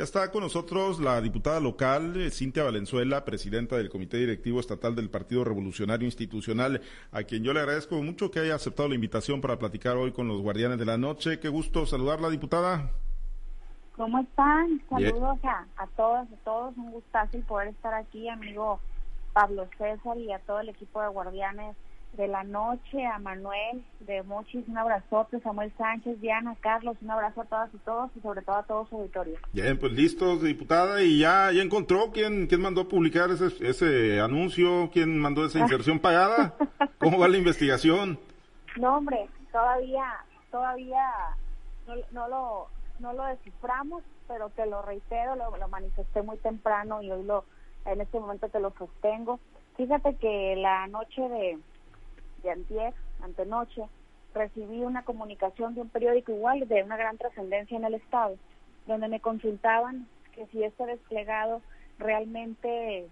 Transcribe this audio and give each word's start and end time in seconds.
Ya 0.00 0.04
está 0.04 0.30
con 0.30 0.42
nosotros 0.42 0.98
la 0.98 1.20
diputada 1.20 1.60
local, 1.60 2.16
eh, 2.16 2.30
Cintia 2.30 2.64
Valenzuela, 2.64 3.22
presidenta 3.22 3.76
del 3.76 3.90
Comité 3.90 4.16
Directivo 4.16 4.58
Estatal 4.58 4.96
del 4.96 5.10
Partido 5.10 5.44
Revolucionario 5.44 6.06
Institucional, 6.06 6.80
a 7.12 7.22
quien 7.24 7.44
yo 7.44 7.52
le 7.52 7.60
agradezco 7.60 7.96
mucho 7.96 8.30
que 8.30 8.40
haya 8.40 8.54
aceptado 8.54 8.88
la 8.88 8.94
invitación 8.94 9.42
para 9.42 9.58
platicar 9.58 9.98
hoy 9.98 10.12
con 10.12 10.26
los 10.26 10.40
Guardianes 10.40 10.78
de 10.78 10.86
la 10.86 10.96
Noche. 10.96 11.38
Qué 11.38 11.50
gusto 11.50 11.84
saludarla, 11.84 12.30
diputada. 12.30 12.90
¿Cómo 13.94 14.20
están? 14.20 14.80
Saludos 14.88 15.38
a, 15.44 15.66
a 15.76 15.86
todas, 15.88 16.26
a 16.32 16.36
todos. 16.44 16.74
Un 16.78 16.92
gustazo 16.92 17.36
y 17.36 17.42
poder 17.42 17.68
estar 17.68 17.92
aquí, 17.92 18.26
amigo 18.30 18.80
Pablo 19.34 19.68
César 19.76 20.16
y 20.16 20.32
a 20.32 20.38
todo 20.38 20.60
el 20.60 20.70
equipo 20.70 21.02
de 21.02 21.08
Guardianes 21.08 21.76
de 22.14 22.28
la 22.28 22.42
noche, 22.42 23.06
a 23.06 23.18
Manuel 23.18 23.84
de 24.00 24.22
Mochis, 24.24 24.66
un 24.66 24.76
abrazote, 24.76 25.40
Samuel 25.40 25.72
Sánchez, 25.78 26.20
Diana, 26.20 26.56
Carlos, 26.60 26.96
un 27.00 27.10
abrazo 27.10 27.42
a 27.42 27.44
todas 27.44 27.74
y 27.74 27.78
todos 27.78 28.10
y 28.16 28.20
sobre 28.20 28.42
todo 28.42 28.56
a 28.56 28.62
todo 28.64 28.86
su 28.86 28.96
auditorio. 28.96 29.38
Bien, 29.52 29.78
pues 29.78 29.92
listos, 29.92 30.42
diputada, 30.42 31.02
y 31.02 31.20
ya, 31.20 31.52
ya 31.52 31.62
encontró 31.62 32.10
quién, 32.12 32.46
quién 32.46 32.60
mandó 32.60 32.82
a 32.82 32.88
publicar 32.88 33.30
ese, 33.30 33.46
ese 33.66 34.20
anuncio, 34.20 34.90
quién 34.92 35.18
mandó 35.18 35.44
esa 35.44 35.60
inserción 35.60 35.98
pagada, 36.00 36.54
¿cómo 36.98 37.18
va 37.18 37.28
la 37.28 37.38
investigación? 37.38 38.18
No, 38.76 38.96
hombre, 38.96 39.28
todavía, 39.52 40.04
todavía 40.50 41.04
no, 41.86 41.94
no 42.12 42.28
lo, 42.28 42.66
no 42.98 43.12
lo 43.12 43.24
desciframos, 43.24 44.02
pero 44.26 44.50
te 44.50 44.66
lo 44.66 44.82
reitero, 44.82 45.36
lo, 45.36 45.56
lo 45.56 45.68
manifesté 45.68 46.22
muy 46.22 46.38
temprano 46.38 47.02
y 47.02 47.10
hoy 47.10 47.24
lo, 47.24 47.44
en 47.84 48.00
este 48.00 48.18
momento 48.18 48.48
te 48.48 48.60
lo 48.60 48.72
sostengo. 48.72 49.40
Fíjate 49.76 50.16
que 50.16 50.56
la 50.56 50.86
noche 50.88 51.22
de 51.22 51.58
de 52.42 52.50
antier, 52.50 52.94
antenoche, 53.22 53.82
recibí 54.34 54.82
una 54.82 55.04
comunicación 55.04 55.74
de 55.74 55.82
un 55.82 55.88
periódico 55.88 56.32
igual 56.32 56.66
de 56.68 56.82
una 56.82 56.96
gran 56.96 57.18
trascendencia 57.18 57.76
en 57.76 57.84
el 57.84 57.94
Estado, 57.94 58.36
donde 58.86 59.08
me 59.08 59.20
consultaban 59.20 60.06
que 60.32 60.46
si 60.46 60.62
este 60.62 60.86
desplegado 60.86 61.60
realmente 61.98 63.08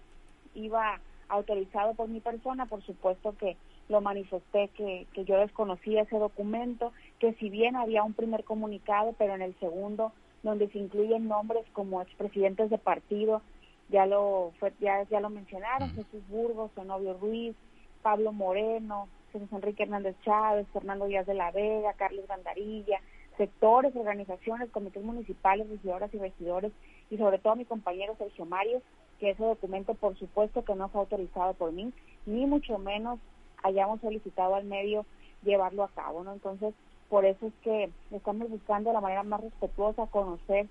iba 0.55 0.99
autorizado 1.27 1.93
por 1.93 2.07
mi 2.07 2.19
persona, 2.21 2.65
por 2.65 2.81
supuesto 2.83 3.35
que 3.37 3.55
lo 3.87 4.01
manifesté 4.01 4.69
que, 4.69 5.07
que 5.13 5.25
yo 5.25 5.37
desconocía 5.37 6.03
ese 6.03 6.17
documento, 6.17 6.91
que 7.19 7.33
si 7.33 7.49
bien 7.49 7.75
había 7.75 8.03
un 8.03 8.13
primer 8.13 8.43
comunicado, 8.43 9.13
pero 9.17 9.35
en 9.35 9.41
el 9.41 9.57
segundo, 9.59 10.11
donde 10.43 10.69
se 10.69 10.79
incluyen 10.79 11.27
nombres 11.27 11.65
como 11.73 12.01
expresidentes 12.01 12.69
de 12.69 12.77
partido, 12.77 13.41
ya 13.89 14.05
lo 14.05 14.53
fue, 14.59 14.73
ya, 14.79 15.03
ya 15.09 15.19
lo 15.19 15.29
mencionaron, 15.29 15.89
Jesús 15.89 16.21
Burgos, 16.29 16.71
Zenobio 16.75 17.15
Ruiz, 17.15 17.55
Pablo 18.01 18.31
Moreno, 18.31 19.07
Jesús 19.31 19.51
Enrique 19.51 19.83
Hernández 19.83 20.15
Chávez, 20.23 20.67
Fernando 20.73 21.05
Díaz 21.05 21.25
de 21.25 21.33
la 21.33 21.51
Vega, 21.51 21.93
Carlos 21.93 22.27
Gandarilla, 22.27 22.99
sectores, 23.37 23.95
organizaciones, 23.95 24.69
comités 24.69 25.03
municipales, 25.03 25.69
regidoras 25.69 26.13
y 26.13 26.17
regidores, 26.17 26.71
y 27.09 27.17
sobre 27.17 27.39
todo 27.39 27.55
mi 27.55 27.65
compañero 27.65 28.15
Sergio 28.17 28.45
Mario, 28.45 28.81
que 29.19 29.31
ese 29.31 29.43
documento 29.43 29.93
por 29.93 30.17
supuesto 30.17 30.63
que 30.63 30.75
no 30.75 30.89
fue 30.89 31.01
autorizado 31.01 31.53
por 31.53 31.71
mí, 31.71 31.93
ni 32.25 32.45
mucho 32.45 32.77
menos 32.77 33.19
hayamos 33.63 34.01
solicitado 34.01 34.55
al 34.55 34.65
medio 34.65 35.05
llevarlo 35.43 35.83
a 35.83 35.89
cabo, 35.89 36.23
¿no? 36.23 36.33
Entonces, 36.33 36.73
por 37.09 37.25
eso 37.25 37.47
es 37.47 37.53
que 37.63 37.89
estamos 38.11 38.49
buscando 38.49 38.93
la 38.93 39.01
manera 39.01 39.23
más 39.23 39.41
respetuosa 39.41 40.07
conocer 40.07 40.67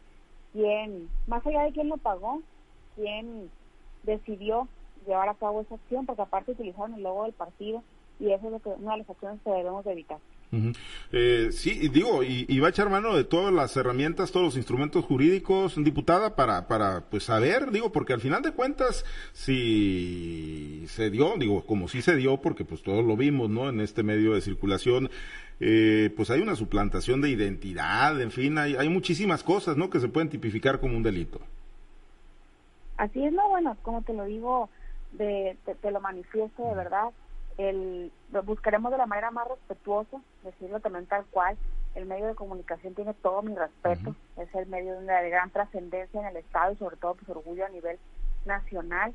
quién, 0.52 1.08
más 1.26 1.44
allá 1.46 1.62
de 1.62 1.72
quién 1.72 1.88
lo 1.88 1.96
pagó, 1.96 2.42
quién 2.96 3.50
decidió 4.02 4.68
llevar 5.06 5.28
a 5.28 5.34
cabo 5.34 5.62
esa 5.62 5.74
acción, 5.74 6.06
porque 6.06 6.22
aparte 6.22 6.52
utilizaron 6.52 6.94
el 6.94 7.02
logo 7.02 7.24
del 7.24 7.32
partido, 7.32 7.82
y 8.20 8.32
eso 8.32 8.46
es 8.46 8.52
lo 8.52 8.58
que, 8.60 8.70
una 8.70 8.92
de 8.92 8.98
las 8.98 9.10
acciones 9.10 9.40
que 9.42 9.50
debemos 9.50 9.86
evitar. 9.86 10.18
eh, 11.12 11.48
sí, 11.52 11.88
digo, 11.88 12.22
y, 12.22 12.58
va 12.58 12.68
a 12.68 12.70
echar 12.70 12.88
mano 12.88 13.14
de 13.14 13.24
todas 13.24 13.52
las 13.52 13.76
herramientas, 13.76 14.32
todos 14.32 14.46
los 14.46 14.56
instrumentos 14.56 15.04
jurídicos, 15.04 15.74
diputada, 15.76 16.36
para, 16.36 16.68
para 16.68 17.02
pues 17.02 17.24
saber, 17.24 17.70
digo, 17.70 17.92
porque 17.92 18.14
al 18.14 18.20
final 18.20 18.42
de 18.42 18.52
cuentas, 18.52 19.04
si 19.32 20.84
se 20.88 21.10
dio, 21.10 21.34
digo, 21.36 21.64
como 21.66 21.88
sí 21.88 22.00
se 22.02 22.16
dio, 22.16 22.38
porque 22.38 22.64
pues 22.64 22.82
todos 22.82 23.04
lo 23.04 23.16
vimos, 23.16 23.50
¿no? 23.50 23.68
En 23.68 23.80
este 23.80 24.02
medio 24.02 24.34
de 24.34 24.40
circulación, 24.40 25.10
eh, 25.60 26.10
pues 26.16 26.30
hay 26.30 26.40
una 26.40 26.56
suplantación 26.56 27.20
de 27.20 27.30
identidad, 27.30 28.20
en 28.20 28.30
fin, 28.30 28.56
hay, 28.58 28.74
hay 28.76 28.88
muchísimas 28.88 29.42
cosas, 29.42 29.76
¿no? 29.76 29.90
Que 29.90 30.00
se 30.00 30.08
pueden 30.08 30.30
tipificar 30.30 30.80
como 30.80 30.96
un 30.96 31.02
delito. 31.02 31.40
Así 32.96 33.24
es, 33.24 33.32
no, 33.32 33.48
bueno, 33.50 33.76
como 33.82 34.02
te 34.02 34.12
lo 34.12 34.24
digo, 34.24 34.70
de, 35.12 35.56
te 35.80 35.90
lo 35.90 36.00
manifiesto 36.00 36.68
de 36.68 36.74
verdad 36.74 37.10
el, 37.58 38.12
buscaremos 38.44 38.90
de 38.92 38.98
la 38.98 39.06
manera 39.06 39.30
más 39.30 39.48
respetuosa, 39.48 40.20
decirlo 40.44 40.80
también 40.80 41.06
tal 41.06 41.26
cual. 41.26 41.58
El 41.94 42.06
medio 42.06 42.26
de 42.26 42.34
comunicación 42.36 42.94
tiene 42.94 43.12
todo 43.14 43.42
mi 43.42 43.54
respeto, 43.54 44.14
es 44.36 44.54
el 44.54 44.66
medio 44.66 44.92
de 44.92 44.98
una 44.98 45.20
gran 45.22 45.50
trascendencia 45.50 46.20
en 46.20 46.26
el 46.28 46.36
Estado 46.36 46.72
y 46.72 46.76
sobre 46.76 46.96
todo 46.96 47.14
pues 47.14 47.28
orgullo 47.28 47.66
a 47.66 47.70
nivel 47.70 47.98
nacional. 48.46 49.12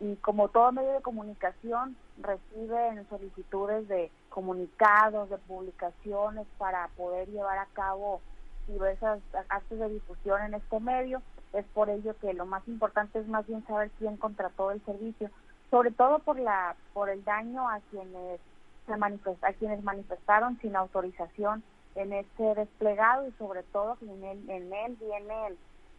Y 0.00 0.16
como 0.16 0.48
todo 0.48 0.72
medio 0.72 0.92
de 0.92 1.02
comunicación 1.02 1.96
reciben 2.20 3.08
solicitudes 3.08 3.86
de 3.86 4.10
comunicados, 4.30 5.30
de 5.30 5.38
publicaciones 5.38 6.48
para 6.58 6.88
poder 6.96 7.28
llevar 7.28 7.58
a 7.58 7.66
cabo 7.66 8.20
diversos 8.66 9.20
actos 9.48 9.78
de 9.78 9.88
difusión 9.90 10.42
en 10.42 10.54
este 10.54 10.80
medio. 10.80 11.22
Es 11.52 11.64
por 11.66 11.88
ello 11.88 12.16
que 12.20 12.34
lo 12.34 12.46
más 12.46 12.66
importante 12.66 13.20
es 13.20 13.28
más 13.28 13.46
bien 13.46 13.64
saber 13.66 13.92
quién 13.98 14.16
contrató 14.16 14.72
el 14.72 14.84
servicio 14.84 15.30
sobre 15.74 15.90
todo 15.90 16.20
por 16.20 16.38
la 16.38 16.76
por 16.92 17.10
el 17.10 17.24
daño 17.24 17.68
a 17.68 17.80
quienes 17.90 18.40
se 18.86 18.96
manifesta, 18.96 19.48
a 19.48 19.52
quienes 19.54 19.82
manifestaron 19.82 20.56
sin 20.60 20.76
autorización 20.76 21.64
en 21.96 22.12
este 22.12 22.54
desplegado 22.54 23.26
y 23.26 23.32
sobre 23.32 23.64
todo 23.64 23.96
que 23.96 24.04
en 24.04 24.22
él, 24.22 24.50
en 24.50 24.72
él 24.72 24.96
vienen 25.00 25.56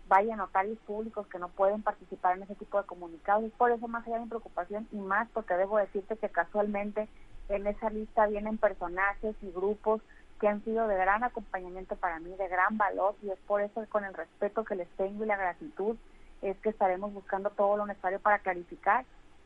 vaya 0.08 0.38
notarios 0.38 0.78
públicos 0.88 1.28
que 1.28 1.40
no 1.40 1.50
pueden 1.50 1.82
participar 1.82 2.38
en 2.38 2.44
ese 2.44 2.56
tipo 2.56 2.78
de 2.78 2.88
comunicados. 2.88 3.44
Es 3.44 3.52
por 3.52 3.70
eso 3.70 3.86
más 3.90 4.08
allá 4.08 4.16
de 4.16 4.22
mi 4.22 4.30
preocupación 4.30 4.88
y 4.94 4.98
más 4.98 5.28
porque 5.34 5.56
debo 5.56 5.78
decirte 5.78 6.16
que 6.16 6.30
casualmente 6.30 7.10
en 7.50 7.68
esa 7.68 7.90
lista 7.90 8.28
vienen 8.28 8.58
personajes 8.58 9.36
y 9.42 9.52
grupos 9.52 10.00
que 10.40 10.48
han 10.48 10.64
sido 10.64 10.88
de 10.88 10.96
gran 10.96 11.26
acompañamiento 11.26 11.98
para 11.98 12.20
mí, 12.20 12.34
de 12.38 12.48
gran 12.48 12.78
valor 12.78 13.16
y 13.22 13.30
es 13.30 13.40
por 13.40 13.60
eso 13.60 13.86
con 13.90 14.06
el 14.06 14.14
respeto 14.14 14.64
que 14.64 14.76
les 14.76 14.88
tengo 14.92 15.26
y 15.26 15.28
la 15.28 15.36
gratitud 15.36 15.98
es 16.42 16.56
que 16.60 16.70
estaremos 16.70 17.14
buscando 17.14 17.50
todo 17.50 17.76
lo 17.76 17.86
necesario 17.86 18.22
para 18.22 18.40
clarificar 18.40 19.04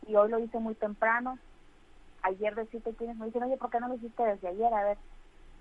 y 0.07 0.15
hoy 0.15 0.29
lo 0.29 0.39
hice 0.39 0.59
muy 0.59 0.75
temprano. 0.75 1.37
Ayer 2.21 2.55
decirte 2.55 2.93
quienes 2.93 3.17
me 3.17 3.27
dicen, 3.27 3.43
oye, 3.43 3.57
¿por 3.57 3.69
qué 3.69 3.79
no 3.79 3.87
lo 3.87 3.95
hiciste 3.95 4.23
desde 4.23 4.49
ayer? 4.49 4.73
A 4.73 4.83
ver, 4.83 4.97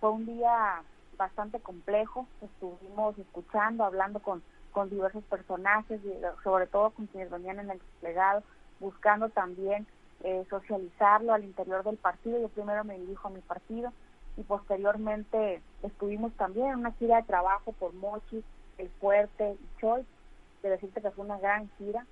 fue 0.01 0.11
un 0.11 0.27
día 0.27 0.83
bastante 1.17 1.61
complejo, 1.61 2.27
estuvimos 2.41 3.19
escuchando, 3.19 3.85
hablando 3.85 4.21
con, 4.21 4.43
con 4.73 4.89
diversos 4.89 5.25
personajes, 5.25 6.01
sobre 6.45 6.67
todo 6.67 6.91
con 6.91 7.07
quienes 7.07 7.31
venían 7.31 7.59
en 7.59 7.71
el 7.71 7.79
desplegado, 7.79 8.43
buscando 8.81 9.29
también 9.29 9.87
eh, 10.25 10.45
socializarlo 10.51 11.33
al 11.33 11.45
interior 11.45 11.85
del 11.85 11.97
partido. 11.97 12.41
Yo 12.41 12.49
primero 12.49 12.85
me 12.85 12.99
dirijo 12.99 13.29
a 13.29 13.33
mi 13.33 13.41
partido 13.41 13.93
y 14.37 14.43
posteriormente 14.43 15.61
estuvimos 15.83 16.33
también 16.35 16.69
en 16.69 16.79
una 16.79 16.93
gira 16.93 17.17
de 17.17 17.23
trabajo 17.25 17.73
por 17.73 17.93
Mochi, 17.95 18.43
El 18.79 18.89
Fuerte 19.01 19.57
y 19.61 19.81
Choy. 19.81 20.05
De 20.63 20.71
decirte 20.71 21.01
que 21.01 21.11
fue 21.13 21.25
una 21.25 21.39
gran 21.39 21.71
gira, 21.79 22.05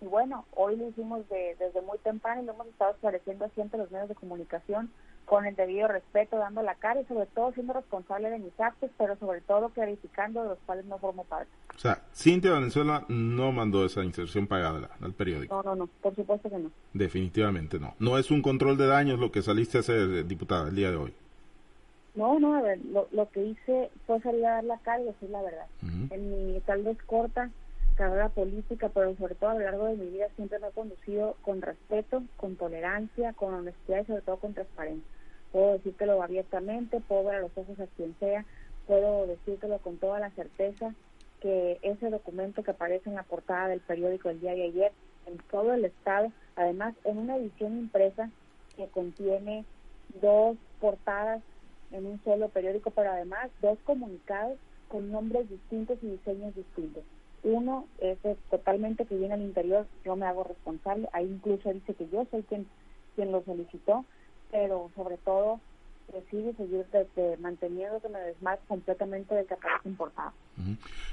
y 0.00 0.06
bueno, 0.06 0.46
hoy 0.54 0.76
lo 0.76 0.88
hicimos 0.88 1.28
desde 1.28 1.82
muy 1.82 1.98
temprano 1.98 2.42
y 2.42 2.46
lo 2.46 2.52
hemos 2.52 2.68
estado 2.68 2.92
esclareciendo 2.92 3.44
así 3.44 3.60
ante 3.60 3.76
los 3.76 3.90
medios 3.90 4.08
de 4.08 4.14
comunicación 4.14 4.90
con 5.26 5.46
el 5.46 5.54
debido 5.54 5.86
respeto, 5.86 6.38
dando 6.38 6.62
la 6.62 6.74
cara 6.74 7.00
y 7.00 7.04
sobre 7.04 7.26
todo 7.26 7.52
siendo 7.52 7.72
responsable 7.72 8.30
de 8.30 8.38
mis 8.38 8.58
actos, 8.58 8.90
pero 8.98 9.16
sobre 9.16 9.40
todo 9.42 9.68
clarificando 9.68 10.42
de 10.42 10.48
los 10.48 10.58
cuales 10.66 10.86
no 10.86 10.98
formo 10.98 11.24
parte. 11.24 11.52
O 11.76 11.78
sea, 11.78 12.02
Cintia 12.12 12.52
Venezuela 12.52 13.04
no 13.08 13.52
mandó 13.52 13.84
esa 13.84 14.02
inserción 14.02 14.46
pagada 14.46 14.90
al 15.00 15.12
periódico. 15.12 15.54
No, 15.54 15.62
no, 15.62 15.76
no, 15.76 15.86
por 16.00 16.16
supuesto 16.16 16.48
que 16.48 16.58
no. 16.58 16.70
Definitivamente 16.94 17.78
no. 17.78 17.94
No 17.98 18.18
es 18.18 18.30
un 18.30 18.42
control 18.42 18.76
de 18.76 18.86
daños 18.86 19.20
lo 19.20 19.30
que 19.30 19.42
saliste 19.42 19.76
a 19.76 19.80
hacer, 19.80 20.26
diputada, 20.26 20.68
el 20.68 20.74
día 20.74 20.90
de 20.90 20.96
hoy. 20.96 21.14
No, 22.14 22.40
no, 22.40 22.56
a 22.56 22.62
ver, 22.62 22.80
lo, 22.86 23.30
que 23.30 23.44
hice 23.44 23.90
fue 24.06 24.20
salir 24.20 24.44
a 24.46 24.54
dar 24.54 24.64
la 24.64 24.78
cara 24.78 25.00
y 25.00 25.04
decir 25.04 25.30
la 25.30 25.42
verdad. 25.42 25.66
En 26.10 26.52
mi 26.52 26.60
tal 26.60 26.82
vez 26.82 26.98
corta 27.04 27.50
carrera 27.96 28.28
política, 28.28 28.90
pero 28.92 29.14
sobre 29.16 29.34
todo 29.34 29.50
a 29.50 29.54
lo 29.54 29.60
largo 29.60 29.86
de 29.86 29.96
mi 29.96 30.06
vida 30.06 30.28
siempre 30.36 30.58
me 30.58 30.68
he 30.68 30.72
conducido 30.72 31.36
con 31.42 31.62
respeto, 31.62 32.22
con 32.36 32.56
tolerancia, 32.56 33.32
con 33.34 33.54
honestidad 33.54 34.02
y 34.02 34.06
sobre 34.06 34.22
todo 34.22 34.36
con 34.38 34.54
transparencia. 34.54 35.08
Puedo 35.52 35.72
decírtelo 35.72 36.22
abiertamente, 36.22 37.00
puedo 37.00 37.24
ver 37.24 37.36
a 37.36 37.40
los 37.40 37.56
ojos 37.56 37.78
a 37.80 37.86
quien 37.96 38.14
sea, 38.18 38.44
puedo 38.86 39.26
decírtelo 39.26 39.78
con 39.78 39.98
toda 39.98 40.20
la 40.20 40.30
certeza 40.30 40.94
que 41.40 41.78
ese 41.82 42.10
documento 42.10 42.62
que 42.62 42.70
aparece 42.70 43.08
en 43.08 43.16
la 43.16 43.22
portada 43.22 43.68
del 43.68 43.80
periódico 43.80 44.30
el 44.30 44.40
día 44.40 44.52
de 44.52 44.64
ayer, 44.64 44.92
en 45.26 45.38
todo 45.50 45.72
el 45.74 45.84
estado, 45.84 46.32
además 46.56 46.94
en 47.04 47.18
una 47.18 47.36
edición 47.36 47.78
impresa 47.78 48.30
que 48.76 48.88
contiene 48.88 49.64
dos 50.20 50.56
portadas 50.80 51.42
en 51.92 52.06
un 52.06 52.22
solo 52.24 52.48
periódico, 52.48 52.90
pero 52.90 53.10
además 53.10 53.50
dos 53.60 53.78
comunicados 53.84 54.58
con 54.88 55.10
nombres 55.10 55.48
distintos 55.48 55.98
y 56.02 56.08
diseños 56.08 56.54
distintos. 56.54 57.04
Uno 57.42 57.86
es, 57.98 58.18
totalmente 58.50 59.06
que 59.06 59.16
viene 59.16 59.34
al 59.34 59.42
interior, 59.42 59.86
yo 60.04 60.14
me 60.16 60.26
hago 60.26 60.44
responsable, 60.44 61.08
ahí 61.12 61.26
incluso 61.26 61.72
dice 61.72 61.94
que 61.94 62.08
yo 62.08 62.26
soy 62.30 62.42
quien, 62.42 62.66
quien 63.16 63.32
lo 63.32 63.42
solicitó, 63.44 64.04
pero 64.50 64.90
sobre 64.94 65.16
todo 65.18 65.60
decide 66.12 66.54
seguir 66.54 66.86
manteniendo 67.40 68.00
que 68.00 68.08
me 68.08 68.20
desmarque 68.20 68.64
completamente 68.68 69.34
de 69.34 69.46
que 69.46 69.54
aparece 69.54 69.88
importado. 69.88 70.32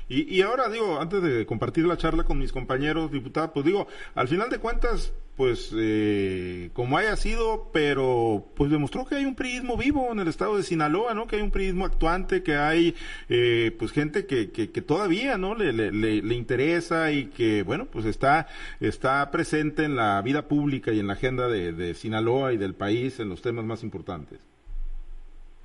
Y, 0.09 0.35
y 0.35 0.41
ahora 0.41 0.69
digo, 0.69 0.99
antes 0.99 1.21
de 1.21 1.45
compartir 1.45 1.85
la 1.85 1.97
charla 1.97 2.23
con 2.23 2.37
mis 2.37 2.51
compañeros 2.51 3.11
diputados, 3.11 3.51
pues 3.53 3.65
digo, 3.65 3.87
al 4.15 4.27
final 4.27 4.49
de 4.49 4.59
cuentas, 4.59 5.13
pues 5.37 5.71
eh, 5.77 6.71
como 6.73 6.97
haya 6.97 7.15
sido, 7.15 7.69
pero 7.71 8.47
pues 8.55 8.71
demostró 8.71 9.05
que 9.05 9.15
hay 9.15 9.25
un 9.25 9.35
priismo 9.35 9.77
vivo 9.77 10.11
en 10.11 10.19
el 10.19 10.27
estado 10.27 10.57
de 10.57 10.63
Sinaloa, 10.63 11.13
¿no? 11.13 11.27
Que 11.27 11.35
hay 11.35 11.43
un 11.43 11.51
priismo 11.51 11.85
actuante, 11.85 12.41
que 12.41 12.55
hay 12.55 12.95
eh, 13.29 13.75
pues 13.77 13.91
gente 13.91 14.25
que, 14.25 14.49
que, 14.49 14.71
que 14.71 14.81
todavía, 14.81 15.37
¿no? 15.37 15.53
Le, 15.53 15.71
le, 15.73 15.91
le, 15.91 16.35
interesa 16.35 17.11
y 17.11 17.27
que, 17.27 17.61
bueno, 17.61 17.85
pues 17.85 18.05
está, 18.05 18.47
está 18.79 19.29
presente 19.29 19.83
en 19.83 19.95
la 19.95 20.19
vida 20.23 20.47
pública 20.47 20.91
y 20.91 20.99
en 20.99 21.07
la 21.07 21.13
agenda 21.13 21.47
de, 21.47 21.71
de 21.71 21.93
Sinaloa 21.93 22.53
y 22.53 22.57
del 22.57 22.73
país 22.73 23.19
en 23.19 23.29
los 23.29 23.43
temas 23.43 23.63
más 23.63 23.83
importantes. 23.83 24.39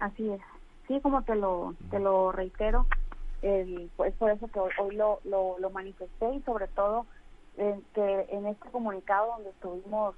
Así 0.03 0.29
es. 0.29 0.41
Sí, 0.89 1.01
como 1.01 1.23
te 1.23 1.37
lo, 1.37 1.77
te 1.93 2.01
lo 2.01 2.33
reitero, 2.33 2.87
el, 3.41 3.89
pues 3.97 4.13
por 4.15 4.33
eso 4.33 4.49
que 4.49 4.59
hoy, 4.59 4.73
hoy 4.77 4.97
lo, 4.97 5.21
lo, 5.23 5.61
lo 5.61 5.71
manifesté 5.71 6.35
y 6.35 6.43
sobre 6.43 6.67
todo 6.67 7.07
que 7.57 8.27
en 8.31 8.47
este 8.47 8.69
comunicado 8.71 9.35
donde 9.35 9.51
estuvimos 9.51 10.17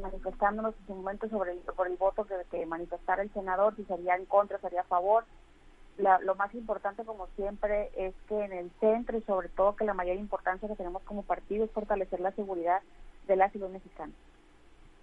manifestándonos 0.00 0.74
en 0.80 0.86
su 0.88 0.94
momento 0.96 1.28
sobre 1.28 1.52
el, 1.52 1.58
por 1.58 1.86
el 1.86 1.96
voto 1.96 2.26
que, 2.50 2.66
manifestara 2.66 3.22
el 3.22 3.32
senador, 3.32 3.76
si 3.76 3.84
sería 3.84 4.16
en 4.16 4.26
contra, 4.26 4.58
sería 4.58 4.80
a 4.80 4.84
favor. 4.84 5.24
La, 5.96 6.18
lo 6.18 6.34
más 6.34 6.52
importante, 6.52 7.04
como 7.04 7.28
siempre, 7.36 7.92
es 7.96 8.16
que 8.28 8.44
en 8.44 8.52
el 8.52 8.72
centro 8.80 9.16
y 9.16 9.22
sobre 9.22 9.48
todo 9.48 9.76
que 9.76 9.84
la 9.84 9.94
mayor 9.94 10.16
importancia 10.16 10.68
que 10.68 10.74
tenemos 10.74 11.02
como 11.04 11.22
partido 11.22 11.64
es 11.64 11.70
fortalecer 11.70 12.18
la 12.18 12.32
seguridad 12.32 12.82
de 13.28 13.36
la 13.36 13.48
ciudad 13.50 13.68
mexicana. 13.68 14.12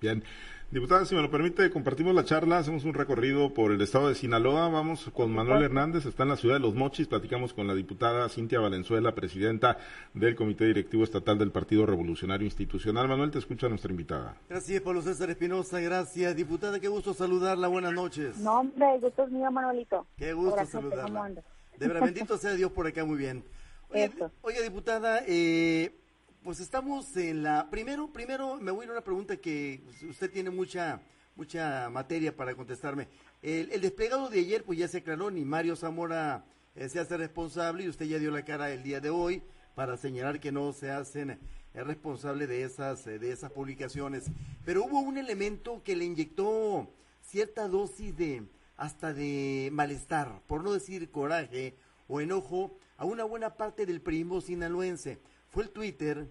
Bien. 0.02 0.24
Diputada, 0.72 1.06
si 1.06 1.14
me 1.14 1.22
lo 1.22 1.30
permite, 1.30 1.70
compartimos 1.70 2.16
la 2.16 2.24
charla, 2.24 2.58
hacemos 2.58 2.86
un 2.86 2.94
recorrido 2.94 3.54
por 3.54 3.72
el 3.72 3.82
estado 3.82 4.08
de 4.08 4.16
Sinaloa, 4.16 4.70
vamos 4.70 5.12
con 5.14 5.32
Manuel 5.32 5.64
Hernández, 5.64 6.06
está 6.06 6.24
en 6.24 6.30
la 6.30 6.38
ciudad 6.38 6.56
de 6.56 6.62
Los 6.62 6.74
Mochis, 6.74 7.08
platicamos 7.08 7.54
con 7.54 7.68
la 7.68 7.76
diputada 7.76 8.28
Cintia 8.30 8.60
Valenzuela, 8.60 9.14
presidenta 9.14 9.78
del 10.14 10.36
Comité 10.36 10.66
Directivo 10.66 11.04
Estatal 11.04 11.38
del 11.38 11.52
Partido 11.52 11.86
Revolucionario 11.86 12.46
Institucional. 12.46 13.10
Manuel, 13.10 13.32
te 13.32 13.40
escucha 13.40 13.68
nuestra 13.70 13.92
invitada. 13.92 14.38
Gracias, 14.50 14.82
Pablo 14.82 15.02
César 15.02 15.30
Espinosa, 15.30 15.80
gracias. 15.82 16.36
Diputada, 16.36 16.80
qué 16.80 16.88
gusto 16.88 17.14
saludarla, 17.14 17.68
buenas 17.68 17.94
noches. 17.94 18.38
No, 18.38 18.62
hombre, 18.62 18.98
gusto 19.02 19.26
es 19.26 19.30
mío, 19.30 19.52
Manuelito. 19.52 20.08
Qué 20.18 20.34
gusto 20.34 20.66
saludarla. 20.66 21.32
De 21.78 21.88
verdad, 21.88 22.02
bendito 22.06 22.38
sea 22.38 22.54
Dios 22.54 22.72
por 22.72 22.88
acá, 22.88 23.06
muy 23.06 23.18
bien. 23.18 23.44
Oye, 23.90 24.10
oye 24.42 24.64
diputada, 24.64 25.22
eh, 25.28 26.01
pues 26.44 26.60
estamos 26.60 27.16
en 27.18 27.44
la 27.44 27.70
primero 27.70 28.12
primero 28.12 28.60
me 28.60 28.72
voy 28.72 28.82
a 28.82 28.86
ir 28.86 28.90
a 28.90 28.94
una 28.94 29.04
pregunta 29.04 29.38
que 29.38 29.84
usted 30.10 30.32
tiene 30.32 30.50
mucha 30.50 31.02
mucha 31.36 31.90
materia 31.90 32.36
para 32.36 32.56
contestarme. 32.56 33.08
El, 33.42 33.72
el 33.72 33.82
desplegado 33.82 34.30
de 34.30 34.40
ayer 34.40 34.64
pues 34.64 34.80
ya 34.80 34.88
se 34.88 34.98
aclaró 34.98 35.30
ni 35.30 35.46
Mario 35.46 35.76
Zamora 35.76 36.44
eh, 36.76 36.90
se 36.90 37.00
hace 37.00 37.18
responsable 37.18 37.84
y 37.84 37.90
usted 37.90 38.06
ya 38.06 38.18
dio 38.18 38.32
la 38.32 38.44
cara 38.44 38.72
el 38.72 38.82
día 38.82 39.00
de 39.00 39.10
hoy 39.10 39.44
para 39.76 39.98
señalar 39.98 40.40
que 40.40 40.52
no 40.52 40.74
se 40.74 40.90
hacen 40.90 41.32
eh, 41.32 41.40
responsable 41.84 42.48
de 42.48 42.64
esas 42.64 43.06
eh, 43.06 43.20
de 43.20 43.32
esas 43.32 43.52
publicaciones. 43.52 44.26
Pero 44.66 44.86
hubo 44.86 45.00
un 45.00 45.18
elemento 45.18 45.84
que 45.84 45.96
le 45.96 46.06
inyectó 46.06 46.92
cierta 47.22 47.68
dosis 47.68 48.16
de 48.18 48.44
hasta 48.78 49.14
de 49.14 49.70
malestar 49.72 50.42
por 50.48 50.64
no 50.64 50.74
decir 50.74 51.12
coraje 51.12 51.76
o 52.08 52.20
enojo 52.20 52.80
a 52.98 53.06
una 53.06 53.26
buena 53.26 53.56
parte 53.56 53.86
del 53.86 54.02
primo 54.02 54.42
sinaloense 54.42 55.20
fue 55.52 55.64
el 55.64 55.70
Twitter 55.70 56.28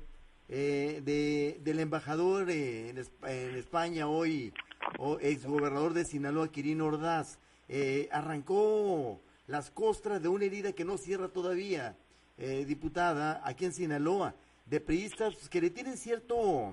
eh, 0.49 1.03
de, 1.05 1.61
del 1.63 1.79
embajador 1.81 2.51
eh, 2.51 2.91
en, 2.91 3.57
España 3.57 4.09
hoy, 4.09 4.53
o 4.99 5.19
exgobernador 5.21 5.93
de 5.93 6.05
Sinaloa, 6.05 6.51
Quirino 6.51 6.87
Ordaz. 6.87 7.39
Eh, 7.69 8.09
arrancó 8.11 9.21
las 9.47 9.71
costras 9.71 10.23
de 10.23 10.29
una 10.29 10.47
herida 10.47 10.73
que 10.73 10.85
no 10.85 10.97
cierra 10.97 11.29
todavía, 11.29 11.97
eh, 12.39 12.65
diputada, 12.65 13.41
aquí 13.45 13.67
en 13.67 13.73
Sinaloa, 13.73 14.35
de 14.67 14.81
priistas 14.81 15.49
que 15.49 15.61
le 15.61 15.71
tienen 15.71 15.97
cierto, 15.97 16.73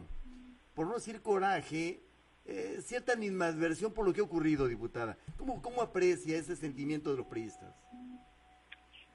por 0.73 0.88
no 0.88 0.94
decir 0.94 1.21
coraje, 1.21 1.99
eh, 2.45 2.79
cierta 2.81 3.11
animadversión 3.11 3.91
por 3.91 4.05
lo 4.05 4.13
que 4.13 4.21
ha 4.21 4.23
ocurrido, 4.23 4.67
diputada. 4.67 5.17
¿Cómo, 5.38 5.61
¿Cómo 5.61 5.81
aprecia 5.81 6.38
ese 6.38 6.55
sentimiento 6.55 7.11
de 7.11 7.17
los 7.17 7.27
priistas? 7.27 7.75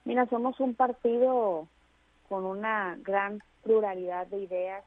Mira, 0.05 0.29
somos 0.29 0.61
un 0.61 0.75
partido 0.75 1.67
con 2.33 2.47
una 2.47 2.97
gran 3.03 3.43
pluralidad 3.63 4.27
de 4.29 4.39
ideas, 4.39 4.83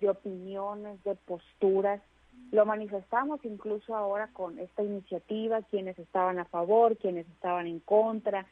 de 0.00 0.10
opiniones, 0.10 1.00
de 1.04 1.14
posturas. 1.14 2.02
Lo 2.50 2.66
manifestamos 2.66 3.38
incluso 3.44 3.94
ahora 3.94 4.26
con 4.32 4.58
esta 4.58 4.82
iniciativa, 4.82 5.62
quienes 5.62 5.96
estaban 6.00 6.40
a 6.40 6.46
favor, 6.46 6.96
quienes 6.96 7.28
estaban 7.28 7.68
en 7.68 7.78
contra, 7.78 8.44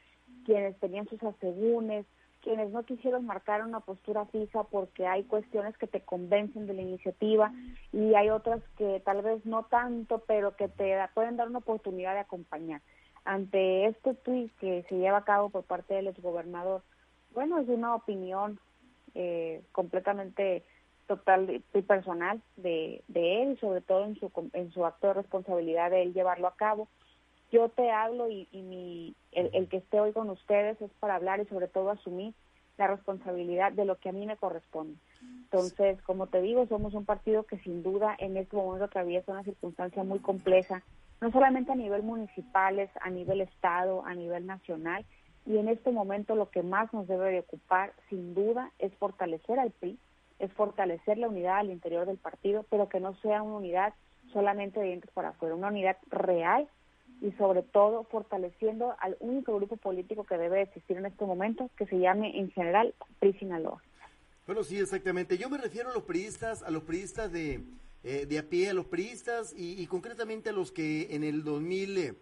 quienes 0.46 0.78
tenían 0.78 1.08
sus 1.08 1.20
asegúnes, 1.20 2.06
quienes 2.40 2.70
no 2.70 2.84
quisieron 2.84 3.26
marcar 3.26 3.66
una 3.66 3.80
postura 3.80 4.24
fija 4.26 4.62
porque 4.62 5.08
hay 5.08 5.24
cuestiones 5.24 5.76
que 5.76 5.88
te 5.88 6.02
convencen 6.02 6.68
de 6.68 6.74
la 6.74 6.82
iniciativa 6.82 7.52
y 7.92 8.14
hay 8.14 8.30
otras 8.30 8.62
que 8.76 9.02
tal 9.04 9.20
vez 9.22 9.44
no 9.46 9.64
tanto, 9.64 10.22
pero 10.28 10.54
que 10.54 10.68
te 10.68 10.96
pueden 11.12 11.36
dar 11.36 11.48
una 11.48 11.58
oportunidad 11.58 12.14
de 12.14 12.20
acompañar. 12.20 12.82
Ante 13.24 13.86
este 13.86 14.14
tweet 14.14 14.50
que 14.60 14.84
se 14.88 14.96
lleva 14.96 15.18
a 15.18 15.24
cabo 15.24 15.50
por 15.50 15.64
parte 15.64 15.94
del 15.94 16.06
exgobernador, 16.06 16.82
bueno, 17.34 17.58
es 17.58 17.68
una 17.68 17.94
opinión 17.94 18.58
eh, 19.14 19.62
completamente 19.72 20.64
total 21.06 21.62
y 21.72 21.82
personal 21.82 22.42
de, 22.56 23.02
de 23.08 23.42
él 23.42 23.58
sobre 23.60 23.80
todo 23.80 24.04
en 24.04 24.14
su, 24.16 24.30
en 24.52 24.70
su 24.72 24.84
acto 24.84 25.08
de 25.08 25.14
responsabilidad 25.14 25.90
de 25.90 26.02
él 26.02 26.12
llevarlo 26.12 26.46
a 26.46 26.56
cabo. 26.56 26.88
Yo 27.50 27.70
te 27.70 27.90
hablo 27.90 28.28
y, 28.28 28.46
y 28.52 28.60
mi, 28.62 29.14
el, 29.32 29.50
el 29.54 29.68
que 29.68 29.78
esté 29.78 30.00
hoy 30.00 30.12
con 30.12 30.28
ustedes 30.28 30.80
es 30.82 30.90
para 31.00 31.14
hablar 31.14 31.40
y 31.40 31.46
sobre 31.46 31.66
todo 31.66 31.90
asumir 31.90 32.34
la 32.76 32.86
responsabilidad 32.86 33.72
de 33.72 33.86
lo 33.86 33.96
que 33.96 34.10
a 34.10 34.12
mí 34.12 34.26
me 34.26 34.36
corresponde. 34.36 34.98
Entonces, 35.22 36.00
como 36.02 36.26
te 36.26 36.42
digo, 36.42 36.66
somos 36.66 36.94
un 36.94 37.06
partido 37.06 37.44
que 37.44 37.58
sin 37.58 37.82
duda 37.82 38.14
en 38.18 38.36
este 38.36 38.54
momento 38.54 38.84
atraviesa 38.84 39.32
una 39.32 39.42
circunstancia 39.42 40.04
muy 40.04 40.20
compleja, 40.20 40.82
no 41.20 41.32
solamente 41.32 41.72
a 41.72 41.74
nivel 41.74 42.02
municipal, 42.02 42.88
a 43.00 43.10
nivel 43.10 43.40
estado, 43.40 44.04
a 44.04 44.14
nivel 44.14 44.46
nacional, 44.46 45.04
y 45.48 45.56
en 45.56 45.68
este 45.68 45.90
momento 45.90 46.36
lo 46.36 46.50
que 46.50 46.62
más 46.62 46.92
nos 46.92 47.08
debe 47.08 47.30
de 47.30 47.40
ocupar, 47.40 47.94
sin 48.10 48.34
duda, 48.34 48.70
es 48.78 48.92
fortalecer 48.96 49.58
al 49.58 49.70
PRI, 49.70 49.98
es 50.38 50.52
fortalecer 50.52 51.16
la 51.16 51.28
unidad 51.28 51.58
al 51.58 51.70
interior 51.70 52.06
del 52.06 52.18
partido, 52.18 52.66
pero 52.68 52.90
que 52.90 53.00
no 53.00 53.16
sea 53.22 53.42
una 53.42 53.56
unidad 53.56 53.94
solamente 54.30 54.78
de 54.78 54.88
dientes 54.88 55.10
para 55.12 55.30
afuera, 55.30 55.54
una 55.54 55.68
unidad 55.68 55.96
real 56.10 56.68
y 57.22 57.32
sobre 57.32 57.62
todo 57.62 58.04
fortaleciendo 58.04 58.94
al 59.00 59.16
único 59.20 59.56
grupo 59.56 59.78
político 59.78 60.24
que 60.24 60.36
debe 60.36 60.60
existir 60.60 60.98
en 60.98 61.06
este 61.06 61.24
momento, 61.24 61.70
que 61.78 61.86
se 61.86 61.98
llame 61.98 62.38
en 62.38 62.50
general 62.50 62.94
PRI 63.18 63.32
Sinaloa. 63.38 63.82
Bueno, 64.46 64.62
sí, 64.62 64.78
exactamente. 64.78 65.38
Yo 65.38 65.48
me 65.48 65.56
refiero 65.56 65.90
a 65.90 65.94
los 65.94 66.02
priistas, 66.02 66.62
a 66.62 66.70
los 66.70 66.82
priistas 66.82 67.32
de, 67.32 67.62
eh, 68.04 68.26
de 68.26 68.38
a 68.38 68.42
pie, 68.42 68.68
a 68.68 68.74
los 68.74 68.86
priistas 68.86 69.54
y, 69.56 69.80
y, 69.80 69.86
concretamente 69.86 70.50
a 70.50 70.52
los 70.52 70.72
que 70.72 71.14
en 71.14 71.24
el 71.24 71.42
2000... 71.42 71.98
Eh, 71.98 72.14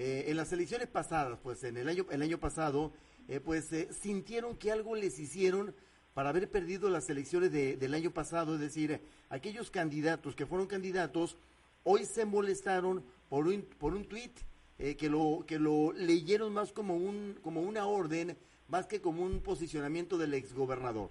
eh, 0.00 0.26
en 0.30 0.36
las 0.36 0.52
elecciones 0.52 0.86
pasadas, 0.86 1.40
pues 1.42 1.64
en 1.64 1.76
el 1.76 1.88
año, 1.88 2.06
el 2.12 2.22
año 2.22 2.38
pasado, 2.38 2.92
eh, 3.26 3.40
pues 3.40 3.72
eh, 3.72 3.88
sintieron 3.90 4.56
que 4.56 4.70
algo 4.70 4.94
les 4.94 5.18
hicieron 5.18 5.74
para 6.14 6.28
haber 6.28 6.48
perdido 6.48 6.88
las 6.88 7.10
elecciones 7.10 7.50
de, 7.50 7.76
del 7.76 7.94
año 7.94 8.12
pasado, 8.12 8.54
es 8.54 8.60
decir, 8.60 9.00
aquellos 9.28 9.72
candidatos 9.72 10.36
que 10.36 10.46
fueron 10.46 10.68
candidatos 10.68 11.36
hoy 11.82 12.04
se 12.04 12.24
molestaron 12.24 13.02
por 13.28 13.48
un, 13.48 13.62
por 13.62 13.92
un 13.92 14.04
tuit 14.04 14.30
que, 14.78 15.08
lo, 15.10 15.44
que 15.44 15.58
lo 15.58 15.92
leyeron 15.92 16.54
más 16.54 16.72
como, 16.72 16.94
un, 16.94 17.36
como 17.42 17.62
una 17.62 17.88
orden, 17.88 18.36
más 18.68 18.86
que 18.86 19.00
como 19.00 19.24
un 19.24 19.40
posicionamiento 19.40 20.16
del 20.16 20.34
exgobernador. 20.34 21.10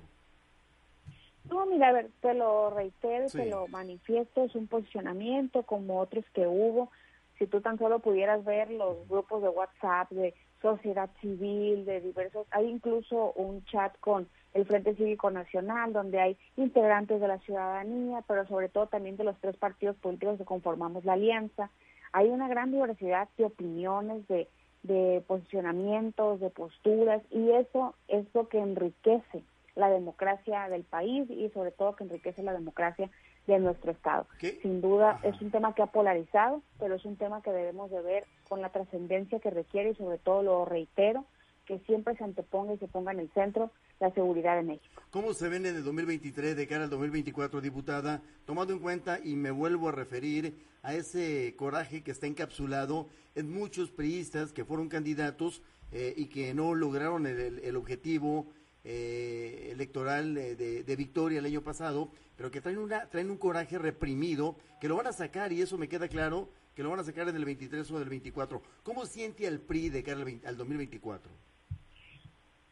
No, 1.50 1.66
mira, 1.66 1.90
a 1.90 1.92
ver, 1.92 2.10
te 2.22 2.34
lo 2.34 2.70
reitero, 2.70 3.28
sí. 3.28 3.38
te 3.38 3.46
lo 3.48 3.68
manifiesto, 3.68 4.46
es 4.46 4.56
un 4.56 4.68
posicionamiento 4.68 5.64
como 5.64 6.00
otros 6.00 6.24
que 6.34 6.48
hubo 6.48 6.90
si 7.38 7.48
tú 7.48 7.62
tan 7.62 7.78
solo 7.78 8.00
pudieras 8.00 8.44
ver 8.44 8.72
los 8.72 9.08
grupos 9.08 9.42
de 9.42 9.50
WhatsApp 9.50 10.10
de 10.12 10.34
sociedad 10.62 11.10
civil, 11.22 11.86
de 11.86 12.02
diversos, 12.02 12.48
hay 12.52 12.68
incluso 12.68 13.34
un 13.34 13.64
chat 13.66 13.96
con 14.00 14.28
el 14.54 14.66
Frente 14.66 14.96
Cívico 14.96 15.30
Nacional, 15.30 15.94
donde 15.94 16.20
hay 16.20 16.38
integrantes 16.56 17.22
de 17.22 17.28
la 17.28 17.38
ciudadanía, 17.40 18.24
pero 18.28 18.48
sobre 18.48 18.70
todo 18.70 18.88
también 18.88 19.18
de 19.18 19.24
los 19.24 19.38
tres 19.40 19.56
partidos 19.56 19.96
políticos 19.98 20.38
que 20.40 20.46
conformamos 20.46 21.06
la 21.06 21.14
alianza. 21.14 21.70
Hay 22.12 22.30
una 22.30 22.48
gran 22.48 22.72
diversidad 22.72 23.30
de 23.38 23.46
opiniones, 23.46 24.28
de, 24.28 24.48
de 24.82 25.24
posicionamientos, 25.28 26.40
de 26.40 26.50
posturas, 26.50 27.22
y 27.30 27.52
eso 27.52 27.94
es 28.08 28.26
lo 28.34 28.48
que 28.48 28.60
enriquece 28.60 29.44
la 29.76 29.90
democracia 29.90 30.68
del 30.70 30.84
país 30.84 31.30
y 31.30 31.50
sobre 31.50 31.72
todo 31.72 31.96
que 31.96 32.04
enriquece 32.04 32.42
la 32.42 32.54
democracia 32.54 33.12
de 33.54 33.60
nuestro 33.60 33.92
Estado. 33.92 34.28
¿Qué? 34.40 34.60
Sin 34.62 34.82
duda 34.82 35.12
Ajá. 35.12 35.28
es 35.28 35.42
un 35.42 35.52
tema 35.52 35.74
que 35.74 35.82
ha 35.82 35.88
polarizado, 35.88 36.62
pero 36.80 36.96
es 36.96 37.06
un 37.06 37.16
tema 37.16 37.42
que 37.42 37.52
debemos 37.52 37.90
de 37.90 38.02
ver 38.02 38.26
con 38.48 38.62
la 38.62 38.70
trascendencia 38.70 39.40
que 39.40 39.50
requiere 39.50 39.92
y 39.92 39.96
sobre 39.96 40.18
todo 40.18 40.44
lo 40.44 40.66
reitero, 40.66 41.26
que 41.66 41.80
siempre 41.80 42.16
se 42.16 42.24
anteponga 42.24 42.74
y 42.74 42.78
se 42.78 42.88
ponga 42.88 43.12
en 43.12 43.20
el 43.20 43.30
centro 43.32 43.72
la 44.00 44.12
seguridad 44.12 44.56
de 44.56 44.64
México. 44.64 45.02
¿Cómo 45.12 45.34
se 45.34 45.50
ven 45.50 45.66
en 45.66 45.76
el 45.76 45.84
2023 45.84 46.56
de 46.56 46.68
cara 46.68 46.84
al 46.86 46.90
2024, 46.90 47.62
diputada, 47.62 48.22
tomando 48.46 48.74
en 48.74 48.80
cuenta 48.80 49.20
y 49.24 49.36
me 49.36 49.52
vuelvo 49.52 49.90
a 49.90 49.92
referir 49.92 50.54
a 50.84 50.94
ese 50.94 51.56
coraje 51.58 52.04
que 52.04 52.12
está 52.12 52.28
encapsulado 52.28 53.08
en 53.36 53.52
muchos 53.52 53.90
priistas 53.92 54.54
que 54.54 54.64
fueron 54.66 54.88
candidatos 54.88 55.62
eh, 55.92 56.14
y 56.16 56.26
que 56.26 56.54
no 56.54 56.76
lograron 56.76 57.26
el, 57.26 57.76
objetivo 57.76 58.48
eh, 58.90 59.70
electoral 59.74 60.34
de, 60.34 60.96
victoria 60.96 61.40
el 61.40 61.46
año 61.46 61.62
pasado, 61.62 62.10
pero 62.38 62.50
que 62.50 62.62
traen, 62.62 62.78
una, 62.78 63.10
traen 63.10 63.30
un 63.30 63.38
coraje 63.38 63.78
reprimido, 63.78 64.56
que 64.80 64.88
lo 64.88 64.96
van 64.96 65.08
a 65.08 65.12
sacar, 65.12 65.52
y 65.52 65.62
eso 65.62 65.78
me 65.78 65.90
queda 65.90 66.08
claro, 66.08 66.48
que 66.74 66.84
lo 66.84 66.90
van 66.90 67.02
a 67.02 67.04
sacar 67.04 67.28
en 67.28 67.36
el 67.36 67.44
23 67.44 67.92
o 67.92 67.98
el 68.02 68.08
24. 68.08 68.62
¿Cómo 68.84 69.06
siente 69.06 69.46
al 69.46 69.60
PRI 69.60 69.90
de 69.90 70.04
cara 70.04 70.22
al, 70.22 70.40
al 70.46 70.56
2024? 70.56 71.30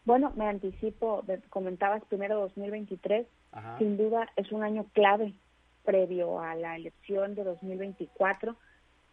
Bueno, 0.06 0.32
me 0.38 0.48
anticipo, 0.48 1.22
comentabas 1.50 2.02
primero 2.06 2.40
2023, 2.40 3.28
sin 3.78 3.98
duda 3.98 4.30
es 4.38 4.54
un 4.54 4.64
año 4.64 4.86
clave 4.94 5.34
previo 5.84 6.40
a 6.40 6.56
la 6.56 6.78
elección 6.78 7.36
de 7.36 7.44
2024. 7.44 8.56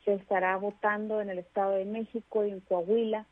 Se 0.05 0.15
estará 0.15 0.57
votando 0.57 1.21
en 1.21 1.31
el 1.31 1.39
Estado 1.41 1.73
de 1.73 1.85
México 1.85 2.45
y 2.45 2.51
en 2.51 2.61
Coahuila. 2.61 3.27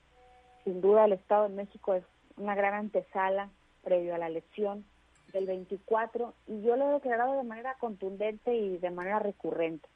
Sin 0.64 0.80
duda 0.80 1.04
el 1.04 1.12
Estado 1.12 1.48
de 1.48 1.54
México 1.54 1.94
es 1.94 2.04
una 2.36 2.56
gran 2.56 2.74
antesala 2.74 3.50
previo 3.82 4.14
a 4.14 4.18
la 4.18 4.26
elección 4.28 4.84
del 5.32 5.46
24 5.46 6.34
y 6.46 6.62
yo 6.62 6.76
lo 6.76 6.90
he 6.90 6.94
declarado 6.94 7.36
de 7.36 7.44
manera 7.44 7.74
contundente 7.78 8.54
y 8.54 8.78
de 8.78 8.90
manera 8.90 9.18
recurrente, 9.18 9.88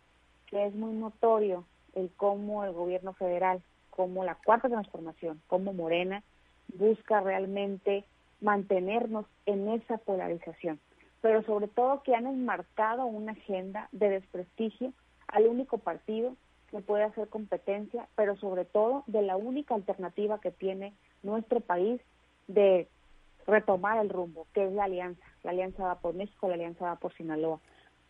que 0.47 0.67
es 0.67 0.75
muy 0.75 0.95
notorio 0.95 1.65
el 1.95 2.11
cómo 2.17 2.65
el 2.65 2.73
gobierno 2.73 3.13
federal, 3.15 3.63
como 3.91 4.25
la 4.25 4.37
cuarta 4.37 4.69
transformación, 4.69 5.41
como 5.47 5.73
Morena, 5.73 6.23
busca 6.77 7.21
realmente 7.21 8.05
mantenernos 8.41 9.27
en 9.47 9.69
esa 9.69 9.99
polarización, 9.99 10.79
pero 11.21 11.43
sobre 11.45 11.69
todo 11.69 12.03
que 12.03 12.15
han 12.15 12.27
enmarcado 12.27 13.07
una 13.07 13.33
agenda 13.33 13.89
de 13.93 14.11
desprestigio 14.11 14.93
al 15.29 15.47
único 15.47 15.79
partido 15.79 16.35
que 16.71 16.81
puede 16.81 17.05
hacer 17.05 17.29
competencia, 17.29 18.09
pero 18.17 18.37
sobre 18.37 18.65
todo 18.65 19.05
de 19.07 19.23
la 19.23 19.37
única 19.37 19.75
alternativa 19.75 20.41
que 20.41 20.51
tiene 20.51 20.93
nuestro 21.23 21.61
país 21.61 22.01
de 22.49 22.89
retomar 23.47 23.99
el 23.99 24.11
rumbo, 24.11 24.47
que 24.53 24.67
es 24.67 24.73
la 24.73 24.85
alianza. 24.85 25.25
La 25.43 25.51
alianza 25.51 25.85
va 25.85 26.01
por 26.01 26.15
México, 26.15 26.49
la 26.49 26.55
alianza 26.55 26.85
va 26.85 26.97
por 26.97 27.15
Sinaloa. 27.15 27.61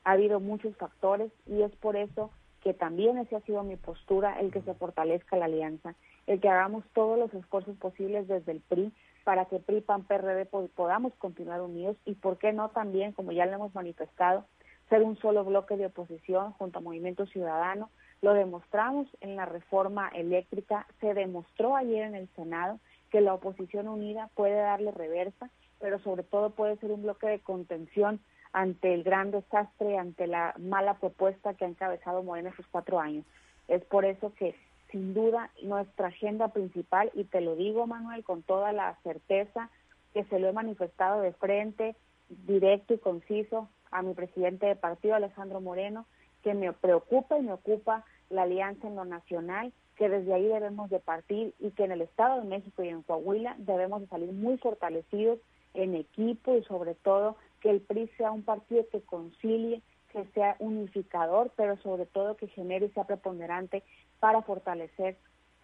Ha 0.05 0.13
habido 0.13 0.41
muchos 0.41 0.77
factores 0.77 1.33
y 1.47 1.63
es 1.63 1.75
por 1.77 1.97
eso 1.97 2.31
que 2.63 2.73
también 2.73 3.19
esa 3.19 3.37
ha 3.37 3.41
sido 3.43 3.63
mi 3.63 3.77
postura, 3.77 4.41
el 4.41 4.51
que 4.51 4.63
se 4.63 4.75
fortalezca 4.75 5.37
la 5.37 5.45
alianza, 5.45 5.95
el 6.27 6.41
que 6.41 6.49
hagamos 6.49 6.85
todos 6.95 7.19
los 7.19 7.33
esfuerzos 7.35 7.77
posibles 7.77 8.27
desde 8.27 8.53
el 8.53 8.61
PRI 8.61 8.91
para 9.23 9.45
que 9.47 9.59
PRI, 9.59 9.83
PAN, 9.83 10.05
PRD 10.05 10.47
podamos 10.47 11.15
continuar 11.17 11.61
unidos 11.61 11.97
y 12.05 12.15
por 12.15 12.39
qué 12.39 12.53
no 12.53 12.71
también, 12.71 13.13
como 13.13 13.33
ya 13.33 13.47
lo 13.47 13.53
hemos 13.53 13.75
manifestado, 13.75 14.47
ser 14.89 15.03
un 15.03 15.17
solo 15.19 15.45
bloque 15.45 15.77
de 15.77 15.87
oposición 15.87 16.53
junto 16.53 16.79
a 16.79 16.83
Movimiento 16.83 17.27
Ciudadano. 17.27 17.91
Lo 18.23 18.35
demostramos 18.35 19.07
en 19.21 19.37
la 19.37 19.47
reforma 19.47 20.09
eléctrica, 20.09 20.87
se 21.01 21.15
demostró 21.15 21.77
ayer 21.77 22.05
en 22.05 22.15
el 22.15 22.29
Senado 22.35 22.79
que 23.15 23.21
la 23.21 23.35
oposición 23.35 23.87
unida 23.87 24.29
puede 24.35 24.57
darle 24.57 24.91
reversa, 24.91 25.49
pero 25.79 26.01
sobre 26.01 26.25
todo 26.25 26.51
puede 26.51 26.77
ser 26.79 26.91
un 26.91 27.05
bloque 27.05 27.29
de 27.29 27.39
contención 27.39 28.19
ante 28.53 28.93
el 28.93 29.05
gran 29.05 29.31
desastre, 29.31 29.99
ante 29.99 30.27
la 30.27 30.53
mala 30.59 30.95
propuesta 30.95 31.55
que 31.55 31.65
ha 31.65 31.69
encabezado 31.69 32.25
Morena 32.25 32.51
estos 32.51 32.67
cuatro 32.73 32.99
años. 32.99 33.25
Es 33.69 33.85
por 33.85 34.05
eso 34.05 34.35
que, 34.35 34.57
sin 34.91 35.15
duda, 35.15 35.53
nuestra 35.63 36.09
agenda 36.09 36.49
principal, 36.49 37.13
y 37.15 37.23
te 37.23 37.41
lo 37.41 37.55
digo, 37.55 37.87
Manuel, 37.87 38.25
con 38.25 38.43
toda 38.43 38.73
la 38.73 38.99
certeza 39.05 39.71
que 40.13 40.25
se 40.25 40.41
lo 40.41 40.49
he 40.49 40.53
manifestado 40.53 41.21
de 41.21 41.35
frente, 41.35 41.95
directo 42.29 42.95
y 42.95 42.99
conciso 42.99 43.69
a 43.93 44.03
mi 44.03 44.15
presidente 44.15 44.67
de 44.67 44.75
partido, 44.75 45.15
Alejandro 45.15 45.61
Moreno, 45.61 46.05
que 46.43 46.53
me 46.53 46.73
preocupa 46.73 47.39
y 47.39 47.43
me 47.43 47.53
ocupa 47.53 48.05
la 48.29 48.43
alianza 48.43 48.89
en 48.89 48.97
lo 48.97 49.05
nacional, 49.05 49.73
que 49.97 50.09
desde 50.09 50.35
ahí 50.35 50.47
debemos 50.47 50.91
de 50.91 51.01
partir 51.01 51.55
y 51.59 51.71
que 51.71 51.85
en 51.85 51.93
el 51.93 52.01
Estado 52.01 52.41
de 52.41 52.49
México 52.49 52.83
y 52.83 52.89
en 52.89 53.03
Coahuila 53.03 53.55
debemos 53.59 54.01
de 54.01 54.09
salir 54.09 54.33
muy 54.33 54.59
fortalecidos 54.59 55.39
en 55.75 55.95
equipo 55.95 56.57
y 56.57 56.65
sobre 56.65 56.95
todo 56.95 57.37
que 57.61 57.71
el 57.71 57.81
PRI 57.81 58.09
sea 58.17 58.31
un 58.31 58.43
partido 58.43 58.85
que 58.91 59.01
concilie, 59.03 59.83
que 60.13 60.25
sea 60.35 60.57
unificador, 60.59 61.53
pero 61.57 61.77
sobre 61.79 62.07
todo 62.07 62.37
que 62.37 62.49
genere 62.49 62.87
y 62.87 62.91
sea 62.91 63.05
preponderante 63.05 63.83
para 64.21 64.43
fortalecer 64.43 65.17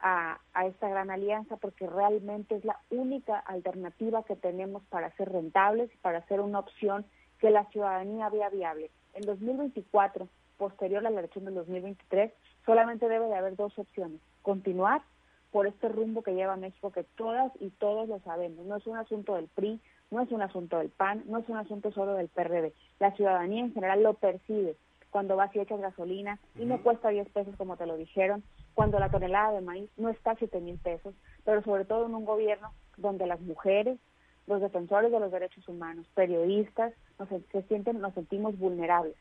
a, 0.02 0.40
esta 0.66 0.88
gran 0.88 1.10
alianza, 1.10 1.56
porque 1.56 1.86
realmente 1.86 2.56
es 2.56 2.64
la 2.64 2.80
única 2.90 3.38
alternativa 3.38 4.22
que 4.24 4.36
tenemos 4.36 4.82
para 4.84 5.14
ser 5.16 5.30
rentables 5.30 5.92
y 5.92 5.96
para 5.98 6.26
ser 6.26 6.40
una 6.40 6.58
opción 6.58 7.04
que 7.38 7.50
la 7.50 7.66
ciudadanía 7.66 8.28
vea 8.30 8.48
viable. 8.48 8.90
En 9.14 9.22
2024, 9.22 10.28
posterior 10.56 11.06
a 11.06 11.10
la 11.10 11.20
elección 11.20 11.44
del 11.44 11.54
2023, 11.54 12.32
solamente 12.70 13.08
debe 13.08 13.26
de 13.26 13.34
haber 13.34 13.56
dos 13.56 13.76
opciones. 13.80 14.20
Continuar 14.42 15.02
por 15.50 15.66
este 15.66 15.88
rumbo 15.88 16.22
que 16.22 16.34
lleva 16.34 16.54
México, 16.54 16.92
que 16.92 17.02
todas 17.02 17.50
y 17.58 17.70
todos 17.70 18.08
lo 18.08 18.20
sabemos. 18.20 18.64
No 18.64 18.76
es 18.76 18.86
un 18.86 18.96
asunto 18.96 19.34
del 19.34 19.48
PRI, 19.48 19.80
no 20.12 20.22
es 20.22 20.30
un 20.30 20.40
asunto 20.40 20.78
del 20.78 20.90
PAN, 20.90 21.24
no 21.26 21.38
es 21.38 21.48
un 21.48 21.56
asunto 21.56 21.90
solo 21.90 22.14
del 22.14 22.28
PRD. 22.28 22.72
La 23.00 23.10
ciudadanía 23.16 23.64
en 23.64 23.74
general 23.74 24.04
lo 24.04 24.14
percibe 24.14 24.76
cuando 25.10 25.34
vas 25.34 25.54
y 25.56 25.58
echas 25.58 25.80
gasolina 25.80 26.38
y 26.54 26.64
no 26.64 26.80
cuesta 26.80 27.08
10 27.08 27.28
pesos 27.30 27.56
como 27.56 27.76
te 27.76 27.86
lo 27.86 27.96
dijeron, 27.96 28.44
cuando 28.74 29.00
la 29.00 29.10
tonelada 29.10 29.50
de 29.50 29.62
maíz 29.62 29.90
no 29.96 30.08
está 30.08 30.30
a 30.30 30.36
7 30.36 30.60
mil 30.60 30.78
pesos, 30.78 31.12
pero 31.44 31.64
sobre 31.64 31.84
todo 31.84 32.06
en 32.06 32.14
un 32.14 32.24
gobierno 32.24 32.72
donde 32.98 33.26
las 33.26 33.40
mujeres, 33.40 33.98
los 34.46 34.60
defensores 34.60 35.10
de 35.10 35.18
los 35.18 35.32
derechos 35.32 35.66
humanos, 35.68 36.06
periodistas, 36.14 36.92
nos, 37.18 37.28
se 37.50 37.62
sienten, 37.62 38.00
nos 38.00 38.14
sentimos 38.14 38.56
vulnerables. 38.56 39.16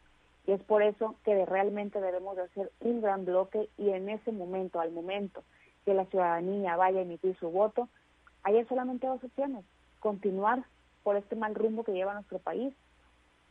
Y 0.50 0.52
es 0.52 0.64
por 0.64 0.82
eso 0.82 1.14
que 1.24 1.46
realmente 1.46 2.02
debemos 2.02 2.36
de 2.36 2.42
hacer 2.42 2.72
un 2.80 3.02
gran 3.02 3.24
bloque 3.24 3.70
y 3.78 3.92
en 3.92 4.10
ese 4.10 4.32
momento, 4.32 4.80
al 4.80 4.92
momento 4.92 5.44
que 5.86 5.94
la 5.94 6.06
ciudadanía 6.06 6.76
vaya 6.76 6.98
a 6.98 7.04
emitir 7.04 7.38
su 7.38 7.52
voto, 7.52 7.88
hay 8.42 8.66
solamente 8.66 9.06
dos 9.06 9.24
opciones, 9.24 9.64
continuar 10.00 10.64
por 11.04 11.18
este 11.18 11.36
mal 11.36 11.54
rumbo 11.54 11.84
que 11.84 11.92
lleva 11.92 12.16
nuestro 12.16 12.40
país, 12.40 12.74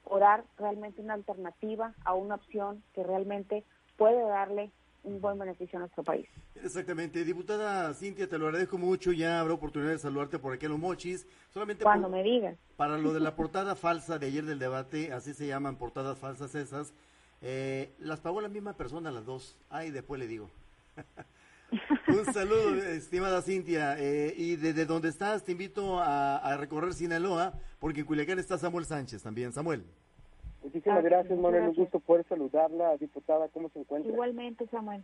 o 0.06 0.18
dar 0.18 0.42
realmente 0.56 1.00
una 1.00 1.14
alternativa 1.14 1.94
a 2.04 2.14
una 2.14 2.34
opción 2.34 2.82
que 2.94 3.04
realmente 3.04 3.62
puede 3.96 4.20
darle 4.20 4.72
un 5.04 5.20
buen 5.20 5.38
beneficio 5.38 5.78
a 5.78 5.80
nuestro 5.80 6.02
país. 6.02 6.28
Exactamente. 6.62 7.24
Diputada 7.24 7.92
Cintia, 7.94 8.28
te 8.28 8.38
lo 8.38 8.46
agradezco 8.46 8.78
mucho. 8.78 9.12
Ya 9.12 9.40
habrá 9.40 9.54
oportunidad 9.54 9.92
de 9.92 9.98
saludarte 9.98 10.38
por 10.38 10.52
aquí 10.54 10.66
en 10.66 10.72
los 10.72 10.80
mochis. 10.80 11.26
Solamente 11.52 11.84
Cuando 11.84 12.08
me 12.08 12.22
digas. 12.22 12.56
Para 12.76 12.98
lo 12.98 13.12
de 13.12 13.20
la 13.20 13.34
portada 13.36 13.74
falsa 13.74 14.18
de 14.18 14.26
ayer 14.26 14.44
del 14.44 14.58
debate, 14.58 15.12
así 15.12 15.34
se 15.34 15.46
llaman 15.46 15.76
portadas 15.76 16.18
falsas 16.18 16.54
esas, 16.54 16.92
eh, 17.40 17.92
las 17.98 18.20
pagó 18.20 18.40
la 18.40 18.48
misma 18.48 18.74
persona 18.74 19.10
las 19.10 19.24
dos. 19.24 19.56
Ay, 19.70 19.90
después 19.90 20.18
le 20.18 20.26
digo. 20.26 20.50
Un 22.08 22.24
saludo, 22.32 22.74
estimada 22.82 23.42
Cintia. 23.42 23.96
Eh, 23.98 24.34
y 24.36 24.56
desde 24.56 24.86
donde 24.86 25.08
estás, 25.08 25.44
te 25.44 25.52
invito 25.52 26.00
a, 26.00 26.56
recorrer 26.56 26.94
Sinaloa, 26.94 27.54
porque 27.78 28.00
en 28.00 28.06
Culiacán 28.06 28.38
está 28.38 28.58
Samuel 28.58 28.86
Sánchez 28.86 29.22
también. 29.22 29.52
Samuel. 29.52 29.84
Muchísimas 30.62 31.04
gracias, 31.04 31.38
Manuel. 31.38 31.68
Un 31.68 31.74
gusto 31.74 32.00
poder 32.00 32.26
saludarla, 32.28 32.96
diputada. 32.96 33.48
¿Cómo 33.48 33.68
se 33.70 33.80
encuentra? 33.80 34.12
Igualmente, 34.12 34.66
Samuel. 34.66 35.02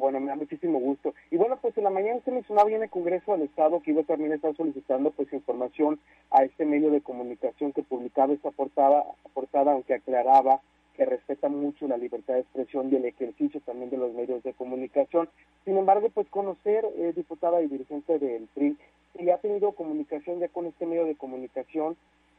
bueno, 0.00 0.20
me 0.20 0.26
da 0.26 0.36
muchísimo 0.36 0.78
gusto. 0.78 1.14
Y 1.30 1.36
bueno, 1.36 1.56
pues 1.60 1.76
en 1.78 1.84
la 1.84 1.90
mañana 1.90 2.20
se 2.24 2.30
mencionaba 2.30 2.70
en 2.70 2.82
el 2.82 2.90
Congreso 2.90 3.32
del 3.32 3.42
Estado 3.42 3.80
que 3.80 3.92
iba 3.92 4.02
a 4.02 4.04
también 4.04 4.32
estar 4.32 4.54
solicitando 4.54 5.10
pues 5.10 5.32
información 5.32 5.98
a 6.30 6.44
este 6.44 6.66
medio 6.66 6.90
de 6.90 7.00
comunicación 7.00 7.72
que 7.72 7.82
publicaba 7.82 8.32
esta 8.32 8.50
portada, 8.50 9.04
portada 9.34 9.72
aunque 9.72 9.94
aclaraba 9.94 10.60
que 10.98 11.06
respeta 11.06 11.48
mucho 11.48 11.86
la 11.86 11.96
libertad 11.96 12.34
de 12.34 12.40
expresión 12.40 12.92
y 12.92 12.96
el 12.96 13.04
ejercicio 13.04 13.60
también 13.60 13.88
de 13.88 13.96
los 13.96 14.12
medios 14.12 14.42
de 14.42 14.52
comunicación. 14.52 15.28
Sin 15.64 15.78
embargo, 15.78 16.10
pues 16.12 16.28
conocer, 16.28 16.84
eh, 16.96 17.12
diputada 17.14 17.62
y 17.62 17.68
dirigente 17.68 18.18
del 18.18 18.48
PRI, 18.52 18.76
si 19.16 19.30
ha 19.30 19.38
tenido 19.38 19.72
comunicación 19.72 20.40
ya 20.40 20.48
con 20.48 20.66
este 20.66 20.86
medio 20.86 21.04
de 21.04 21.14
comunicación 21.14 21.96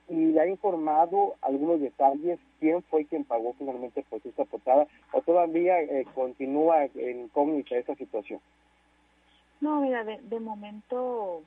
y 0.09 0.15
le 0.31 0.41
ha 0.41 0.47
informado 0.47 1.35
algunos 1.41 1.79
detalles, 1.79 2.39
quién 2.59 2.81
fue 2.83 3.05
quien 3.05 3.23
pagó 3.23 3.53
finalmente 3.57 4.03
pues 4.09 4.25
esta 4.25 4.45
portada, 4.45 4.87
o 5.13 5.21
todavía 5.21 5.81
eh, 5.81 6.05
continúa 6.15 6.85
en 6.85 7.21
incógnita 7.21 7.77
esa 7.77 7.95
situación. 7.95 8.39
No, 9.61 9.81
mira, 9.81 10.03
de, 10.03 10.19
de 10.21 10.39
momento 10.39 11.43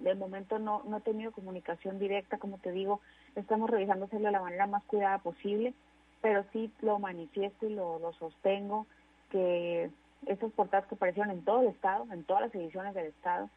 de 0.00 0.14
momento 0.14 0.58
no, 0.58 0.82
no 0.84 0.98
he 0.98 1.00
tenido 1.00 1.32
comunicación 1.32 1.98
directa, 1.98 2.38
como 2.38 2.58
te 2.58 2.70
digo, 2.70 3.00
estamos 3.34 3.68
revisándoselo 3.68 4.26
de 4.26 4.32
la 4.32 4.40
manera 4.40 4.66
más 4.66 4.84
cuidada 4.84 5.18
posible 5.18 5.74
pero 6.20 6.44
sí 6.52 6.70
lo 6.80 6.98
manifiesto 6.98 7.66
y 7.66 7.74
lo, 7.74 7.98
lo 7.98 8.12
sostengo 8.14 8.86
que 9.30 9.90
estos 10.26 10.52
portadas 10.52 10.86
que 10.86 10.94
aparecieron 10.94 11.30
en 11.30 11.44
todo 11.44 11.62
el 11.62 11.68
Estado, 11.68 12.06
en 12.12 12.24
todas 12.24 12.42
las 12.42 12.54
ediciones 12.54 12.94
del 12.94 13.06
Estado, 13.06 13.48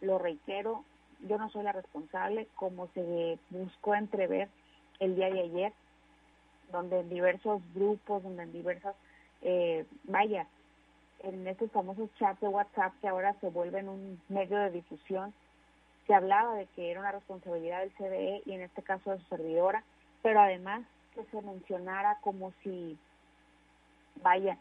lo 0.00 0.18
reitero, 0.18 0.84
yo 1.20 1.38
no 1.38 1.50
soy 1.50 1.64
la 1.64 1.72
responsable, 1.72 2.48
como 2.54 2.88
se 2.88 3.38
buscó 3.50 3.94
entrever 3.94 4.48
el 5.00 5.16
día 5.16 5.30
de 5.30 5.40
ayer, 5.40 5.72
donde 6.72 7.00
en 7.00 7.08
diversos 7.08 7.62
grupos, 7.74 8.22
donde 8.22 8.42
en 8.42 8.52
diversas, 8.52 8.94
eh, 9.42 9.86
vaya, 10.04 10.46
en 11.20 11.46
estos 11.46 11.70
famosos 11.72 12.10
chats 12.18 12.40
de 12.40 12.48
WhatsApp 12.48 12.92
que 13.00 13.08
ahora 13.08 13.34
se 13.40 13.48
vuelven 13.48 13.88
un 13.88 14.20
medio 14.28 14.58
de 14.58 14.70
difusión, 14.70 15.32
se 16.06 16.14
hablaba 16.14 16.54
de 16.54 16.66
que 16.66 16.90
era 16.90 17.00
una 17.00 17.12
responsabilidad 17.12 17.80
del 17.80 17.92
CDE 17.94 18.42
y 18.46 18.52
en 18.52 18.62
este 18.62 18.82
caso 18.82 19.10
de 19.10 19.18
su 19.18 19.24
servidora, 19.26 19.82
pero 20.22 20.40
además 20.40 20.82
se 21.30 21.42
mencionara 21.42 22.18
como 22.20 22.52
si, 22.62 22.96
vaya, 24.22 24.56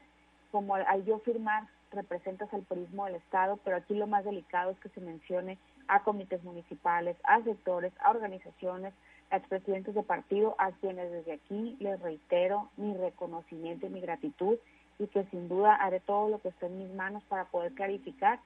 como 0.51 0.75
al 0.75 1.05
yo 1.05 1.19
firmar 1.19 1.67
representas 1.91 2.51
al 2.53 2.65
turismo 2.65 3.05
del 3.05 3.15
Estado, 3.15 3.59
pero 3.63 3.77
aquí 3.77 3.93
lo 3.95 4.07
más 4.07 4.25
delicado 4.25 4.71
es 4.71 4.79
que 4.79 4.89
se 4.89 5.01
mencione 5.01 5.57
a 5.87 6.03
comités 6.03 6.43
municipales, 6.43 7.17
a 7.23 7.41
sectores, 7.43 7.93
a 7.99 8.11
organizaciones, 8.11 8.93
a 9.29 9.37
expresidentes 9.37 9.95
de 9.95 10.03
partido, 10.03 10.55
a 10.57 10.71
quienes 10.71 11.11
desde 11.11 11.33
aquí 11.33 11.75
les 11.79 11.99
reitero 12.01 12.69
mi 12.77 12.95
reconocimiento 12.95 13.87
y 13.87 13.89
mi 13.89 14.01
gratitud 14.01 14.57
y 14.99 15.07
que 15.07 15.25
sin 15.25 15.47
duda 15.47 15.75
haré 15.75 15.99
todo 15.99 16.29
lo 16.29 16.39
que 16.39 16.49
esté 16.49 16.65
en 16.67 16.79
mis 16.79 16.93
manos 16.93 17.23
para 17.25 17.45
poder 17.45 17.73
clarificar 17.73 18.39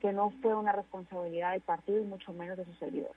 que 0.00 0.12
no 0.12 0.30
fue 0.42 0.54
una 0.54 0.72
responsabilidad 0.72 1.52
del 1.52 1.60
partido 1.60 2.00
y 2.00 2.04
mucho 2.04 2.32
menos 2.32 2.56
de 2.56 2.64
sus 2.64 2.78
servidores. 2.78 3.16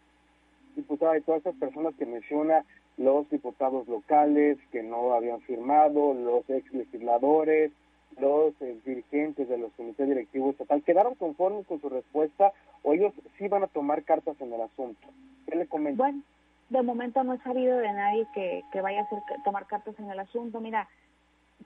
Diputada, 0.75 1.13
de 1.13 1.21
todas 1.21 1.41
esas 1.41 1.55
personas 1.55 1.93
que 1.95 2.05
menciona, 2.05 2.65
los 2.97 3.29
diputados 3.29 3.88
locales 3.88 4.57
que 4.71 4.83
no 4.83 5.13
habían 5.13 5.41
firmado, 5.41 6.13
los 6.13 6.50
ex 6.50 6.71
legisladores, 6.73 7.71
los 8.20 8.53
eh, 8.62 8.77
dirigentes 8.86 9.48
de 9.48 9.58
los 9.58 9.72
comités 9.74 10.08
directivos 10.08 10.51
estatal, 10.51 10.84
¿quedaron 10.84 11.15
conformes 11.15 11.65
con 11.68 11.82
su 11.82 11.89
respuesta 11.89 12.51
o 12.84 12.94
ellos 12.94 13.13
sí 13.38 13.48
van 13.48 13.63
a 13.63 13.68
tomar 13.68 14.03
cartas 14.03 14.39
en 14.41 14.53
el 14.53 14.62
asunto? 14.62 15.08
¿Qué 15.48 15.56
le 15.56 15.68
comenta? 15.68 16.03
Bueno, 16.03 16.22
de 16.70 16.82
momento 16.82 17.24
no 17.24 17.34
he 17.34 17.39
sabido 17.39 17.77
de 17.77 17.91
nadie 17.91 18.27
que, 18.34 18.63
que 18.72 18.82
vaya 18.82 19.01
a 19.01 19.44
tomar 19.44 19.68
cartas 19.68 19.96
en 20.00 20.10
el 20.10 20.20
asunto. 20.20 20.60
Mira, 20.62 20.88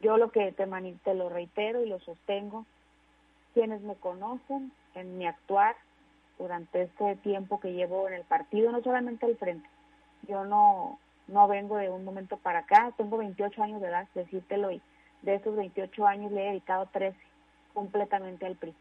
yo 0.01 0.17
lo 0.17 0.31
que 0.31 0.51
te, 0.51 0.65
te 1.03 1.13
lo 1.13 1.29
reitero 1.29 1.83
y 1.83 1.89
lo 1.89 1.99
sostengo, 1.99 2.65
quienes 3.53 3.81
me 3.81 3.95
conocen 3.95 4.71
en 4.95 5.17
mi 5.17 5.27
actuar 5.27 5.75
durante 6.37 6.83
este 6.83 7.15
tiempo 7.17 7.59
que 7.59 7.73
llevo 7.73 8.07
en 8.07 8.15
el 8.15 8.23
partido, 8.23 8.71
no 8.71 8.81
solamente 8.81 9.25
al 9.25 9.37
frente, 9.37 9.67
yo 10.27 10.43
no, 10.43 10.99
no 11.27 11.47
vengo 11.47 11.77
de 11.77 11.89
un 11.89 12.03
momento 12.03 12.37
para 12.37 12.59
acá, 12.59 12.91
tengo 12.97 13.17
28 13.17 13.63
años 13.63 13.81
de 13.81 13.87
edad, 13.87 14.07
decírtelo, 14.13 14.71
y 14.71 14.81
de 15.25 15.35
esos 15.35 15.55
28 15.55 16.07
años 16.07 16.31
le 16.31 16.43
he 16.43 16.49
dedicado 16.51 16.87
13 16.93 17.17
completamente 17.73 18.45
al 18.45 18.55
PRI, 18.55 18.73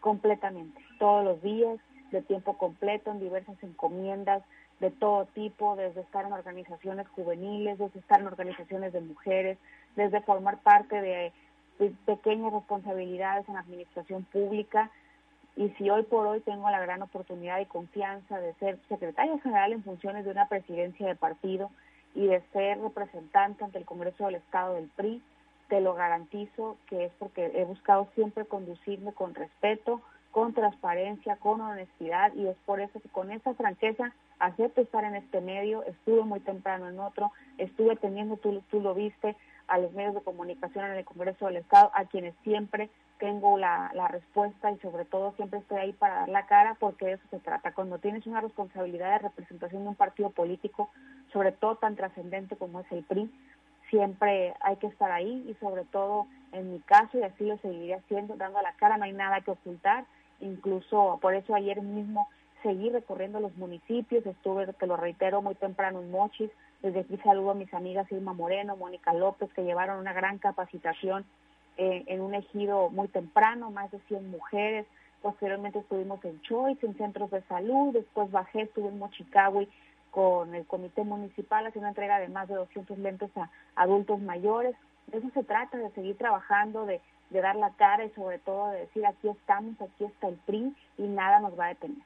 completamente, 0.00 0.80
todos 0.98 1.24
los 1.24 1.42
días, 1.42 1.78
de 2.10 2.20
tiempo 2.22 2.58
completo, 2.58 3.10
en 3.10 3.20
diversas 3.20 3.56
encomiendas, 3.62 4.42
de 4.80 4.90
todo 4.90 5.26
tipo, 5.26 5.76
desde 5.76 6.00
estar 6.00 6.26
en 6.26 6.32
organizaciones 6.32 7.08
juveniles, 7.08 7.78
desde 7.78 8.00
estar 8.00 8.20
en 8.20 8.26
organizaciones 8.26 8.92
de 8.92 9.00
mujeres, 9.00 9.56
desde 9.96 10.20
formar 10.22 10.58
parte 10.58 11.00
de, 11.00 11.32
pequeñas 12.04 12.52
responsabilidades 12.52 13.48
en 13.48 13.56
administración 13.56 14.24
pública. 14.24 14.90
Y 15.56 15.70
si 15.70 15.90
hoy 15.90 16.02
por 16.04 16.26
hoy 16.26 16.40
tengo 16.40 16.70
la 16.70 16.80
gran 16.80 17.02
oportunidad 17.02 17.60
y 17.60 17.66
confianza 17.66 18.38
de 18.38 18.54
ser 18.54 18.78
secretaria 18.88 19.38
general 19.40 19.72
en 19.72 19.82
funciones 19.82 20.24
de 20.24 20.30
una 20.30 20.48
presidencia 20.48 21.06
de 21.06 21.16
partido 21.16 21.70
y 22.14 22.26
de 22.26 22.40
ser 22.52 22.80
representante 22.80 23.64
ante 23.64 23.78
el 23.78 23.84
Congreso 23.84 24.26
del 24.26 24.36
Estado 24.36 24.74
del 24.74 24.88
PRI, 24.94 25.22
te 25.68 25.80
lo 25.80 25.94
garantizo 25.94 26.76
que 26.86 27.06
es 27.06 27.12
porque 27.18 27.52
he 27.54 27.64
buscado 27.64 28.08
siempre 28.14 28.44
conducirme 28.44 29.12
con 29.12 29.34
respeto, 29.34 30.00
con 30.30 30.54
transparencia, 30.54 31.36
con 31.36 31.60
honestidad 31.60 32.34
y 32.34 32.46
es 32.46 32.56
por 32.64 32.80
eso 32.80 33.00
que 33.00 33.08
con 33.08 33.30
esa 33.30 33.54
franqueza 33.54 34.12
acepto 34.38 34.80
estar 34.80 35.04
en 35.04 35.14
este 35.14 35.40
medio, 35.40 35.84
estuve 35.84 36.22
muy 36.22 36.40
temprano 36.40 36.88
en 36.88 36.98
otro, 36.98 37.30
estuve 37.58 37.96
teniendo, 37.96 38.36
tú, 38.36 38.60
tú 38.70 38.80
lo 38.80 38.94
viste, 38.94 39.36
a 39.68 39.78
los 39.78 39.92
medios 39.92 40.14
de 40.14 40.22
comunicación 40.22 40.84
en 40.86 40.96
el 40.96 41.04
Congreso 41.04 41.46
del 41.46 41.56
Estado, 41.56 41.90
a 41.94 42.04
quienes 42.06 42.34
siempre 42.42 42.90
tengo 43.18 43.56
la, 43.56 43.92
la 43.94 44.08
respuesta 44.08 44.72
y 44.72 44.78
sobre 44.78 45.04
todo 45.04 45.32
siempre 45.36 45.60
estoy 45.60 45.78
ahí 45.78 45.92
para 45.92 46.16
dar 46.16 46.28
la 46.28 46.46
cara 46.46 46.76
porque 46.80 47.06
de 47.06 47.12
eso 47.12 47.24
se 47.30 47.38
trata. 47.38 47.72
Cuando 47.72 47.98
tienes 47.98 48.26
una 48.26 48.40
responsabilidad 48.40 49.12
de 49.12 49.28
representación 49.28 49.84
de 49.84 49.88
un 49.90 49.94
partido 49.94 50.30
político, 50.30 50.90
sobre 51.32 51.52
todo 51.52 51.76
tan 51.76 51.94
trascendente 51.94 52.56
como 52.56 52.80
es 52.80 52.90
el 52.90 53.04
PRI, 53.04 53.30
siempre 53.92 54.54
hay 54.60 54.76
que 54.76 54.86
estar 54.86 55.12
ahí 55.12 55.44
y 55.46 55.54
sobre 55.60 55.84
todo 55.84 56.26
en 56.52 56.72
mi 56.72 56.80
caso, 56.80 57.18
y 57.18 57.22
así 57.22 57.44
lo 57.44 57.58
seguiré 57.58 57.94
haciendo, 57.94 58.36
dando 58.36 58.60
la 58.62 58.72
cara, 58.72 58.96
no 58.96 59.04
hay 59.04 59.12
nada 59.12 59.42
que 59.42 59.50
ocultar, 59.50 60.06
incluso 60.40 61.18
por 61.20 61.34
eso 61.34 61.54
ayer 61.54 61.80
mismo 61.82 62.26
seguí 62.62 62.88
recorriendo 62.88 63.38
los 63.38 63.54
municipios, 63.56 64.24
estuve, 64.24 64.66
te 64.72 64.86
lo 64.86 64.96
reitero, 64.96 65.42
muy 65.42 65.54
temprano 65.56 66.00
en 66.00 66.10
Mochis, 66.10 66.50
desde 66.80 67.00
aquí 67.00 67.18
saludo 67.18 67.50
a 67.50 67.54
mis 67.54 67.72
amigas 67.74 68.10
Irma 68.10 68.32
Moreno, 68.32 68.76
Mónica 68.76 69.12
López, 69.12 69.52
que 69.52 69.62
llevaron 69.62 69.98
una 69.98 70.14
gran 70.14 70.38
capacitación 70.38 71.26
eh, 71.76 72.04
en 72.06 72.22
un 72.22 72.34
ejido 72.34 72.88
muy 72.88 73.08
temprano, 73.08 73.70
más 73.70 73.90
de 73.90 73.98
100 74.08 74.30
mujeres. 74.30 74.86
Posteriormente 75.20 75.78
estuvimos 75.78 76.24
en 76.24 76.40
Choice, 76.42 76.84
en 76.84 76.96
centros 76.96 77.30
de 77.30 77.42
salud. 77.42 77.92
Después 77.92 78.30
bajé, 78.30 78.62
estuve 78.62 78.88
en 78.88 78.98
Mochicawi 78.98 79.68
con 80.12 80.54
el 80.54 80.64
comité 80.66 81.02
municipal 81.02 81.66
haciendo 81.66 81.88
entrega 81.88 82.20
de 82.20 82.28
más 82.28 82.46
de 82.46 82.54
200 82.54 82.98
lentes 82.98 83.30
a 83.36 83.50
adultos 83.74 84.20
mayores. 84.20 84.76
De 85.08 85.18
eso 85.18 85.28
se 85.34 85.42
trata, 85.42 85.78
de 85.78 85.90
seguir 85.90 86.16
trabajando, 86.16 86.86
de, 86.86 87.00
de 87.30 87.40
dar 87.40 87.56
la 87.56 87.70
cara 87.70 88.04
y 88.04 88.10
sobre 88.10 88.38
todo 88.38 88.70
de 88.70 88.80
decir 88.80 89.04
aquí 89.06 89.28
estamos, 89.28 89.80
aquí 89.80 90.04
está 90.04 90.28
el 90.28 90.36
PRI 90.46 90.72
y 90.98 91.02
nada 91.02 91.40
nos 91.40 91.58
va 91.58 91.66
a 91.66 91.68
detener. 91.68 91.98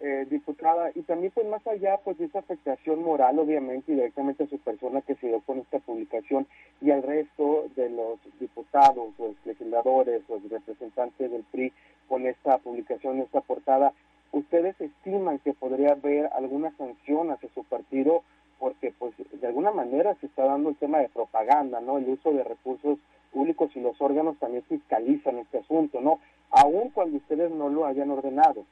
Eh, 0.00 0.26
diputada, 0.28 0.90
y 0.94 1.02
también 1.02 1.30
pues 1.32 1.46
más 1.46 1.64
allá 1.68 1.98
pues 2.04 2.18
de 2.18 2.24
esa 2.24 2.40
afectación 2.40 3.02
moral 3.02 3.38
obviamente 3.38 3.92
y 3.92 3.94
directamente 3.94 4.42
a 4.42 4.48
su 4.48 4.58
persona 4.58 5.00
que 5.02 5.14
se 5.14 5.28
dio 5.28 5.40
con 5.42 5.60
esta 5.60 5.78
publicación 5.78 6.48
y 6.80 6.90
al 6.90 7.02
resto 7.02 7.66
de 7.76 7.90
los 7.90 8.18
diputados, 8.40 9.14
los 9.18 9.34
legisladores, 9.44 10.22
los 10.28 10.42
representantes 10.50 11.30
del 11.30 11.44
PRI 11.44 11.72
con 12.08 12.26
esta 12.26 12.58
publicación, 12.58 13.20
esta 13.20 13.40
portada, 13.40 13.92
¿ustedes 14.34 14.78
estiman 14.80 15.38
que 15.38 15.52
podría 15.52 15.92
haber 15.92 16.30
alguna 16.32 16.76
sanción 16.76 17.30
hacia 17.30 17.48
su 17.54 17.64
partido? 17.64 18.22
Porque 18.58 18.92
pues 18.98 19.14
de 19.32 19.46
alguna 19.46 19.70
manera 19.70 20.14
se 20.16 20.26
está 20.26 20.44
dando 20.44 20.70
el 20.70 20.76
tema 20.76 20.98
de 20.98 21.08
propaganda, 21.08 21.80
¿no? 21.80 21.98
El 21.98 22.08
uso 22.08 22.32
de 22.32 22.44
recursos 22.44 22.98
públicos 23.32 23.70
y 23.74 23.80
los 23.80 24.00
órganos 24.00 24.38
también 24.38 24.62
fiscalizan 24.64 25.38
este 25.38 25.58
asunto, 25.58 26.00
¿no? 26.00 26.20
Aun 26.50 26.90
cuando 26.90 27.16
ustedes 27.16 27.50
no 27.50 27.68
lo 27.68 27.86
hayan 27.86 28.10
ordenado. 28.10 28.64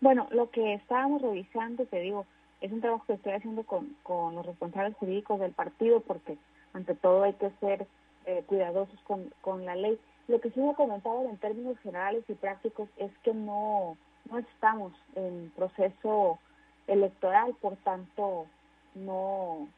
Bueno, 0.00 0.28
lo 0.30 0.50
que 0.50 0.74
estábamos 0.74 1.22
revisando, 1.22 1.84
te 1.86 2.00
digo, 2.00 2.26
es 2.60 2.72
un 2.72 2.80
trabajo 2.80 3.04
que 3.06 3.14
estoy 3.14 3.32
haciendo 3.32 3.64
con, 3.64 3.96
con 4.02 4.34
los 4.34 4.46
responsables 4.46 4.96
jurídicos 4.96 5.40
del 5.40 5.52
partido 5.52 6.00
porque 6.00 6.36
ante 6.72 6.94
todo 6.94 7.24
hay 7.24 7.34
que 7.34 7.50
ser 7.60 7.86
eh, 8.26 8.44
cuidadosos 8.46 8.98
con, 9.00 9.30
con 9.40 9.64
la 9.64 9.76
ley. 9.76 9.98
Lo 10.28 10.40
que 10.40 10.50
sí 10.50 10.60
me 10.60 10.74
comentado 10.74 11.28
en 11.28 11.36
términos 11.38 11.78
generales 11.80 12.24
y 12.28 12.34
prácticos 12.34 12.88
es 12.96 13.10
que 13.18 13.34
no, 13.34 13.96
no 14.30 14.38
estamos 14.38 14.92
en 15.14 15.52
proceso 15.56 16.38
electoral, 16.86 17.54
por 17.60 17.76
tanto 17.76 18.46
no, 18.94 19.68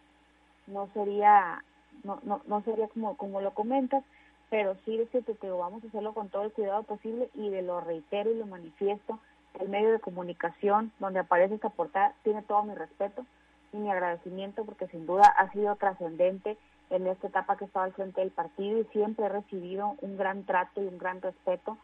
no 0.66 0.88
sería 0.94 1.62
no, 2.04 2.20
no, 2.24 2.42
no 2.46 2.62
sería 2.62 2.88
como, 2.88 3.16
como 3.16 3.40
lo 3.40 3.54
comentas, 3.54 4.02
pero 4.50 4.76
sí 4.84 4.96
decirte 4.96 5.34
que 5.36 5.50
vamos 5.50 5.84
a 5.84 5.86
hacerlo 5.86 6.14
con 6.14 6.28
todo 6.28 6.44
el 6.44 6.52
cuidado 6.52 6.82
posible 6.82 7.30
y 7.34 7.48
de 7.48 7.62
lo 7.62 7.80
reitero 7.80 8.30
y 8.30 8.38
lo 8.38 8.46
manifiesto 8.46 9.18
el 9.60 9.68
medio 9.68 9.92
de 9.92 10.00
comunicación 10.00 10.92
donde 10.98 11.20
aparece 11.20 11.54
esta 11.54 11.68
portada 11.68 12.14
tiene 12.22 12.42
todo 12.42 12.62
mi 12.62 12.74
respeto 12.74 13.24
y 13.72 13.76
mi 13.76 13.90
agradecimiento 13.90 14.64
porque 14.64 14.88
sin 14.88 15.06
duda 15.06 15.24
ha 15.24 15.50
sido 15.52 15.74
trascendente 15.76 16.56
en 16.92 17.06
esta 17.06 17.26
etapa 17.26 17.56
que 17.56 17.64
estaba 17.64 17.86
al 17.86 17.92
frente 17.92 18.20
del 18.20 18.30
partido 18.30 18.78
y 18.78 18.84
siempre 18.92 19.26
he 19.26 19.28
recibido 19.28 19.96
un 20.00 20.16
gran 20.16 20.44
trato 20.44 20.82
y 20.82 20.86
un 20.86 20.98
gran 20.98 21.20
respeto. 21.20 21.78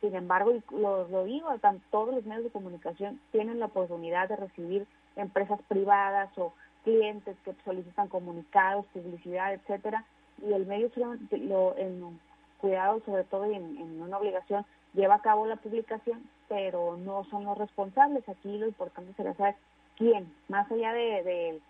Sin 0.00 0.14
embargo, 0.14 0.52
y 0.52 0.62
lo, 0.74 1.08
lo 1.08 1.24
digo, 1.24 1.48
todos 1.90 2.14
los 2.14 2.24
medios 2.24 2.44
de 2.44 2.50
comunicación 2.50 3.20
tienen 3.32 3.60
la 3.60 3.66
oportunidad 3.66 4.28
de 4.28 4.36
recibir 4.36 4.86
empresas 5.16 5.60
privadas 5.68 6.30
o 6.36 6.52
clientes 6.84 7.36
que 7.44 7.54
solicitan 7.64 8.08
comunicados, 8.08 8.86
publicidad, 8.92 9.54
etcétera, 9.54 10.04
y 10.46 10.52
el 10.52 10.66
medio 10.66 10.90
lo, 11.32 11.76
en 11.76 12.20
cuidado 12.60 13.00
sobre 13.04 13.24
todo 13.24 13.50
y 13.50 13.54
en 13.54 14.00
una 14.00 14.18
obligación 14.18 14.64
lleva 14.94 15.16
a 15.16 15.22
cabo 15.22 15.46
la 15.46 15.56
publicación, 15.56 16.22
pero 16.48 16.96
no 16.96 17.24
son 17.24 17.44
los 17.44 17.58
responsables. 17.58 18.28
Aquí 18.28 18.58
lo 18.58 18.66
importante 18.66 19.12
será 19.14 19.34
saber 19.34 19.56
quién, 19.96 20.32
más 20.48 20.70
allá 20.70 20.92
de, 20.92 21.60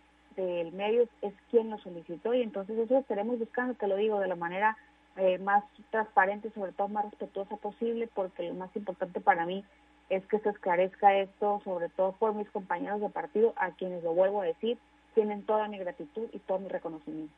del 0.43 0.73
medio, 0.73 1.09
es 1.23 1.35
quién 1.51 1.71
lo 1.71 1.79
solicitó 1.79 2.35
y 2.35 2.43
entonces 2.43 2.79
eso 2.79 2.99
estaremos 2.99 3.39
buscando, 3.39 3.75
te 3.75 3.87
lo 3.87 3.97
digo, 3.97 4.21
de 4.21 4.29
la 4.29 4.37
manera 4.37 4.77
eh, 5.17 5.39
más 5.39 5.65
transparente, 5.91 6.51
sobre 6.51 6.73
todo 6.73 6.89
más 6.89 7.05
respetuosa 7.07 7.57
posible, 7.57 8.09
porque 8.15 8.49
lo 8.49 8.55
más 8.55 8.75
importante 8.77 9.21
para 9.21 9.47
mí 9.47 9.65
es 10.11 10.25
que 10.27 10.39
se 10.39 10.51
esclarezca 10.51 11.17
esto, 11.17 11.61
sobre 11.65 11.89
todo 11.89 12.13
por 12.13 12.35
mis 12.35 12.49
compañeros 12.51 13.01
de 13.01 13.09
partido, 13.09 13.53
a 13.57 13.73
quienes 13.73 14.03
lo 14.03 14.15
vuelvo 14.15 14.41
a 14.41 14.47
decir, 14.47 14.79
tienen 15.15 15.43
toda 15.43 15.69
mi 15.69 15.79
gratitud 15.79 16.29
y 16.33 16.39
todo 16.39 16.59
mi 16.59 16.69
reconocimiento. 16.69 17.35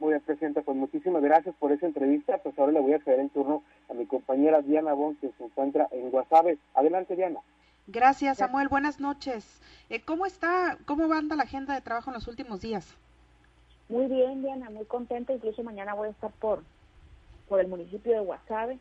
Muy 0.00 0.10
bien, 0.10 0.22
Presidenta, 0.22 0.62
pues 0.62 0.76
muchísimas 0.76 1.22
gracias 1.22 1.54
por 1.56 1.70
esa 1.72 1.86
entrevista. 1.86 2.38
Pues 2.38 2.58
ahora 2.58 2.72
le 2.72 2.80
voy 2.80 2.94
a 2.94 2.98
ceder 3.00 3.20
en 3.20 3.30
turno 3.30 3.62
a 3.88 3.94
mi 3.94 4.06
compañera 4.06 4.60
Diana 4.60 4.92
Bon, 4.92 5.14
que 5.16 5.30
se 5.38 5.44
encuentra 5.44 5.88
en 5.92 6.10
Guasave. 6.10 6.58
Adelante, 6.74 7.14
Diana. 7.14 7.40
Gracias, 7.86 8.38
Samuel. 8.38 8.68
Buenas 8.68 9.00
noches. 9.00 9.60
Eh, 9.90 10.00
¿Cómo 10.00 10.26
está, 10.26 10.78
cómo 10.86 11.12
anda 11.12 11.36
la 11.36 11.44
agenda 11.44 11.74
de 11.74 11.80
trabajo 11.80 12.10
en 12.10 12.14
los 12.14 12.26
últimos 12.28 12.60
días? 12.60 12.96
Muy 13.88 14.06
bien, 14.06 14.42
Diana, 14.42 14.70
muy 14.70 14.86
contenta. 14.86 15.32
Incluso 15.32 15.62
mañana 15.62 15.94
voy 15.94 16.08
a 16.08 16.12
estar 16.12 16.30
por, 16.32 16.62
por 17.48 17.60
el 17.60 17.68
municipio 17.68 18.12
de 18.12 18.20
Guasave. 18.20 18.78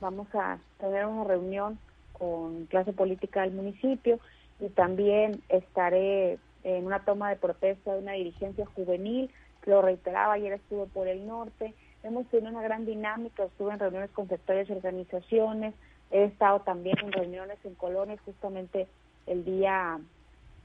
Vamos 0.00 0.28
a 0.34 0.58
tener 0.78 1.06
una 1.06 1.24
reunión 1.24 1.78
con 2.12 2.66
clase 2.66 2.92
política 2.92 3.42
del 3.42 3.52
municipio 3.52 4.20
y 4.60 4.68
también 4.68 5.42
estaré 5.48 6.38
en 6.62 6.86
una 6.86 7.04
toma 7.04 7.30
de 7.30 7.36
protesta 7.36 7.92
de 7.92 8.00
una 8.00 8.12
dirigencia 8.12 8.66
juvenil 8.66 9.30
lo 9.68 9.82
reiteraba, 9.82 10.32
ayer 10.32 10.54
estuve 10.54 10.86
por 10.86 11.06
el 11.08 11.26
norte, 11.26 11.74
hemos 12.02 12.26
tenido 12.28 12.50
una 12.50 12.62
gran 12.62 12.86
dinámica, 12.86 13.44
estuve 13.44 13.72
en 13.72 13.78
reuniones 13.78 14.10
con 14.10 14.28
sectores 14.28 14.68
y 14.68 14.72
organizaciones, 14.72 15.74
he 16.10 16.24
estado 16.24 16.60
también 16.60 16.96
en 17.02 17.12
reuniones 17.12 17.58
en 17.64 17.74
colonias 17.74 18.20
justamente 18.24 18.86
el 19.26 19.44
día 19.44 19.98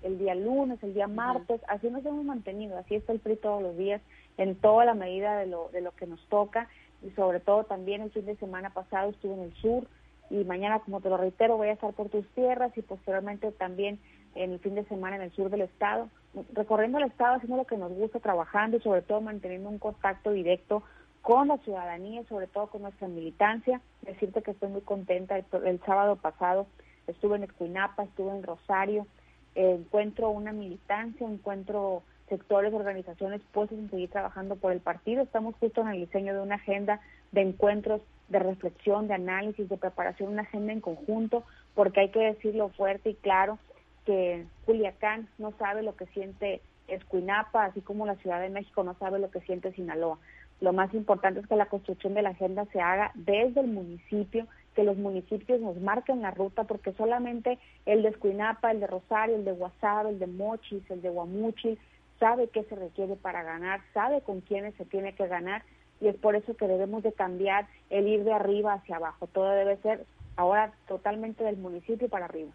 el 0.04 0.20
día 0.20 0.36
lunes, 0.36 0.84
el 0.84 0.94
día 0.94 1.08
martes, 1.08 1.62
así 1.70 1.90
nos 1.90 2.06
hemos 2.06 2.26
mantenido, 2.26 2.78
así 2.78 2.96
está 2.96 3.14
el 3.14 3.20
PRI 3.20 3.38
todos 3.38 3.64
los 3.64 3.78
días, 3.78 4.02
en 4.38 4.56
toda 4.56 4.84
la 4.84 4.94
medida 4.94 5.38
de 5.38 5.48
lo, 5.48 5.70
de 5.70 5.80
lo 5.80 5.92
que 5.92 6.06
nos 6.06 6.20
toca, 6.28 6.68
y 7.02 7.10
sobre 7.12 7.40
todo 7.40 7.64
también 7.64 8.02
el 8.02 8.12
fin 8.12 8.26
de 8.26 8.36
semana 8.36 8.70
pasado 8.72 9.12
estuve 9.12 9.34
en 9.34 9.44
el 9.44 9.54
sur, 9.56 9.88
y 10.30 10.44
mañana, 10.44 10.80
como 10.80 11.00
te 11.00 11.10
lo 11.10 11.18
reitero, 11.18 11.58
voy 11.58 11.70
a 11.70 11.74
estar 11.74 11.94
por 11.94 12.10
tus 12.10 12.28
tierras 12.30 12.78
y 12.78 12.82
posteriormente 12.82 13.52
también 13.52 14.00
en 14.36 14.52
el 14.52 14.60
fin 14.60 14.76
de 14.76 14.84
semana 14.86 15.16
en 15.16 15.22
el 15.22 15.32
sur 15.32 15.50
del 15.50 15.62
estado, 15.62 16.10
recorriendo 16.54 16.98
el 16.98 17.06
estado 17.06 17.36
haciendo 17.36 17.58
lo 17.58 17.66
que 17.66 17.78
nos 17.78 17.92
gusta, 17.92 18.20
trabajando 18.20 18.78
y 18.78 18.82
sobre 18.82 19.04
todo 19.04 19.22
manteniendo 19.22 19.70
un 19.70 19.80
contacto 19.80 20.32
directo 20.32 20.84
con 21.24 21.48
la 21.48 21.58
ciudadanía, 21.60 22.22
sobre 22.28 22.48
todo 22.48 22.68
con 22.68 22.84
nuestra 22.84 23.08
militancia. 23.08 23.82
Decirte 24.02 24.44
que 24.44 24.52
estoy 24.52 24.70
muy 24.70 24.82
contenta. 24.82 25.38
El, 25.38 25.80
sábado 25.86 26.18
pasado 26.18 26.68
estuve 27.08 27.38
en 27.38 27.44
Escuinapa, 27.44 28.04
estuve 28.04 28.32
en 28.32 28.44
Rosario, 28.44 29.08
encuentro 29.56 30.30
una 30.30 30.52
militancia, 30.52 31.26
encuentro 31.26 32.04
sectores, 32.28 32.74
organizaciones 32.74 33.42
puestos 33.54 33.80
en 33.80 33.90
seguir 33.90 34.10
trabajando 34.10 34.58
por 34.58 34.74
el 34.74 34.82
partido. 34.82 35.24
Estamos 35.24 35.56
justo 35.62 35.82
en 35.82 35.88
el 35.88 36.06
diseño 36.06 36.34
de 36.34 36.42
una 36.42 36.56
agenda 36.56 37.00
de 37.32 37.42
encuentros, 37.42 38.02
de 38.28 38.40
reflexión, 38.40 39.08
de 39.08 39.14
análisis, 39.14 39.70
de 39.70 39.78
preparación, 39.78 40.34
una 40.34 40.42
agenda 40.42 40.74
en 40.74 40.82
conjunto, 40.82 41.44
porque 41.74 42.02
hay 42.02 42.10
que 42.10 42.20
decirlo 42.20 42.68
fuerte 42.70 43.12
y 43.12 43.16
claro 43.16 43.60
que 44.06 44.46
Culiacán 44.66 45.30
no 45.38 45.54
sabe 45.58 45.84
lo 45.84 45.96
que 45.96 46.06
siente 46.08 46.62
Escuinapa, 46.90 47.64
así 47.64 47.80
como 47.80 48.06
la 48.06 48.16
Ciudad 48.16 48.42
de 48.42 48.50
México 48.50 48.84
no 48.84 48.94
sabe 48.96 49.20
lo 49.20 49.32
que 49.32 49.40
siente 49.42 49.72
Sinaloa. 49.72 50.20
Lo 50.62 50.74
más 50.74 50.94
importante 50.94 51.40
es 51.40 51.48
que 51.48 51.56
la 51.56 51.66
construcción 51.66 52.14
de 52.14 52.22
la 52.22 52.30
agenda 52.30 52.66
se 52.72 52.80
haga 52.80 53.12
desde 53.16 53.62
el 53.62 53.68
municipio, 53.68 54.48
que 54.76 54.84
los 54.84 54.98
municipios 54.98 55.60
nos 55.60 55.80
marquen 55.80 56.22
la 56.22 56.32
ruta, 56.32 56.64
porque 56.64 56.94
solamente 56.94 57.60
el 57.86 58.02
de 58.02 58.10
Escuinapa, 58.10 58.72
el 58.72 58.80
de 58.80 58.88
Rosario, 58.88 59.36
el 59.36 59.46
de 59.46 59.52
Guasave, 59.52 60.10
el 60.10 60.20
de 60.20 60.28
Mochis, 60.28 60.90
el 60.90 61.02
de 61.02 61.10
Guamuchil, 61.10 61.78
sabe 62.20 62.48
qué 62.48 62.64
se 62.64 62.76
requiere 62.76 63.16
para 63.16 63.44
ganar, 63.44 63.82
sabe 63.94 64.22
con 64.22 64.42
quiénes 64.42 64.74
se 64.76 64.86
tiene 64.86 65.14
que 65.14 65.28
ganar, 65.28 65.64
y 66.00 66.08
es 66.08 66.16
por 66.16 66.36
eso 66.36 66.56
que 66.56 66.68
debemos 66.68 67.04
de 67.04 67.14
cambiar 67.14 67.68
el 67.90 68.08
ir 68.08 68.24
de 68.24 68.34
arriba 68.34 68.74
hacia 68.74 68.96
abajo. 68.96 69.28
Todo 69.28 69.52
debe 69.52 69.78
ser 69.78 70.06
ahora 70.36 70.74
totalmente 70.88 71.44
del 71.44 71.58
municipio 71.58 72.10
para 72.10 72.26
arriba. 72.26 72.52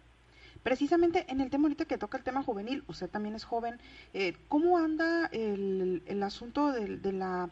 Precisamente 0.63 1.25
en 1.29 1.39
el 1.39 1.49
tema 1.49 1.65
ahorita 1.65 1.85
que 1.85 1.97
toca 1.97 2.17
el 2.17 2.23
tema 2.23 2.43
juvenil, 2.43 2.83
usted 2.87 3.09
también 3.09 3.35
es 3.35 3.45
joven, 3.45 3.79
eh, 4.13 4.33
¿cómo 4.49 4.77
anda 4.77 5.27
el, 5.31 6.03
el 6.05 6.21
asunto 6.23 6.73
de 6.73 7.13
la 7.13 7.49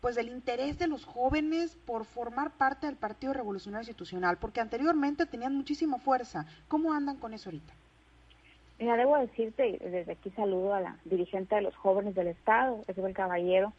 pues 0.00 0.14
del 0.14 0.28
interés 0.28 0.78
de 0.78 0.86
los 0.86 1.04
jóvenes 1.04 1.76
por 1.86 2.04
formar 2.04 2.52
parte 2.52 2.86
del 2.86 2.96
Partido 2.96 3.32
Revolucionario 3.32 3.82
Institucional, 3.82 4.38
porque 4.38 4.60
anteriormente 4.60 5.26
tenían 5.26 5.56
muchísima 5.56 5.98
fuerza. 5.98 6.46
¿Cómo 6.68 6.92
andan 6.92 7.16
con 7.16 7.34
eso 7.34 7.50
ahorita? 7.50 7.72
Mira, 8.78 8.96
debo 8.96 9.18
decirte, 9.18 9.78
desde 9.80 10.12
aquí 10.12 10.30
saludo 10.30 10.72
a 10.72 10.80
la 10.80 10.96
dirigente 11.04 11.56
de 11.56 11.62
los 11.62 11.74
jóvenes 11.74 12.14
del 12.14 12.28
Estado, 12.28 12.84
el 12.86 13.12
Caballero. 13.14 13.72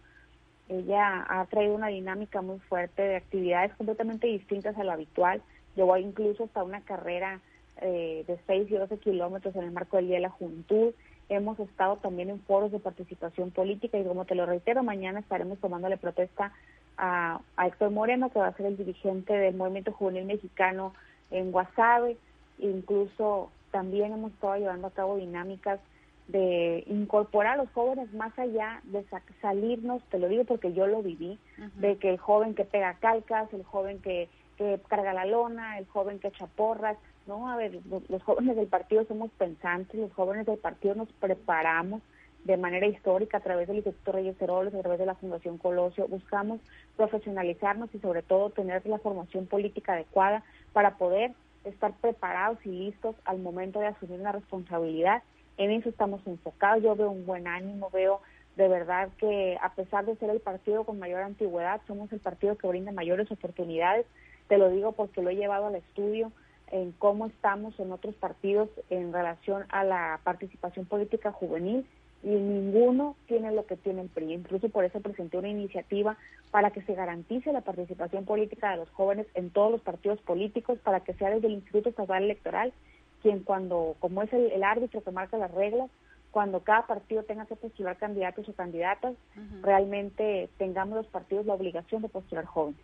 Ella 0.67 1.25
ha 1.27 1.45
traído 1.45 1.73
una 1.73 1.87
dinámica 1.87 2.41
muy 2.41 2.59
fuerte 2.59 3.01
de 3.01 3.15
actividades 3.15 3.73
completamente 3.75 4.27
distintas 4.27 4.77
a 4.77 4.83
lo 4.83 4.91
habitual. 4.91 5.41
Llevó 5.75 5.95
incluso 5.97 6.43
hasta 6.43 6.63
una 6.63 6.81
carrera 6.81 7.39
eh, 7.81 8.25
de 8.27 8.37
6 8.45 8.69
y 8.69 8.75
12 8.75 8.97
kilómetros 8.97 9.55
en 9.55 9.63
el 9.63 9.71
marco 9.71 9.95
del 9.97 10.07
Día 10.07 10.17
de 10.17 10.23
la 10.23 10.29
Juventud 10.29 10.93
hemos 11.29 11.59
estado 11.59 11.97
también 11.97 12.29
en 12.29 12.41
foros 12.41 12.71
de 12.71 12.79
participación 12.79 13.51
política 13.51 13.97
y 13.97 14.03
como 14.03 14.25
te 14.25 14.35
lo 14.35 14.45
reitero, 14.45 14.83
mañana 14.83 15.19
estaremos 15.19 15.59
tomándole 15.59 15.97
protesta 15.97 16.51
a, 16.97 17.39
Héctor 17.65 17.91
Moreno, 17.91 18.29
que 18.29 18.39
va 18.39 18.47
a 18.47 18.57
ser 18.57 18.65
el 18.65 18.77
dirigente 18.77 19.33
del 19.33 19.55
Movimiento 19.55 19.93
Juvenil 19.93 20.25
Mexicano 20.25 20.93
en 21.31 21.51
Guasave. 21.51 22.17
Incluso 22.57 23.51
también 23.71 24.11
hemos 24.11 24.33
estado 24.33 24.57
llevando 24.57 24.87
a 24.87 24.91
cabo 24.91 25.17
dinámicas 25.17 25.79
de 26.27 26.83
incorporar 26.87 27.53
a 27.53 27.63
los 27.63 27.71
jóvenes 27.71 28.13
más 28.13 28.37
allá 28.37 28.81
de 28.83 29.03
salirnos, 29.41 30.03
te 30.09 30.19
lo 30.19 30.27
digo 30.27 30.43
porque 30.43 30.73
yo 30.73 30.85
lo 30.85 31.01
viví, 31.01 31.39
de 31.75 31.97
que 31.97 32.09
el 32.09 32.17
joven 32.19 32.53
que 32.53 32.65
pega 32.65 32.93
calcas, 32.95 33.51
el 33.51 33.63
joven 33.63 33.99
que, 33.99 34.29
que 34.57 34.79
carga 34.87 35.13
la 35.13 35.25
lona, 35.25 35.79
el 35.79 35.87
joven 35.87 36.19
que 36.19 36.27
echa 36.27 36.45
porras, 36.45 36.97
no, 37.29 37.47
a 37.47 37.55
ver, 37.55 37.79
los, 38.09 38.23
jóvenes 38.23 38.55
del 38.55 38.67
partido 38.67 39.05
somos 39.05 39.29
pensantes, 39.37 39.99
los 39.99 40.11
jóvenes 40.13 40.47
del 40.47 40.57
partido 40.57 40.95
nos 40.95 41.09
preparamos 41.13 42.01
de 42.43 42.57
manera 42.57 42.87
histórica 42.87 43.37
a 43.37 43.41
través 43.41 43.67
del 43.67 43.77
Instituto 43.77 44.13
Reyes 44.13 44.41
Heroles, 44.41 44.73
a 44.73 44.79
través 44.79 44.97
de 44.97 45.05
la 45.05 45.13
Fundación 45.13 45.59
Colosio, 45.59 46.07
buscamos 46.07 46.59
profesionalizarnos 46.97 47.93
y 47.93 47.99
sobre 47.99 48.23
todo 48.23 48.49
tener 48.49 48.83
la 48.87 48.97
formación 48.97 49.45
política 49.45 49.93
adecuada 49.93 50.43
para 50.73 50.97
poder 50.97 51.33
estar 51.65 51.93
preparados 52.01 52.57
y 52.65 52.69
listos 52.69 53.15
al 53.25 53.37
momento 53.37 53.79
de 53.79 53.87
asumir 53.87 54.19
una 54.19 54.31
responsabilidad. 54.31 55.21
En 55.57 55.69
eso 55.69 55.89
estamos 55.89 56.25
enfocados, 56.25 56.81
yo 56.81 56.95
veo 56.95 57.11
un 57.11 57.27
buen 57.27 57.47
ánimo, 57.47 57.91
veo 57.91 58.21
de 58.55 58.67
verdad 58.67 59.09
que 59.19 59.55
a 59.61 59.73
pesar 59.73 60.07
de 60.07 60.15
ser 60.15 60.31
el 60.31 60.39
partido 60.39 60.83
con 60.83 60.97
mayor 60.97 61.21
antigüedad, 61.21 61.79
somos 61.85 62.11
el 62.11 62.19
partido 62.19 62.57
que 62.57 62.67
brinda 62.67 62.91
mayores 62.91 63.31
oportunidades, 63.31 64.07
te 64.47 64.57
lo 64.57 64.71
digo 64.71 64.93
porque 64.93 65.21
lo 65.21 65.29
he 65.29 65.35
llevado 65.35 65.67
al 65.67 65.75
estudio, 65.75 66.31
en 66.71 66.91
cómo 66.93 67.27
estamos 67.27 67.79
en 67.79 67.91
otros 67.91 68.15
partidos 68.15 68.69
en 68.89 69.13
relación 69.13 69.65
a 69.69 69.83
la 69.83 70.19
participación 70.23 70.85
política 70.85 71.31
juvenil 71.31 71.85
y 72.21 72.29
ninguno 72.29 73.15
tiene 73.27 73.51
lo 73.51 73.65
que 73.65 73.77
tiene 73.77 74.01
el 74.01 74.09
PRI. 74.09 74.33
Incluso 74.33 74.69
por 74.69 74.83
eso 74.83 74.99
presenté 74.99 75.37
una 75.37 75.49
iniciativa 75.49 76.17
para 76.51 76.71
que 76.71 76.81
se 76.81 76.93
garantice 76.93 77.53
la 77.53 77.61
participación 77.61 78.25
política 78.25 78.71
de 78.71 78.77
los 78.77 78.89
jóvenes 78.89 79.27
en 79.35 79.49
todos 79.51 79.71
los 79.71 79.81
partidos 79.81 80.19
políticos, 80.21 80.79
para 80.83 80.99
que 81.01 81.13
sea 81.13 81.29
desde 81.29 81.47
el 81.47 81.53
Instituto 81.53 81.89
Estatal 81.89 82.23
Electoral 82.23 82.73
quien 83.21 83.43
cuando, 83.43 83.95
como 83.99 84.21
es 84.23 84.31
el, 84.31 84.63
árbitro 84.63 85.03
que 85.03 85.11
marca 85.11 85.37
las 85.37 85.51
reglas, 85.51 85.89
cuando 86.31 86.61
cada 86.61 86.87
partido 86.87 87.23
tenga 87.23 87.45
que 87.45 87.55
postular 87.55 87.97
candidatos 87.97 88.47
o 88.47 88.53
candidatas, 88.53 89.15
realmente 89.61 90.49
tengamos 90.57 90.95
los 90.95 91.07
partidos 91.07 91.45
la 91.45 91.55
obligación 91.55 92.01
de 92.01 92.09
postular 92.09 92.45
jóvenes. 92.45 92.79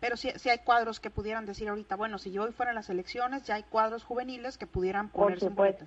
Pero 0.00 0.16
si 0.16 0.28
hay 0.48 0.58
cuadros 0.58 1.00
que 1.00 1.10
pudieran 1.10 1.46
decir 1.46 1.68
ahorita, 1.68 1.96
bueno, 1.96 2.18
si 2.18 2.30
yo 2.30 2.42
hoy 2.42 2.52
fuera 2.52 2.72
a 2.72 2.74
las 2.74 2.90
elecciones, 2.90 3.44
ya 3.44 3.54
hay 3.54 3.62
cuadros 3.62 4.04
juveniles 4.04 4.58
que 4.58 4.66
pudieran 4.66 5.08
ponerse 5.08 5.46
Por 5.46 5.50
supuesto, 5.50 5.84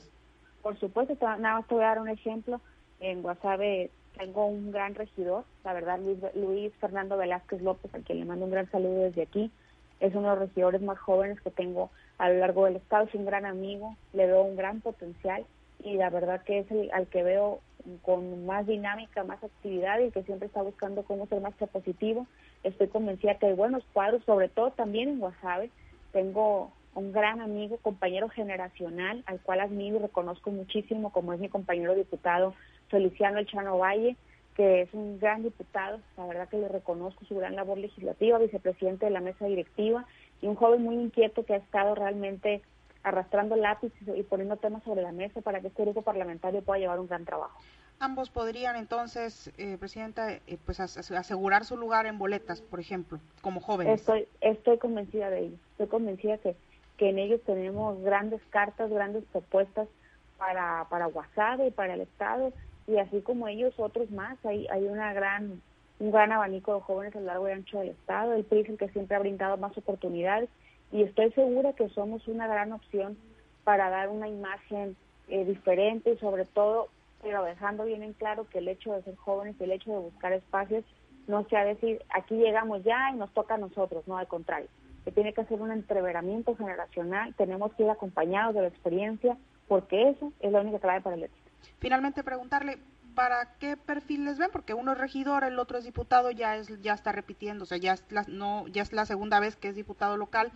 por 0.62 0.80
supuesto 0.80 1.16
nada 1.38 1.56
más 1.56 1.68
te 1.68 1.76
voy 1.76 1.84
a 1.84 1.88
dar 1.88 2.00
un 2.00 2.10
ejemplo. 2.10 2.60
En 3.00 3.22
Guasave 3.22 3.92
tengo 4.18 4.48
un 4.48 4.72
gran 4.72 4.96
regidor, 4.96 5.46
la 5.64 5.74
verdad, 5.74 6.00
Luis, 6.00 6.18
Luis 6.36 6.74
Fernando 6.82 7.18
Velázquez 7.18 7.62
López, 7.62 7.94
al 7.94 8.04
que 8.04 8.16
le 8.16 8.26
mando 8.26 8.46
un 8.46 8.52
gran 8.52 8.70
saludo 8.72 9.04
desde 9.04 9.22
aquí. 9.22 9.52
Es 10.00 10.16
uno 10.16 10.30
de 10.30 10.40
los 10.40 10.50
regidores 10.50 10.82
más 10.82 10.98
jóvenes 10.98 11.40
que 11.42 11.52
tengo 11.52 11.92
a 12.18 12.30
lo 12.30 12.40
largo 12.40 12.66
del 12.66 12.78
estado, 12.78 13.06
es 13.06 13.16
un 13.16 13.26
gran 13.26 13.46
amigo, 13.46 13.96
le 14.14 14.26
veo 14.26 14.42
un 14.42 14.58
gran 14.58 14.82
potencial 14.82 15.46
y 15.84 15.96
la 15.96 16.10
verdad 16.10 16.42
que 16.44 16.60
es 16.60 16.72
el 16.72 16.92
al 16.92 17.08
que 17.08 17.24
veo 17.24 17.62
con 18.02 18.46
más 18.46 18.68
dinámica, 18.68 19.24
más 19.24 19.44
actividad 19.44 20.00
y 20.00 20.12
que 20.12 20.24
siempre 20.24 20.48
está 20.48 20.62
buscando 20.62 21.04
cómo 21.04 21.28
ser 21.28 21.42
más 21.42 21.54
propositivo. 21.56 22.28
Estoy 22.64 22.88
convencida 22.88 23.36
que 23.36 23.48
hay 23.48 23.54
buenos 23.54 23.84
cuadros, 23.94 24.24
sobre 24.26 24.50
todo 24.50 24.72
también 24.72 25.10
en 25.10 25.20
Guasave. 25.20 25.70
Tengo 26.12 26.72
un 26.96 27.12
gran 27.12 27.42
amigo, 27.42 27.78
compañero 27.78 28.30
generacional, 28.30 29.24
al 29.26 29.40
cual 29.42 29.62
admiro 29.62 29.98
y 29.98 30.00
reconozco 30.00 30.52
muchísimo, 30.52 31.12
como 31.12 31.34
es 31.34 31.40
mi 31.40 31.50
compañero 31.50 31.96
diputado 31.96 32.54
Feliciano 32.90 33.40
El 33.40 33.48
Chano 33.48 33.78
Valle, 33.78 34.16
que 34.56 34.82
es 34.82 34.94
un 34.94 35.20
gran 35.20 35.44
diputado, 35.44 36.00
la 36.18 36.26
verdad 36.26 36.50
que 36.50 36.58
le 36.58 36.68
reconozco 36.68 37.24
su 37.26 37.36
gran 37.36 37.56
labor 37.56 37.78
legislativa, 37.78 38.40
vicepresidente 38.40 39.06
de 39.06 39.12
la 39.12 39.22
mesa 39.22 39.46
directiva 39.46 40.06
y 40.42 40.48
un 40.48 40.56
joven 40.56 40.84
muy 40.84 40.96
inquieto 40.96 41.46
que 41.46 41.54
ha 41.54 41.58
estado 41.58 41.96
realmente 41.96 42.62
arrastrando 43.04 43.56
lápiz 43.56 43.94
y 44.16 44.24
poniendo 44.24 44.58
temas 44.58 44.84
sobre 44.84 45.02
la 45.02 45.12
mesa 45.12 45.42
para 45.42 45.62
que 45.62 45.68
este 45.68 45.84
grupo 45.84 46.02
parlamentario 46.02 46.62
pueda 46.62 46.80
llevar 46.80 47.00
un 47.00 47.08
gran 47.08 47.26
trabajo. 47.26 47.60
Ambos 48.02 48.30
podrían 48.30 48.78
entonces, 48.78 49.52
eh, 49.58 49.78
Presidenta, 49.78 50.32
eh, 50.32 50.58
pues 50.66 50.80
asegurar 50.80 51.66
su 51.66 51.76
lugar 51.76 52.06
en 52.06 52.18
boletas, 52.18 52.62
por 52.62 52.80
ejemplo, 52.80 53.20
como 53.42 53.60
jóvenes. 53.60 54.00
Estoy, 54.00 54.28
estoy 54.40 54.78
convencida 54.78 55.30
de 55.30 55.40
ello. 55.40 55.56
Estoy 55.72 55.88
convencida 55.88 56.38
que, 56.38 56.56
que 56.98 57.10
en 57.10 57.20
ellos 57.20 57.42
tenemos 57.46 58.02
grandes 58.02 58.42
cartas, 58.52 58.90
grandes 58.90 59.26
propuestas 59.26 59.90
para, 60.38 60.86
para 60.90 61.08
Guasave 61.08 61.68
y 61.68 61.72
para 61.72 61.96
el 61.96 62.02
Estado, 62.02 62.54
y 62.88 62.98
así 62.98 63.22
como 63.22 63.50
ellos, 63.50 63.74
otros 63.78 64.10
más. 64.12 64.38
Hay, 64.46 64.66
hay 64.68 64.86
una 64.86 65.12
gran, 65.12 65.62
un 66.00 66.12
gran 66.12 66.32
abanico 66.32 66.76
de 66.76 66.82
jóvenes 66.82 67.16
a 67.18 67.20
lo 67.20 67.26
largo 67.26 67.50
y 67.50 67.52
ancho 67.52 67.80
del 67.80 67.90
Estado. 67.90 68.34
El 68.34 68.46
PRI 68.46 68.62
es 68.62 68.70
el 68.70 68.78
que 68.78 68.90
siempre 68.90 69.18
ha 69.18 69.20
brindado 69.20 69.58
más 69.58 69.78
oportunidades 69.78 70.50
y 70.92 71.04
estoy 71.04 71.32
segura 71.32 71.74
que 71.74 71.90
somos 71.90 72.28
una 72.28 72.48
gran 72.48 72.72
opción 72.74 73.18
para 73.64 73.90
dar 73.90 74.10
una 74.10 74.28
imagen 74.28 74.96
eh, 75.28 75.46
diferente 75.46 76.14
y 76.14 76.18
sobre 76.18 76.46
todo, 76.46 76.88
pero 77.22 77.44
dejando 77.44 77.86
bien 77.86 78.04
en 78.04 78.14
claro 78.14 78.48
que 78.50 78.60
el 78.60 78.68
hecho 78.68 78.94
de 78.94 79.04
ser 79.04 79.16
jóvenes 79.16 79.56
y 79.60 79.64
el 79.64 79.72
hecho 79.72 79.92
de 79.92 80.00
buscar 80.00 80.34
espacios 80.34 80.84
no 81.28 81.48
sea 81.50 81.64
decir 81.64 82.02
aquí 82.10 82.36
llegamos 82.36 82.84
ya 82.84 83.12
y 83.14 83.18
nos 83.18 83.32
toca 83.34 83.56
a 83.56 83.60
nosotros, 83.60 84.08
no 84.08 84.18
al 84.18 84.28
contrario, 84.28 84.68
que 85.06 85.12
tiene 85.12 85.34
que 85.34 85.46
ser 85.46 85.62
un 85.62 85.72
entreveramiento 85.72 86.56
generacional, 86.56 87.36
tenemos 87.36 87.74
que 87.74 87.84
ir 87.84 87.90
acompañados 87.90 88.56
de 88.56 88.62
la 88.62 88.68
experiencia 88.68 89.38
porque 89.68 90.10
eso 90.10 90.34
es 90.40 90.52
la 90.52 90.62
única 90.62 90.80
clave 90.80 91.02
para 91.02 91.16
el 91.16 91.24
éxito. 91.24 91.50
Finalmente 91.80 92.24
preguntarle, 92.24 92.80
para 93.16 93.58
qué 93.60 93.78
perfil 93.78 94.26
les 94.26 94.38
ven, 94.38 94.50
porque 94.52 94.74
uno 94.74 94.94
es 94.94 94.98
regidor, 94.98 95.44
el 95.44 95.60
otro 95.60 95.78
es 95.78 95.86
diputado, 95.86 96.32
ya 96.32 96.56
es 96.56 96.82
ya 96.82 96.94
está 96.94 97.12
repitiendo, 97.12 97.64
o 97.64 97.68
sea, 97.68 97.78
ya 97.78 97.94
es 97.94 98.92
la, 98.92 99.06
segunda 99.06 99.40
vez 99.40 99.56
que 99.56 99.70
es 99.70 99.76
diputado 99.76 100.18
local. 100.18 100.52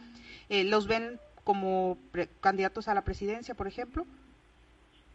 Eh, 0.49 0.63
¿Los 0.63 0.87
ven 0.87 1.19
como 1.43 1.97
candidatos 2.41 2.87
a 2.87 2.93
la 2.93 3.03
presidencia, 3.03 3.55
por 3.55 3.67
ejemplo? 3.67 4.05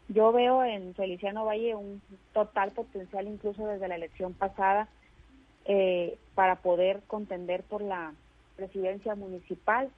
Yo 0.08 0.32
veo 0.32 0.64
en 0.64 0.94
Feliciano 0.94 1.44
Valle 1.44 1.74
un 1.74 2.00
total 2.32 2.70
potencial, 2.72 3.26
incluso 3.26 3.66
desde 3.66 3.88
la 3.88 3.96
elección 3.96 4.32
pasada, 4.32 4.88
eh, 5.66 6.18
para 6.34 6.56
poder 6.56 7.02
contender 7.06 7.62
por 7.62 7.82
la 7.82 8.14
presidencia 8.56 9.14
municipal. 9.14 9.90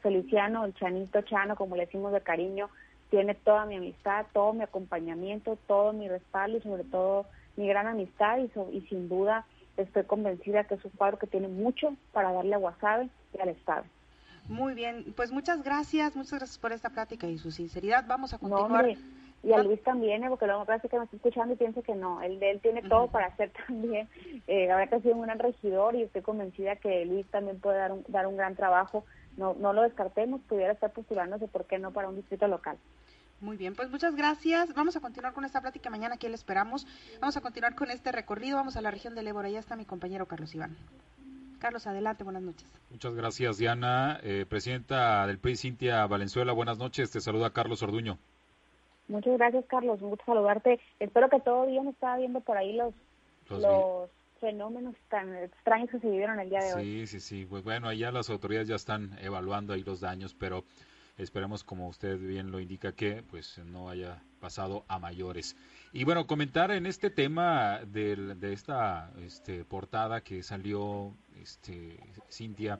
Feliciano, 0.00 0.64
el 0.64 0.74
Chanito 0.74 1.22
Chano, 1.22 1.56
como 1.56 1.74
le 1.74 1.86
decimos 1.86 2.12
de 2.12 2.20
cariño, 2.20 2.68
tiene 3.10 3.34
toda 3.34 3.64
mi 3.66 3.76
amistad, 3.76 4.26
todo 4.32 4.52
mi 4.52 4.62
acompañamiento, 4.62 5.58
todo 5.66 5.92
mi 5.92 6.08
respaldo 6.08 6.58
y 6.58 6.62
sobre 6.62 6.84
todo 6.84 7.26
mi 7.56 7.66
gran 7.68 7.86
amistad 7.86 8.38
y, 8.38 8.76
y 8.76 8.80
sin 8.82 9.08
duda 9.08 9.46
estoy 9.76 10.04
convencida 10.04 10.64
que 10.64 10.74
es 10.74 10.84
un 10.84 10.90
cuadro 10.92 11.18
que 11.18 11.26
tiene 11.26 11.48
mucho 11.48 11.94
para 12.12 12.32
darle 12.32 12.54
a 12.54 12.58
Guasave 12.58 13.08
y 13.34 13.40
al 13.40 13.48
Estado. 13.50 13.84
Muy 14.48 14.74
bien, 14.74 15.12
pues 15.14 15.30
muchas 15.30 15.62
gracias, 15.62 16.16
muchas 16.16 16.38
gracias 16.38 16.58
por 16.58 16.72
esta 16.72 16.90
plática 16.90 17.26
y 17.26 17.38
su 17.38 17.50
sinceridad. 17.50 18.04
Vamos 18.06 18.32
a 18.32 18.38
continuar. 18.38 18.88
y 19.42 19.52
a 19.52 19.62
Luis 19.62 19.82
también, 19.82 20.24
¿eh? 20.24 20.28
porque 20.28 20.46
luego 20.46 20.64
parece 20.64 20.88
que 20.88 20.98
me 20.98 21.04
está 21.04 21.16
escuchando 21.16 21.52
y 21.52 21.56
piensa 21.56 21.82
que 21.82 21.94
no, 21.94 22.22
él, 22.22 22.42
él 22.42 22.58
tiene 22.60 22.82
todo 22.82 23.08
para 23.08 23.26
hacer 23.26 23.52
también. 23.66 24.08
Eh, 24.46 24.70
ahora 24.70 24.86
que 24.86 24.96
ha 24.96 25.00
sido 25.00 25.16
un 25.16 25.22
gran 25.22 25.38
regidor 25.38 25.94
y 25.94 26.02
estoy 26.02 26.22
convencida 26.22 26.76
que 26.76 27.04
Luis 27.04 27.26
también 27.26 27.60
puede 27.60 27.78
dar 27.78 27.92
un, 27.92 28.04
dar 28.08 28.26
un 28.26 28.36
gran 28.36 28.56
trabajo. 28.56 29.04
No, 29.38 29.54
no 29.54 29.72
lo 29.72 29.82
descartemos, 29.82 30.40
pudiera 30.42 30.72
estar 30.72 30.92
postulándose, 30.92 31.48
¿por 31.48 31.64
qué 31.64 31.78
no?, 31.78 31.92
para 31.92 32.08
un 32.08 32.16
distrito 32.16 32.46
local. 32.48 32.76
Muy 33.40 33.56
bien, 33.56 33.74
pues 33.76 33.88
muchas 33.88 34.16
gracias. 34.16 34.74
Vamos 34.74 34.96
a 34.96 35.00
continuar 35.00 35.32
con 35.32 35.44
esta 35.44 35.60
plática 35.60 35.90
mañana, 35.90 36.16
aquí 36.16 36.28
le 36.28 36.34
esperamos. 36.34 36.86
Vamos 37.20 37.36
a 37.36 37.40
continuar 37.40 37.76
con 37.76 37.90
este 37.90 38.10
recorrido. 38.10 38.56
Vamos 38.56 38.76
a 38.76 38.80
la 38.80 38.90
región 38.90 39.14
de 39.14 39.20
Ébora. 39.20 39.48
Ya 39.48 39.60
está 39.60 39.76
mi 39.76 39.84
compañero 39.84 40.26
Carlos 40.26 40.52
Iván. 40.56 40.76
Carlos, 41.60 41.86
adelante, 41.86 42.24
buenas 42.24 42.42
noches. 42.42 42.66
Muchas 42.90 43.14
gracias, 43.14 43.58
Diana. 43.58 44.18
Eh, 44.22 44.44
presidenta 44.48 45.26
del 45.26 45.38
PRI, 45.38 45.56
Cintia 45.56 46.06
Valenzuela, 46.06 46.52
buenas 46.52 46.78
noches. 46.78 47.10
Te 47.12 47.20
saluda 47.20 47.50
Carlos 47.50 47.82
Orduño. 47.82 48.18
Muchas 49.06 49.38
gracias, 49.38 49.64
Carlos. 49.66 50.02
Un 50.02 50.10
gusto 50.10 50.24
saludarte. 50.26 50.80
Espero 50.98 51.28
que 51.28 51.40
todo 51.40 51.66
bien 51.66 51.86
estaba 51.88 52.16
viendo 52.16 52.40
por 52.40 52.56
ahí 52.56 52.74
los, 52.74 52.92
los, 53.50 54.10
fenómenos 54.40 54.94
tan 55.08 55.34
extraños 55.36 55.90
que 55.90 55.98
se 55.98 56.08
vivieron 56.08 56.38
el 56.40 56.48
día 56.50 56.60
de 56.60 56.74
hoy. 56.74 56.82
Sí, 56.82 57.06
sí, 57.06 57.20
sí. 57.20 57.46
Pues 57.46 57.62
bueno, 57.64 57.88
allá 57.88 58.10
las 58.10 58.30
autoridades 58.30 58.68
ya 58.68 58.76
están 58.76 59.18
evaluando 59.20 59.72
ahí 59.72 59.82
los 59.82 60.00
daños, 60.00 60.34
pero 60.34 60.64
Esperemos, 61.18 61.64
como 61.64 61.88
usted 61.88 62.16
bien 62.16 62.52
lo 62.52 62.60
indica, 62.60 62.92
que 62.92 63.24
pues 63.28 63.58
no 63.58 63.90
haya 63.90 64.22
pasado 64.38 64.84
a 64.86 65.00
mayores. 65.00 65.56
Y 65.92 66.04
bueno, 66.04 66.28
comentar 66.28 66.70
en 66.70 66.86
este 66.86 67.10
tema 67.10 67.80
de, 67.84 68.36
de 68.36 68.52
esta 68.52 69.10
este, 69.20 69.64
portada 69.64 70.20
que 70.20 70.44
salió 70.44 71.12
este, 71.42 71.98
Cintia, 72.30 72.78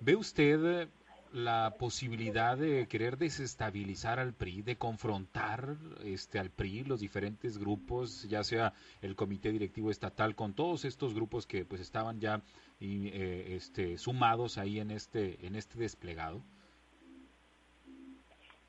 ¿ve 0.00 0.16
usted 0.16 0.88
la 1.36 1.74
posibilidad 1.78 2.56
de 2.56 2.88
querer 2.88 3.18
desestabilizar 3.18 4.18
al 4.18 4.32
PRI, 4.32 4.62
de 4.62 4.76
confrontar 4.76 5.76
este 6.02 6.38
al 6.38 6.50
PRI, 6.50 6.84
los 6.84 7.00
diferentes 7.00 7.58
grupos, 7.58 8.26
ya 8.28 8.42
sea 8.42 8.72
el 9.02 9.14
comité 9.16 9.52
directivo 9.52 9.90
estatal 9.90 10.34
con 10.34 10.54
todos 10.54 10.86
estos 10.86 11.14
grupos 11.14 11.46
que 11.46 11.66
pues 11.66 11.82
estaban 11.82 12.20
ya 12.20 12.40
eh, 12.80 13.54
este, 13.54 13.98
sumados 13.98 14.56
ahí 14.56 14.80
en 14.80 14.90
este 14.90 15.46
en 15.46 15.56
este 15.56 15.78
desplegado. 15.78 16.40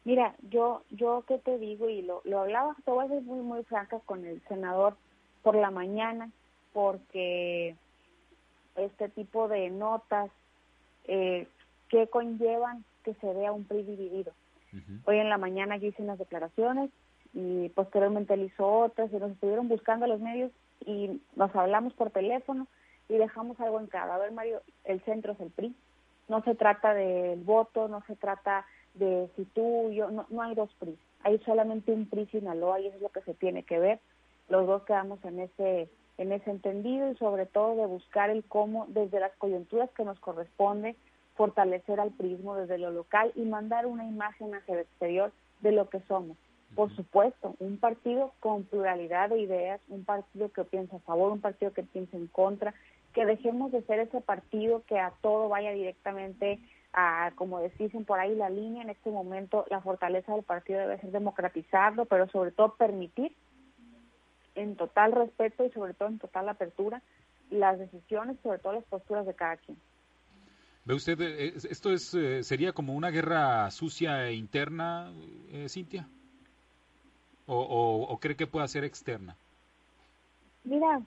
Mira, 0.03 0.35
yo, 0.49 0.83
yo 0.89 1.23
qué 1.27 1.37
te 1.37 1.57
digo, 1.57 1.89
y 1.89 2.01
lo, 2.01 2.21
lo 2.25 2.41
hablaba, 2.41 2.75
te 2.83 2.91
voy 2.91 3.05
a 3.05 3.09
ser 3.09 3.21
muy, 3.23 3.41
muy 3.41 3.63
franca 3.63 3.99
con 4.05 4.25
el 4.25 4.41
senador 4.47 4.95
por 5.41 5.55
la 5.55 5.71
mañana, 5.71 6.31
porque 6.73 7.75
este 8.75 9.09
tipo 9.09 9.47
de 9.47 9.69
notas 9.69 10.31
eh, 11.05 11.47
que 11.89 12.07
conllevan 12.07 12.83
que 13.03 13.13
se 13.15 13.33
vea 13.33 13.51
un 13.51 13.65
PRI 13.65 13.83
dividido. 13.83 14.33
Hoy 15.05 15.17
en 15.17 15.29
la 15.29 15.37
mañana 15.37 15.77
yo 15.77 15.87
hice 15.87 16.03
unas 16.03 16.19
declaraciones 16.19 16.91
y 17.33 17.69
posteriormente 17.69 18.33
él 18.33 18.43
hizo 18.43 18.67
otras 18.67 19.11
y 19.11 19.15
nos 19.15 19.31
estuvieron 19.31 19.67
buscando 19.67 20.07
los 20.07 20.19
medios 20.19 20.51
y 20.85 21.21
nos 21.35 21.55
hablamos 21.55 21.93
por 21.93 22.11
teléfono 22.11 22.67
y 23.09 23.17
dejamos 23.17 23.59
algo 23.59 23.79
en 23.79 23.87
cada. 23.87 24.15
A 24.15 24.17
ver, 24.17 24.31
Mario, 24.31 24.61
el 24.83 25.01
centro 25.01 25.33
es 25.33 25.39
el 25.39 25.49
PRI. 25.49 25.75
No 26.27 26.43
se 26.43 26.55
trata 26.55 26.93
del 26.93 27.39
voto, 27.43 27.87
no 27.87 28.03
se 28.07 28.15
trata 28.15 28.65
de 28.93 29.29
si 29.35 29.45
tú 29.45 29.91
yo, 29.91 30.11
no, 30.11 30.25
no 30.29 30.41
hay 30.41 30.55
dos 30.55 30.69
PRI, 30.79 30.97
hay 31.23 31.39
solamente 31.39 31.91
un 31.91 32.07
PRI 32.07 32.25
Sinaloa 32.27 32.79
y 32.79 32.87
eso 32.87 32.97
es 32.97 33.01
lo 33.01 33.09
que 33.09 33.21
se 33.21 33.33
tiene 33.33 33.63
que 33.63 33.79
ver. 33.79 33.99
Los 34.49 34.67
dos 34.67 34.83
quedamos 34.83 35.23
en 35.23 35.39
ese, 35.39 35.89
en 36.17 36.31
ese 36.31 36.51
entendido 36.51 37.11
y 37.11 37.15
sobre 37.15 37.45
todo 37.45 37.75
de 37.75 37.85
buscar 37.85 38.29
el 38.29 38.43
cómo 38.43 38.85
desde 38.89 39.19
las 39.19 39.33
coyunturas 39.37 39.89
que 39.91 40.03
nos 40.03 40.19
corresponde 40.19 40.95
fortalecer 41.37 41.99
al 41.99 42.11
prismo 42.11 42.55
desde 42.55 42.77
lo 42.77 42.91
local 42.91 43.31
y 43.35 43.43
mandar 43.43 43.85
una 43.85 44.05
imagen 44.05 44.55
hacia 44.55 44.73
el 44.73 44.81
exterior 44.81 45.31
de 45.61 45.71
lo 45.71 45.89
que 45.89 46.01
somos. 46.07 46.37
Por 46.75 46.93
supuesto, 46.95 47.55
un 47.59 47.77
partido 47.77 48.33
con 48.41 48.63
pluralidad 48.63 49.29
de 49.29 49.39
ideas, 49.39 49.79
un 49.87 50.03
partido 50.03 50.51
que 50.51 50.65
piensa 50.65 50.97
a 50.97 50.99
favor, 50.99 51.31
un 51.31 51.39
partido 51.39 51.71
que 51.71 51.83
piensa 51.83 52.17
en 52.17 52.27
contra, 52.27 52.73
que 53.13 53.25
dejemos 53.25 53.71
de 53.71 53.83
ser 53.83 53.99
ese 53.99 54.19
partido 54.19 54.83
que 54.85 54.99
a 54.99 55.13
todo 55.21 55.47
vaya 55.47 55.71
directamente 55.71 56.59
como 57.35 57.59
dicen 57.61 58.05
por 58.05 58.19
ahí, 58.19 58.35
la 58.35 58.49
línea 58.49 58.81
en 58.81 58.89
este 58.89 59.11
momento, 59.11 59.65
la 59.69 59.81
fortaleza 59.81 60.33
del 60.33 60.43
partido 60.43 60.79
debe 60.79 60.99
ser 60.99 61.11
democratizarlo, 61.11 62.05
pero 62.05 62.27
sobre 62.29 62.51
todo 62.51 62.75
permitir 62.75 63.35
en 64.55 64.75
total 64.75 65.11
respeto 65.11 65.63
y 65.63 65.69
sobre 65.71 65.93
todo 65.93 66.09
en 66.09 66.17
total 66.17 66.49
apertura 66.49 67.01
las 67.51 67.77
decisiones, 67.77 68.37
sobre 68.41 68.57
todo 68.57 68.73
las 68.73 68.83
posturas 68.85 69.25
de 69.25 69.35
cada 69.35 69.57
quien. 69.57 69.77
¿Ve 70.87 70.93
usted, 70.93 71.19
eh, 71.19 71.53
esto 71.69 71.91
es, 71.91 72.13
eh, 72.13 72.43
sería 72.43 72.71
como 72.71 72.93
una 72.93 73.09
guerra 73.09 73.69
sucia 73.71 74.29
e 74.29 74.35
interna, 74.35 75.11
eh, 75.51 75.67
Cintia? 75.67 76.07
O, 77.45 78.17
cree 78.21 78.37
que 78.37 78.47
pueda 78.47 78.65
ser 78.69 78.85
externa? 78.85 79.35
Mira, 80.63 81.01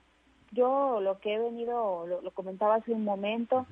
yo 0.52 1.00
lo 1.00 1.18
que 1.18 1.34
he 1.34 1.38
venido, 1.38 2.06
lo, 2.06 2.30
comentaba 2.32 2.74
hace 2.74 2.92
un 2.92 3.04
momento, 3.04 3.66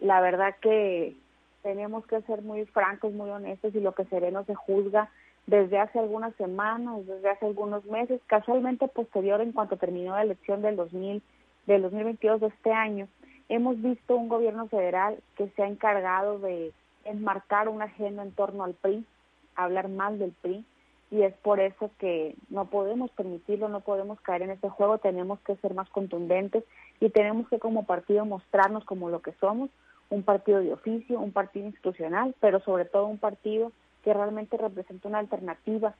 la 0.00 0.20
verdad 0.20 0.56
que 0.60 1.14
tenemos 1.62 2.04
que 2.06 2.22
ser 2.22 2.42
muy 2.42 2.64
francos, 2.66 3.12
muy 3.12 3.30
honestos 3.30 3.72
y 3.74 3.80
lo 3.80 3.92
que 3.92 4.06
se 4.06 4.18
ve 4.18 4.32
no 4.32 4.44
se 4.44 4.56
juzga 4.56 5.10
desde 5.46 5.78
hace 5.78 6.00
algunas 6.00 6.34
semanas, 6.36 7.06
desde 7.06 7.30
hace 7.30 7.46
algunos 7.46 7.84
meses, 7.84 8.20
casualmente 8.26 8.88
posterior 8.88 9.40
en 9.40 9.52
cuanto 9.52 9.76
terminó 9.76 10.12
la 10.12 10.22
elección 10.22 10.60
del 10.60 10.74
2000, 10.74 11.22
del 11.66 11.82
2022 11.82 12.40
de 12.40 12.46
este 12.48 12.72
año, 12.72 13.06
hemos 13.50 13.82
visto 13.82 14.16
un 14.16 14.28
gobierno 14.28 14.68
federal 14.68 15.18
que 15.36 15.48
se 15.50 15.62
ha 15.62 15.66
encargado 15.66 16.38
de 16.38 16.72
enmarcar 17.04 17.68
una 17.68 17.86
agenda 17.86 18.22
en 18.22 18.32
torno 18.32 18.62
al 18.62 18.74
PRI, 18.74 19.04
hablar 19.56 19.88
mal 19.88 20.18
del 20.18 20.32
PRI, 20.40 20.64
y 21.10 21.22
es 21.22 21.34
por 21.38 21.58
eso 21.58 21.90
que 21.98 22.36
no 22.48 22.66
podemos 22.66 23.10
permitirlo, 23.10 23.68
no 23.68 23.80
podemos 23.80 24.20
caer 24.20 24.42
en 24.42 24.50
este 24.50 24.68
juego, 24.68 24.98
tenemos 24.98 25.40
que 25.40 25.56
ser 25.56 25.74
más 25.74 25.90
contundentes 25.90 26.62
y 27.00 27.10
tenemos 27.10 27.48
que 27.48 27.58
como 27.58 27.84
partido 27.84 28.24
mostrarnos 28.24 28.84
como 28.84 29.10
lo 29.10 29.20
que 29.20 29.32
somos, 29.40 29.68
un 30.10 30.22
partido 30.22 30.60
de 30.60 30.72
oficio, 30.72 31.18
un 31.18 31.32
partido 31.32 31.66
institucional, 31.66 32.36
pero 32.40 32.60
sobre 32.60 32.84
todo 32.84 33.06
un 33.06 33.18
partido 33.18 33.72
que 34.04 34.14
realmente 34.14 34.56
representa 34.56 35.08
una 35.08 35.18
alternativa 35.18 35.94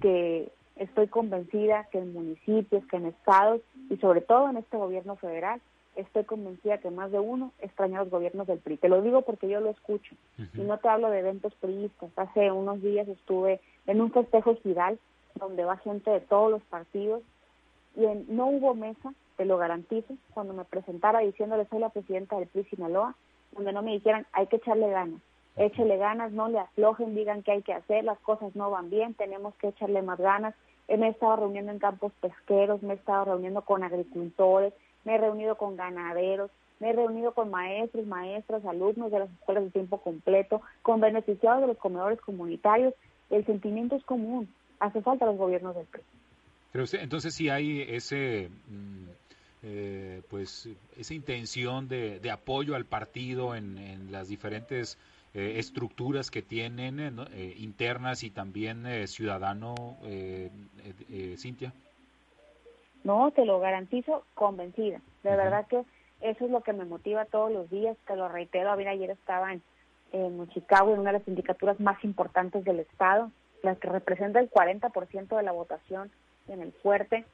que 0.00 0.50
estoy 0.74 1.06
convencida 1.06 1.86
que 1.92 1.98
en 1.98 2.12
municipios, 2.12 2.84
que 2.86 2.96
en 2.96 3.06
estados 3.06 3.60
y 3.88 3.96
sobre 3.98 4.20
todo 4.20 4.50
en 4.50 4.56
este 4.56 4.76
gobierno 4.76 5.14
federal, 5.14 5.60
estoy 5.96 6.24
convencida 6.24 6.78
que 6.78 6.90
más 6.90 7.10
de 7.10 7.20
uno 7.20 7.52
extraña 7.60 8.00
los 8.00 8.10
gobiernos 8.10 8.46
del 8.46 8.58
PRI. 8.58 8.78
Te 8.78 8.88
lo 8.88 9.02
digo 9.02 9.22
porque 9.22 9.48
yo 9.48 9.60
lo 9.60 9.70
escucho 9.70 10.14
y 10.54 10.60
no 10.60 10.78
te 10.78 10.88
hablo 10.88 11.10
de 11.10 11.20
eventos 11.20 11.54
priistas. 11.56 12.10
Hace 12.16 12.50
unos 12.50 12.82
días 12.82 13.06
estuve 13.08 13.60
en 13.86 14.00
un 14.00 14.10
festejo 14.12 14.56
giral 14.56 14.98
donde 15.34 15.64
va 15.64 15.76
gente 15.78 16.10
de 16.10 16.20
todos 16.20 16.50
los 16.50 16.62
partidos 16.62 17.22
y 17.96 18.06
no 18.28 18.46
hubo 18.46 18.74
mesa, 18.74 19.12
te 19.36 19.44
lo 19.44 19.58
garantizo, 19.58 20.14
cuando 20.32 20.54
me 20.54 20.64
presentara 20.64 21.20
diciéndole 21.20 21.66
soy 21.66 21.80
la 21.80 21.90
presidenta 21.90 22.38
del 22.38 22.48
PRI 22.48 22.64
Sinaloa, 22.64 23.14
donde 23.52 23.72
no 23.72 23.82
me 23.82 23.92
dijeran 23.92 24.26
hay 24.32 24.46
que 24.46 24.56
echarle 24.56 24.88
ganas, 24.90 25.20
échele 25.56 25.98
ganas, 25.98 26.32
no 26.32 26.48
le 26.48 26.58
aflojen, 26.58 27.14
digan 27.14 27.42
que 27.42 27.52
hay 27.52 27.62
que 27.62 27.74
hacer, 27.74 28.04
las 28.04 28.18
cosas 28.20 28.54
no 28.56 28.70
van 28.70 28.88
bien, 28.88 29.14
tenemos 29.14 29.54
que 29.56 29.68
echarle 29.68 30.02
más 30.02 30.18
ganas. 30.18 30.54
Me 30.88 31.06
he 31.06 31.10
estado 31.10 31.36
reuniendo 31.36 31.72
en 31.72 31.78
campos 31.78 32.12
pesqueros, 32.20 32.82
me 32.82 32.94
he 32.94 32.96
estado 32.96 33.24
reuniendo 33.24 33.62
con 33.62 33.82
agricultores, 33.82 34.74
me 35.04 35.14
he 35.14 35.18
reunido 35.18 35.56
con 35.56 35.76
ganaderos, 35.76 36.50
me 36.80 36.90
he 36.90 36.92
reunido 36.92 37.32
con 37.32 37.50
maestros, 37.50 38.06
maestras, 38.06 38.64
alumnos 38.64 39.10
de 39.10 39.20
las 39.20 39.30
escuelas 39.30 39.64
de 39.64 39.70
tiempo 39.70 39.98
completo, 39.98 40.62
con 40.82 41.00
beneficiados 41.00 41.60
de 41.62 41.68
los 41.68 41.78
comedores 41.78 42.20
comunitarios. 42.20 42.94
El 43.30 43.46
sentimiento 43.46 43.96
es 43.96 44.04
común, 44.04 44.48
hace 44.80 45.00
falta 45.00 45.26
los 45.26 45.36
gobiernos 45.36 45.74
del 45.76 45.86
PRI. 45.86 46.02
Pero 46.72 46.84
entonces 46.92 47.34
si 47.34 47.50
hay 47.50 47.82
ese 47.82 48.48
mm, 48.68 49.08
eh, 49.64 50.22
pues 50.28 50.68
esa 50.96 51.14
intención 51.14 51.86
de, 51.86 52.20
apoyo 52.32 52.74
al 52.74 52.84
partido 52.84 53.54
en, 53.54 54.10
las 54.10 54.26
diferentes 54.26 54.98
eh, 55.34 55.54
estructuras 55.58 56.32
que 56.32 56.42
tienen 56.42 56.98
eh, 56.98 57.54
internas 57.58 58.24
y 58.24 58.30
también 58.30 58.84
ciudadano, 59.06 59.98
Cintia? 61.36 61.72
No, 63.04 63.30
te 63.32 63.44
lo 63.44 63.60
garantizo 63.60 64.24
convencida. 64.34 65.00
De 65.22 65.36
verdad 65.36 65.66
que 65.66 65.84
eso 66.20 66.44
es 66.44 66.50
lo 66.50 66.60
que 66.60 66.72
me 66.72 66.84
motiva 66.84 67.24
todos 67.24 67.50
los 67.50 67.68
días, 67.70 67.96
te 68.06 68.16
lo 68.16 68.28
reitero, 68.28 68.70
a 68.70 68.76
ver, 68.76 68.88
ayer 68.88 69.10
estaba 69.10 69.52
en, 69.52 69.62
en 70.12 70.48
Chicago, 70.50 70.92
en 70.92 71.00
una 71.00 71.10
de 71.10 71.18
las 71.18 71.24
sindicaturas 71.24 71.80
más 71.80 72.02
importantes 72.04 72.64
del 72.64 72.80
Estado, 72.80 73.30
la 73.62 73.74
que 73.74 73.88
representa 73.88 74.40
el 74.40 74.50
40% 74.50 75.36
de 75.36 75.42
la 75.42 75.52
votación 75.52 76.10
en 76.48 76.60
el 76.60 76.72
fuerte, 76.72 77.24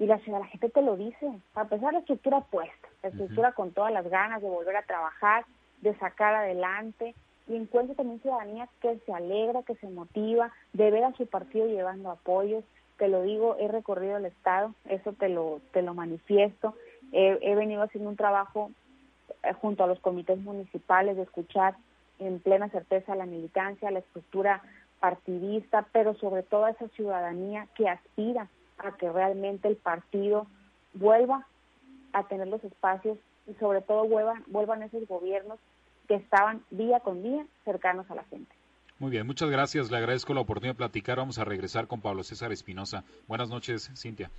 y 0.00 0.06
la, 0.06 0.20
la 0.26 0.46
gente 0.46 0.68
te 0.68 0.82
lo 0.82 0.96
dice, 0.96 1.30
a 1.54 1.64
pesar 1.64 1.88
de 1.88 1.92
la 1.92 1.98
estructura 2.00 2.40
puesta, 2.40 2.88
la 3.02 3.10
estructura 3.10 3.52
con 3.52 3.70
todas 3.70 3.92
las 3.92 4.08
ganas 4.08 4.42
de 4.42 4.48
volver 4.48 4.76
a 4.76 4.82
trabajar, 4.82 5.44
de 5.80 5.96
sacar 5.98 6.34
adelante, 6.34 7.14
y 7.46 7.56
encuentra 7.56 7.94
también 7.94 8.20
ciudadanía 8.20 8.68
que 8.80 8.98
se 9.06 9.12
alegra, 9.12 9.62
que 9.62 9.76
se 9.76 9.88
motiva, 9.88 10.50
de 10.72 10.90
ver 10.90 11.04
a 11.04 11.12
su 11.12 11.26
partido 11.26 11.66
llevando 11.66 12.10
apoyos, 12.10 12.64
te 12.98 13.08
lo 13.08 13.22
digo, 13.22 13.56
he 13.58 13.68
recorrido 13.68 14.16
el 14.16 14.26
Estado, 14.26 14.72
eso 14.88 15.12
te 15.12 15.28
lo, 15.28 15.60
te 15.72 15.82
lo 15.82 15.94
manifiesto, 15.94 16.74
he, 17.12 17.54
venido 17.54 17.82
haciendo 17.82 18.10
un 18.10 18.16
trabajo 18.16 18.70
eh, 19.42 19.52
junto 19.54 19.84
a 19.84 19.86
los 19.86 20.00
comités 20.00 20.38
municipales 20.38 21.16
de 21.16 21.22
escuchar 21.22 21.76
en 22.18 22.40
plena 22.40 22.68
certeza 22.68 23.14
la 23.14 23.26
militancia, 23.26 23.90
la 23.90 23.98
estructura 24.00 24.62
partidista, 25.00 25.86
pero 25.92 26.14
sobre 26.14 26.42
todo 26.42 26.64
a 26.64 26.70
esa 26.70 26.88
ciudadanía 26.88 27.68
que 27.74 27.88
aspira 27.88 28.48
a 28.78 28.92
que 28.96 29.10
realmente 29.10 29.68
el 29.68 29.76
partido 29.76 30.46
vuelva 30.94 31.46
a 32.12 32.26
tener 32.28 32.48
los 32.48 32.62
espacios 32.64 33.18
y 33.46 33.54
sobre 33.54 33.82
todo 33.82 34.06
vuelvan, 34.06 34.44
vuelvan 34.46 34.82
esos 34.82 35.06
gobiernos 35.06 35.58
que 36.08 36.14
estaban 36.14 36.62
día 36.70 37.00
con 37.00 37.22
día 37.22 37.44
cercanos 37.64 38.10
a 38.10 38.14
la 38.14 38.24
gente. 38.24 38.54
Muy 38.98 39.10
bien, 39.10 39.26
muchas 39.26 39.50
gracias. 39.50 39.90
Le 39.90 39.96
agradezco 39.96 40.34
la 40.34 40.40
oportunidad 40.40 40.74
de 40.74 40.78
platicar. 40.78 41.18
Vamos 41.18 41.38
a 41.38 41.44
regresar 41.44 41.88
con 41.88 42.00
Pablo 42.00 42.22
César 42.22 42.52
Espinosa. 42.52 43.04
Buenas 43.26 43.48
noches, 43.48 43.90
Cintia. 43.96 44.30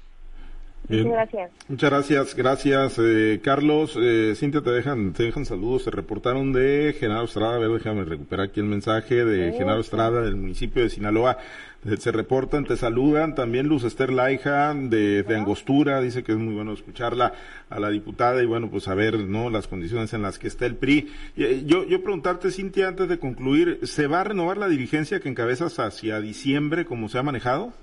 Muchas 0.89 1.05
gracias. 1.05 1.51
Muchas 1.67 1.89
gracias, 1.89 2.35
gracias 2.35 2.99
eh, 2.99 3.39
Carlos. 3.43 3.97
Eh, 3.99 4.33
Cintia, 4.35 4.61
te 4.61 4.71
dejan, 4.71 5.13
te 5.13 5.23
dejan 5.23 5.45
saludos. 5.45 5.83
Se 5.83 5.91
reportaron 5.91 6.53
de 6.53 6.95
Genaro 6.99 7.25
Estrada. 7.25 7.55
A 7.55 7.59
ver, 7.59 7.69
déjame 7.69 8.03
recuperar 8.05 8.47
aquí 8.47 8.59
el 8.59 8.67
mensaje 8.67 9.25
de 9.25 9.53
Genaro 9.53 9.81
Estrada 9.81 10.21
del 10.21 10.35
municipio 10.35 10.83
de 10.83 10.89
Sinaloa. 10.89 11.37
Eh, 11.85 11.97
se 11.97 12.11
reportan, 12.11 12.65
te 12.65 12.77
saludan. 12.77 13.35
También 13.35 13.67
Luz 13.67 13.83
Esther 13.83 14.11
Laija 14.11 14.73
de, 14.73 15.23
de 15.23 15.35
Angostura. 15.35 16.01
Dice 16.01 16.23
que 16.23 16.31
es 16.31 16.37
muy 16.37 16.53
bueno 16.53 16.73
escucharla 16.73 17.33
a 17.69 17.79
la 17.79 17.89
diputada 17.89 18.41
y 18.41 18.45
bueno, 18.45 18.69
pues 18.69 18.87
a 18.87 18.95
ver, 18.95 19.19
¿no? 19.19 19.49
Las 19.49 19.67
condiciones 19.67 20.13
en 20.13 20.21
las 20.21 20.39
que 20.39 20.47
está 20.47 20.65
el 20.65 20.75
PRI. 20.75 21.11
Eh, 21.37 21.63
yo, 21.65 21.85
yo 21.85 22.01
preguntarte, 22.01 22.51
Cintia, 22.51 22.87
antes 22.87 23.07
de 23.07 23.19
concluir, 23.19 23.79
¿se 23.83 24.07
va 24.07 24.21
a 24.21 24.23
renovar 24.23 24.57
la 24.57 24.67
dirigencia 24.67 25.19
que 25.19 25.29
encabezas 25.29 25.79
hacia 25.79 26.19
diciembre 26.19 26.85
como 26.85 27.09
se 27.09 27.17
ha 27.17 27.23
manejado? 27.23 27.73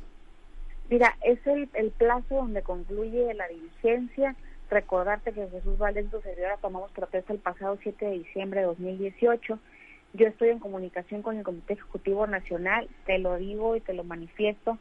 Mira, 0.93 1.17
es 1.23 1.39
el, 1.47 1.71
el 1.73 1.91
plazo 1.91 2.35
donde 2.35 2.61
concluye 2.61 3.33
la 3.33 3.49
diligencia. 3.49 4.37
Recordarte 4.69 5.33
que 5.33 5.49
Jesús 5.49 5.79
Valdés 5.79 6.05
Servidora 6.11 6.59
tomamos 6.59 6.91
protesta 6.91 7.33
el 7.33 7.39
pasado 7.39 7.79
7 7.83 8.05
de 8.05 8.19
diciembre 8.19 8.61
de 8.61 8.67
2018. 8.67 9.59
Yo 10.13 10.27
estoy 10.27 10.51
en 10.51 10.59
comunicación 10.59 11.23
con 11.23 11.39
el 11.39 11.45
Comité 11.45 11.73
Ejecutivo 11.73 12.27
Nacional, 12.27 12.91
te 13.07 13.17
lo 13.19 13.39
digo 13.39 13.75
y 13.75 13.81
te 13.81 13.95
lo 13.95 14.05
manifiesto, 14.05 14.77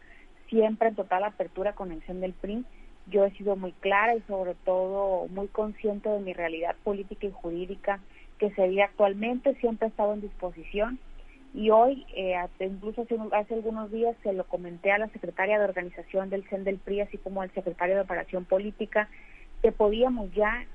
siempre 0.50 0.90
en 0.90 0.96
total 0.96 1.24
apertura 1.24 1.76
con 1.76 1.88
mención 1.88 2.20
del 2.20 2.34
PRI. 2.34 2.66
Yo 3.08 3.24
he 3.24 3.32
sido 3.38 3.56
muy 3.56 3.72
clara 3.72 4.14
y 4.14 4.22
sobre 4.24 4.56
todo 4.66 5.30
muy 5.30 5.48
consciente 5.48 6.10
de 6.10 6.20
mi 6.20 6.34
realidad 6.34 6.76
política 6.84 7.26
y 7.26 7.32
jurídica 7.32 8.02
que 8.38 8.52
se 8.52 8.68
vive 8.68 8.84
actualmente, 8.84 9.56
siempre 9.62 9.88
he 9.88 9.92
estado 9.92 10.14
en 10.14 10.20
disposición 10.20 11.00
y 11.54 11.70
hoy, 11.70 12.06
eh, 12.16 12.36
incluso 12.60 13.06
hace, 13.34 13.54
algunos 13.54 13.92
días, 13.92 14.16
se 14.24 14.32
lo 14.32 14.46
comenté 14.46 14.92
a 14.92 14.98
la 14.98 15.10
secretaria 15.10 15.60
de 15.60 15.66
organización 15.66 16.30
del 16.30 16.48
CEN 16.48 16.64
del 16.64 16.78
PRI, 16.78 17.02
así 17.02 17.18
como 17.18 17.42
al 17.42 17.52
secretario 17.52 17.96
de 17.96 18.02
Operación 18.02 18.46
Política, 18.46 19.10
que 19.62 19.72
podíamos 19.74 20.34
ya 20.34 20.66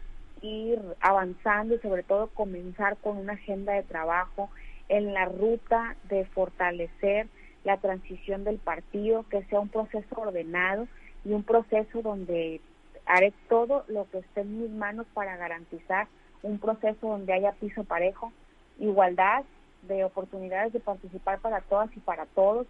ir 0.42 0.78
avanzando 1.00 1.74
y 1.74 1.78
sobre 1.78 2.02
todo 2.02 2.28
comenzar 2.28 2.98
con 2.98 3.16
una 3.16 3.34
agenda 3.34 3.72
de 3.72 3.84
trabajo 3.84 4.50
en 4.88 5.14
la 5.14 5.24
ruta 5.24 5.96
de 6.10 6.26
fortalecer 6.26 7.26
la 7.64 7.78
transición 7.78 8.44
del 8.44 8.58
partido, 8.58 9.24
que 9.30 9.44
sea 9.44 9.60
un 9.60 9.70
proceso 9.70 10.14
ordenado 10.14 10.86
y 11.24 11.32
un 11.32 11.42
proceso 11.42 12.02
donde 12.02 12.60
haré 13.06 13.32
todo 13.48 13.84
lo 13.88 14.08
que 14.10 14.18
esté 14.18 14.42
en 14.42 14.60
mis 14.60 14.70
manos 14.70 15.06
para 15.14 15.36
garantizar 15.36 16.06
un 16.42 16.58
proceso 16.58 17.08
donde 17.08 17.32
haya 17.32 17.52
piso 17.52 17.82
parejo, 17.82 18.30
igualdad 18.78 19.44
de 19.86 20.04
oportunidades 20.04 20.72
de 20.72 20.80
participar 20.80 21.40
para 21.40 21.60
todas 21.62 21.94
y 21.96 22.00
para 22.00 22.26
todos, 22.26 22.66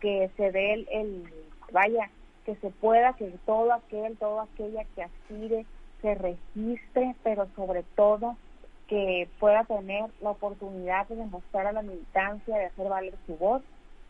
que 0.00 0.30
se 0.36 0.52
dé 0.52 0.86
el, 0.90 1.24
vaya, 1.72 2.10
que 2.44 2.56
se 2.56 2.70
pueda, 2.70 3.14
que 3.14 3.32
todo 3.44 3.72
aquel, 3.72 4.16
toda 4.16 4.44
aquella 4.44 4.84
que 4.94 5.02
aspire 5.02 5.66
se 6.02 6.14
registre, 6.14 7.14
pero 7.22 7.48
sobre 7.56 7.82
todo 7.94 8.36
que 8.88 9.28
pueda 9.40 9.64
tener 9.64 10.04
la 10.20 10.30
oportunidad 10.30 11.08
de 11.08 11.16
demostrar 11.16 11.66
a 11.66 11.72
la 11.72 11.82
militancia, 11.82 12.56
de 12.56 12.66
hacer 12.66 12.88
valer 12.88 13.14
su 13.26 13.36
voz 13.36 13.62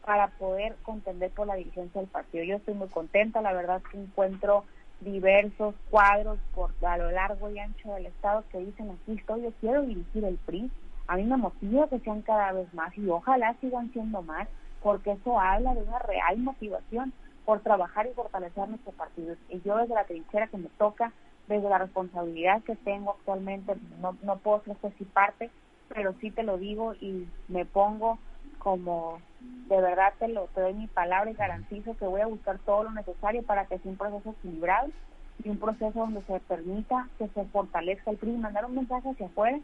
para 0.04 0.28
poder 0.28 0.76
contender 0.82 1.30
por 1.30 1.46
la 1.46 1.54
dirigencia 1.54 2.00
del 2.00 2.10
partido. 2.10 2.44
Yo 2.44 2.56
estoy 2.56 2.74
muy 2.74 2.88
contenta, 2.88 3.40
la 3.40 3.52
verdad 3.52 3.82
que 3.90 3.98
encuentro 3.98 4.64
diversos 5.00 5.74
cuadros 5.90 6.38
por 6.54 6.72
a 6.86 6.96
lo 6.96 7.10
largo 7.10 7.50
y 7.50 7.58
ancho 7.58 7.92
del 7.94 8.06
estado 8.06 8.44
que 8.50 8.58
dicen 8.58 8.90
aquí 8.90 9.18
estoy, 9.18 9.42
yo 9.42 9.52
quiero 9.60 9.82
dirigir 9.82 10.24
el 10.24 10.38
PRI, 10.38 10.70
a 11.08 11.16
mí 11.16 11.24
me 11.24 11.36
motiva 11.36 11.88
que 11.88 12.00
sean 12.00 12.22
cada 12.22 12.52
vez 12.52 12.72
más 12.74 12.96
y 12.98 13.08
ojalá 13.08 13.54
sigan 13.60 13.92
siendo 13.92 14.22
más, 14.22 14.48
porque 14.82 15.12
eso 15.12 15.38
habla 15.40 15.74
de 15.74 15.82
una 15.82 15.98
real 16.00 16.38
motivación 16.38 17.12
por 17.44 17.60
trabajar 17.60 18.06
y 18.06 18.14
fortalecer 18.14 18.68
nuestro 18.68 18.92
partido. 18.92 19.36
Y 19.48 19.60
yo 19.60 19.76
desde 19.76 19.94
la 19.94 20.04
trinchera 20.04 20.48
que 20.48 20.58
me 20.58 20.68
toca, 20.78 21.12
desde 21.46 21.68
la 21.68 21.78
responsabilidad 21.78 22.62
que 22.64 22.74
tengo 22.76 23.12
actualmente, 23.12 23.74
no, 24.00 24.16
no 24.22 24.38
puedo 24.38 24.62
ser 24.64 24.76
si 24.98 25.04
parte, 25.04 25.50
pero 25.88 26.14
sí 26.20 26.30
te 26.32 26.42
lo 26.42 26.58
digo 26.58 26.94
y 26.94 27.28
me 27.48 27.64
pongo 27.64 28.18
como 28.58 29.20
de 29.68 29.80
verdad 29.80 30.12
te 30.18 30.26
lo 30.28 30.46
te 30.48 30.60
doy 30.60 30.74
mi 30.74 30.88
palabra 30.88 31.30
y 31.30 31.34
garantizo 31.34 31.96
que 31.96 32.06
voy 32.06 32.20
a 32.20 32.26
buscar 32.26 32.58
todo 32.60 32.84
lo 32.84 32.90
necesario 32.90 33.44
para 33.44 33.66
que 33.66 33.78
sea 33.78 33.90
un 33.92 33.96
proceso 33.96 34.30
equilibrado 34.30 34.88
y 35.44 35.48
un 35.48 35.58
proceso 35.58 35.98
donde 35.98 36.22
se 36.22 36.40
permita 36.40 37.08
que 37.18 37.28
se 37.28 37.44
fortalezca 37.46 38.10
el 38.10 38.16
PRI 38.16 38.32
mandar 38.32 38.64
un 38.64 38.74
mensaje 38.74 39.10
hacia 39.10 39.26
afuera 39.26 39.58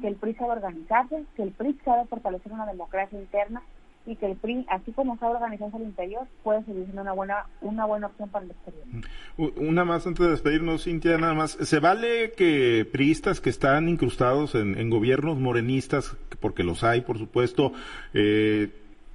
que 0.00 0.08
el 0.08 0.16
PRI 0.16 0.34
sabe 0.34 0.52
organizarse, 0.52 1.24
que 1.36 1.42
el 1.42 1.52
PRI 1.52 1.78
sabe 1.84 2.06
fortalecer 2.06 2.52
una 2.52 2.66
democracia 2.66 3.18
interna 3.18 3.62
y 4.06 4.16
que 4.16 4.26
el 4.26 4.36
PRI, 4.36 4.64
así 4.68 4.92
como 4.92 5.18
sabe 5.18 5.34
organizarse 5.34 5.76
al 5.76 5.82
interior, 5.82 6.26
puede 6.44 6.64
seguir 6.64 6.84
siendo 6.84 7.02
una 7.02 7.12
buena, 7.12 7.46
una 7.60 7.84
buena 7.84 8.06
opción 8.06 8.28
para 8.28 8.44
el 8.44 8.52
exterior. 8.52 8.84
Una 9.56 9.84
más 9.84 10.06
antes 10.06 10.24
de 10.24 10.30
despedirnos, 10.30 10.84
Cintia, 10.84 11.18
nada 11.18 11.34
más. 11.34 11.52
¿Se 11.52 11.80
vale 11.80 12.32
que 12.36 12.88
priistas 12.90 13.40
que 13.40 13.50
están 13.50 13.88
incrustados 13.88 14.54
en, 14.54 14.88
gobiernos 14.90 15.38
morenistas, 15.38 16.16
porque 16.40 16.62
los 16.62 16.84
hay, 16.84 17.00
por 17.00 17.18
supuesto, 17.18 17.72
eh, 18.14 18.70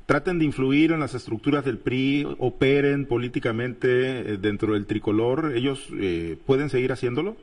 traten 0.06 0.40
de 0.40 0.46
influir 0.46 0.92
en 0.92 1.00
las 1.00 1.16
estructuras 1.16 1.64
del 1.64 1.78
PRI, 1.78 2.28
operen 2.38 3.06
políticamente 3.06 4.34
eh, 4.34 4.38
dentro 4.38 4.74
del 4.74 4.86
tricolor? 4.86 5.54
¿Ellos 5.56 5.88
eh, 5.94 6.38
pueden 6.46 6.70
seguir 6.70 6.92
haciéndolo? 6.92 7.38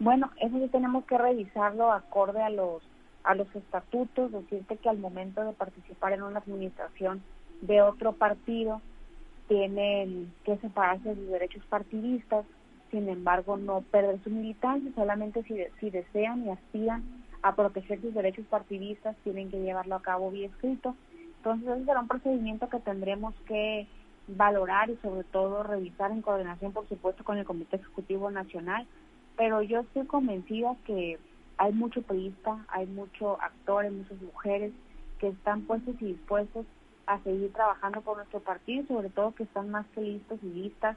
Bueno, 0.00 0.30
eso 0.40 0.58
sí 0.58 0.68
tenemos 0.68 1.04
que 1.04 1.18
revisarlo 1.18 1.92
acorde 1.92 2.42
a 2.42 2.50
los 2.50 2.82
a 3.24 3.34
los 3.34 3.54
estatutos, 3.54 4.32
decirte 4.32 4.76
que 4.76 4.88
al 4.88 4.98
momento 4.98 5.44
de 5.44 5.52
participar 5.52 6.12
en 6.12 6.22
una 6.22 6.38
administración 6.38 7.22
de 7.60 7.82
otro 7.82 8.12
partido 8.12 8.80
tienen 9.48 10.32
que 10.44 10.56
separarse 10.58 11.10
de 11.10 11.14
sus 11.16 11.28
derechos 11.28 11.62
partidistas, 11.68 12.46
sin 12.90 13.08
embargo 13.08 13.56
no 13.58 13.82
perder 13.82 14.22
su 14.22 14.30
militancia, 14.30 14.90
solamente 14.94 15.42
si, 15.42 15.58
si 15.80 15.90
desean 15.90 16.46
y 16.46 16.50
aspiran 16.50 17.02
a 17.42 17.54
proteger 17.54 18.00
sus 18.00 18.14
derechos 18.14 18.46
partidistas 18.46 19.16
tienen 19.24 19.50
que 19.50 19.60
llevarlo 19.60 19.96
a 19.96 20.02
cabo 20.02 20.30
vía 20.30 20.46
escrito. 20.46 20.94
Entonces 21.38 21.68
ese 21.68 21.84
será 21.84 22.00
un 22.00 22.08
procedimiento 22.08 22.68
que 22.68 22.80
tendremos 22.80 23.34
que 23.46 23.86
valorar 24.26 24.90
y 24.90 24.96
sobre 24.96 25.24
todo 25.24 25.62
revisar 25.62 26.10
en 26.10 26.22
coordinación 26.22 26.72
por 26.72 26.88
supuesto 26.88 27.24
con 27.24 27.38
el 27.38 27.44
Comité 27.44 27.76
Ejecutivo 27.76 28.30
Nacional 28.30 28.86
pero 29.38 29.62
yo 29.62 29.80
estoy 29.80 30.04
convencida 30.06 30.76
que 30.84 31.16
hay 31.58 31.72
mucho 31.72 32.02
periodista, 32.02 32.58
hay 32.68 32.86
mucho 32.86 33.40
actor, 33.40 33.84
hay 33.84 33.92
muchas 33.92 34.20
mujeres 34.20 34.72
que 35.20 35.28
están 35.28 35.62
puestos 35.62 35.94
y 36.00 36.06
dispuestos 36.06 36.66
a 37.06 37.22
seguir 37.22 37.52
trabajando 37.52 38.00
por 38.02 38.16
nuestro 38.16 38.40
partido 38.40 38.82
y 38.82 38.86
sobre 38.86 39.10
todo 39.10 39.34
que 39.34 39.44
están 39.44 39.70
más 39.70 39.86
que 39.94 40.00
listos 40.00 40.40
y 40.42 40.46
listas 40.46 40.96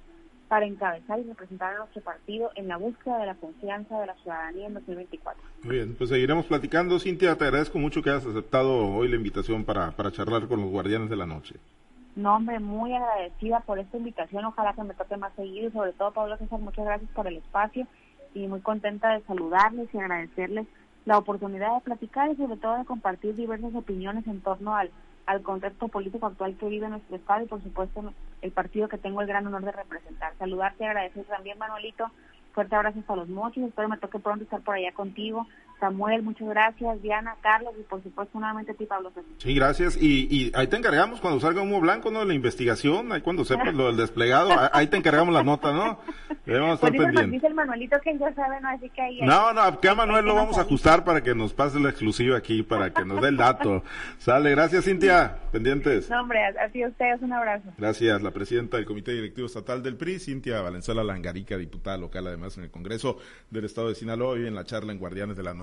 para 0.50 0.66
encabezar 0.66 1.20
y 1.20 1.24
representar 1.24 1.76
a 1.76 1.78
nuestro 1.78 2.02
partido 2.02 2.50
en 2.56 2.68
la 2.68 2.78
búsqueda 2.78 3.20
de 3.20 3.28
la 3.28 3.36
confianza 3.36 4.00
de 4.00 4.08
la 4.08 4.16
ciudadanía 4.16 4.68
en 4.68 4.74
2024. 4.74 5.42
Muy 5.64 5.76
bien, 5.76 5.96
pues 5.96 6.10
seguiremos 6.10 6.46
platicando. 6.48 7.00
Cintia, 7.00 7.38
te 7.38 7.46
agradezco 7.46 7.78
mucho 7.78 8.02
que 8.02 8.10
hayas 8.10 8.26
aceptado 8.26 8.89
hoy 8.89 9.08
la 9.08 9.16
invitación 9.16 9.64
para, 9.64 9.92
para 9.92 10.12
charlar 10.12 10.48
con 10.48 10.62
los 10.62 10.72
guardianes 10.72 11.10
de 11.10 11.16
la 11.16 11.28
noche. 11.28 11.56
No, 12.16 12.36
hombre, 12.36 12.60
muy 12.60 12.94
agradecida 12.94 13.62
por 13.62 13.80
esta 13.80 13.98
invitación. 13.98 14.44
Ojalá 14.44 14.74
que 14.74 14.84
me 14.84 14.94
toque 14.96 15.16
más 15.16 15.34
seguido 15.36 15.70
y 15.70 15.72
sobre 15.72 15.94
todo, 15.94 16.12
Pablo 16.12 16.36
César, 16.38 16.60
muchas 16.60 16.86
gracias 16.86 17.10
por 17.12 17.28
el 17.28 17.38
espacio 17.38 17.88
y 18.34 18.48
muy 18.48 18.62
contenta 18.62 19.14
de 19.14 19.22
saludarles 19.24 19.94
y 19.94 19.98
agradecerles 19.98 20.68
la 21.06 21.18
oportunidad 21.18 21.76
de 21.76 21.82
platicar 21.82 22.32
y 22.32 22.36
sobre 22.36 22.58
todo 22.58 22.78
de 22.78 22.86
compartir 22.86 23.36
diversas 23.36 23.74
opiniones 23.74 24.26
en 24.28 24.42
torno 24.42 24.76
al, 24.76 24.92
al 25.26 25.42
contexto 25.42 25.88
político 25.88 26.28
actual 26.28 26.56
que 26.58 26.68
vive 26.68 26.90
nuestro 26.90 27.16
estado 27.16 27.44
y 27.44 27.48
por 27.48 27.62
supuesto 27.64 28.14
el 28.42 28.52
partido 28.52 28.88
que 28.88 28.98
tengo 28.98 29.22
el 29.22 29.28
gran 29.28 29.48
honor 29.48 29.66
de 29.66 29.72
representar. 29.72 30.34
Saludarte 30.38 30.84
y 30.84 30.88
agradecer 30.88 31.26
también, 31.26 31.58
Manuelito. 31.58 32.12
Fuerte 32.54 32.76
abrazo 32.76 33.00
a 33.08 33.16
los 33.16 33.30
mochis. 33.30 33.64
Espero 33.64 33.88
me 33.88 33.98
toque 33.98 34.20
pronto 34.20 34.44
estar 34.44 34.62
por 34.62 34.76
allá 34.76 34.92
contigo 34.92 35.48
Samuel, 35.82 36.22
muchas 36.22 36.48
gracias, 36.48 37.02
Diana, 37.02 37.36
Carlos 37.42 37.74
y 37.78 37.82
por 37.82 38.04
supuesto 38.04 38.38
nuevamente 38.38 38.72
a 38.72 38.76
ti, 38.76 38.86
Pablo. 38.86 39.12
Sí, 39.40 39.56
gracias. 39.56 39.98
Y, 40.00 40.28
y 40.30 40.52
ahí 40.54 40.68
te 40.68 40.78
encargamos 40.78 41.20
cuando 41.20 41.40
salga 41.40 41.64
humo 41.64 41.82
blanco, 41.82 42.12
¿no? 42.12 42.24
La 42.24 42.36
investigación, 42.36 43.12
ahí 43.12 43.22
cuando 43.22 43.44
sepas 43.44 43.74
lo 43.74 43.88
del 43.88 43.98
desplegado, 43.98 44.52
ahí 44.74 44.86
te 44.88 44.98
encargamos 44.98 45.34
la 45.34 45.44
nota, 45.44 45.74
¿no? 45.74 46.00
Debemos 46.46 46.76
estar 46.76 46.96
pues 46.96 47.32
dice 47.32 47.48
el 47.48 47.56
Manuelito 47.56 47.98
que 48.04 48.16
ya 48.16 48.32
sabe, 48.36 48.62
¿no? 48.62 48.70
Así 48.70 48.90
que 48.92 49.02
ahí... 49.02 49.22
No, 49.24 49.54
no, 49.54 49.80
que 49.80 49.90
a 49.90 49.96
Manuel 49.96 50.24
lo 50.24 50.36
vamos 50.36 50.60
a 50.60 50.62
ajustar 50.62 51.04
para 51.04 51.22
que 51.22 51.34
nos 51.34 51.54
pase 51.54 51.80
la 51.80 51.90
exclusiva 51.90 52.38
aquí, 52.38 52.62
para 52.62 52.94
que 52.94 53.04
nos 53.04 53.20
dé 53.20 53.30
el 53.30 53.38
dato. 53.38 53.84
Sale, 54.20 54.52
gracias 54.52 54.86
Cintia, 54.86 55.40
pendientes. 55.52 56.12
No, 56.12 56.22
hombre, 56.22 56.46
así 56.64 56.86
ustedes, 56.86 57.24
un 57.24 57.34
abrazo. 57.34 57.70
Gracias, 57.80 58.22
la 58.22 58.30
presidenta 58.30 58.78
del 58.78 58.86
Comité 58.86 59.14
Directivo 59.14 59.48
Estatal 59.48 59.82
del 59.82 59.98
PRI, 59.98 60.20
Cintia 60.20 60.62
Valenzuela 60.62 61.04
Langarica, 61.04 61.58
diputada 61.58 61.98
local 61.98 62.28
además 62.28 62.56
en 62.60 62.66
el 62.66 62.72
Congreso 62.72 63.18
del 63.50 63.66
Estado 63.66 63.90
de 63.90 63.96
Sinaloa, 63.96 64.34
hoy 64.34 64.46
en 64.46 64.54
la 64.54 64.64
charla 64.64 64.92
en 64.92 65.00
Guardianes 65.00 65.38
de 65.38 65.44
la 65.44 65.56
Noche 65.56 65.62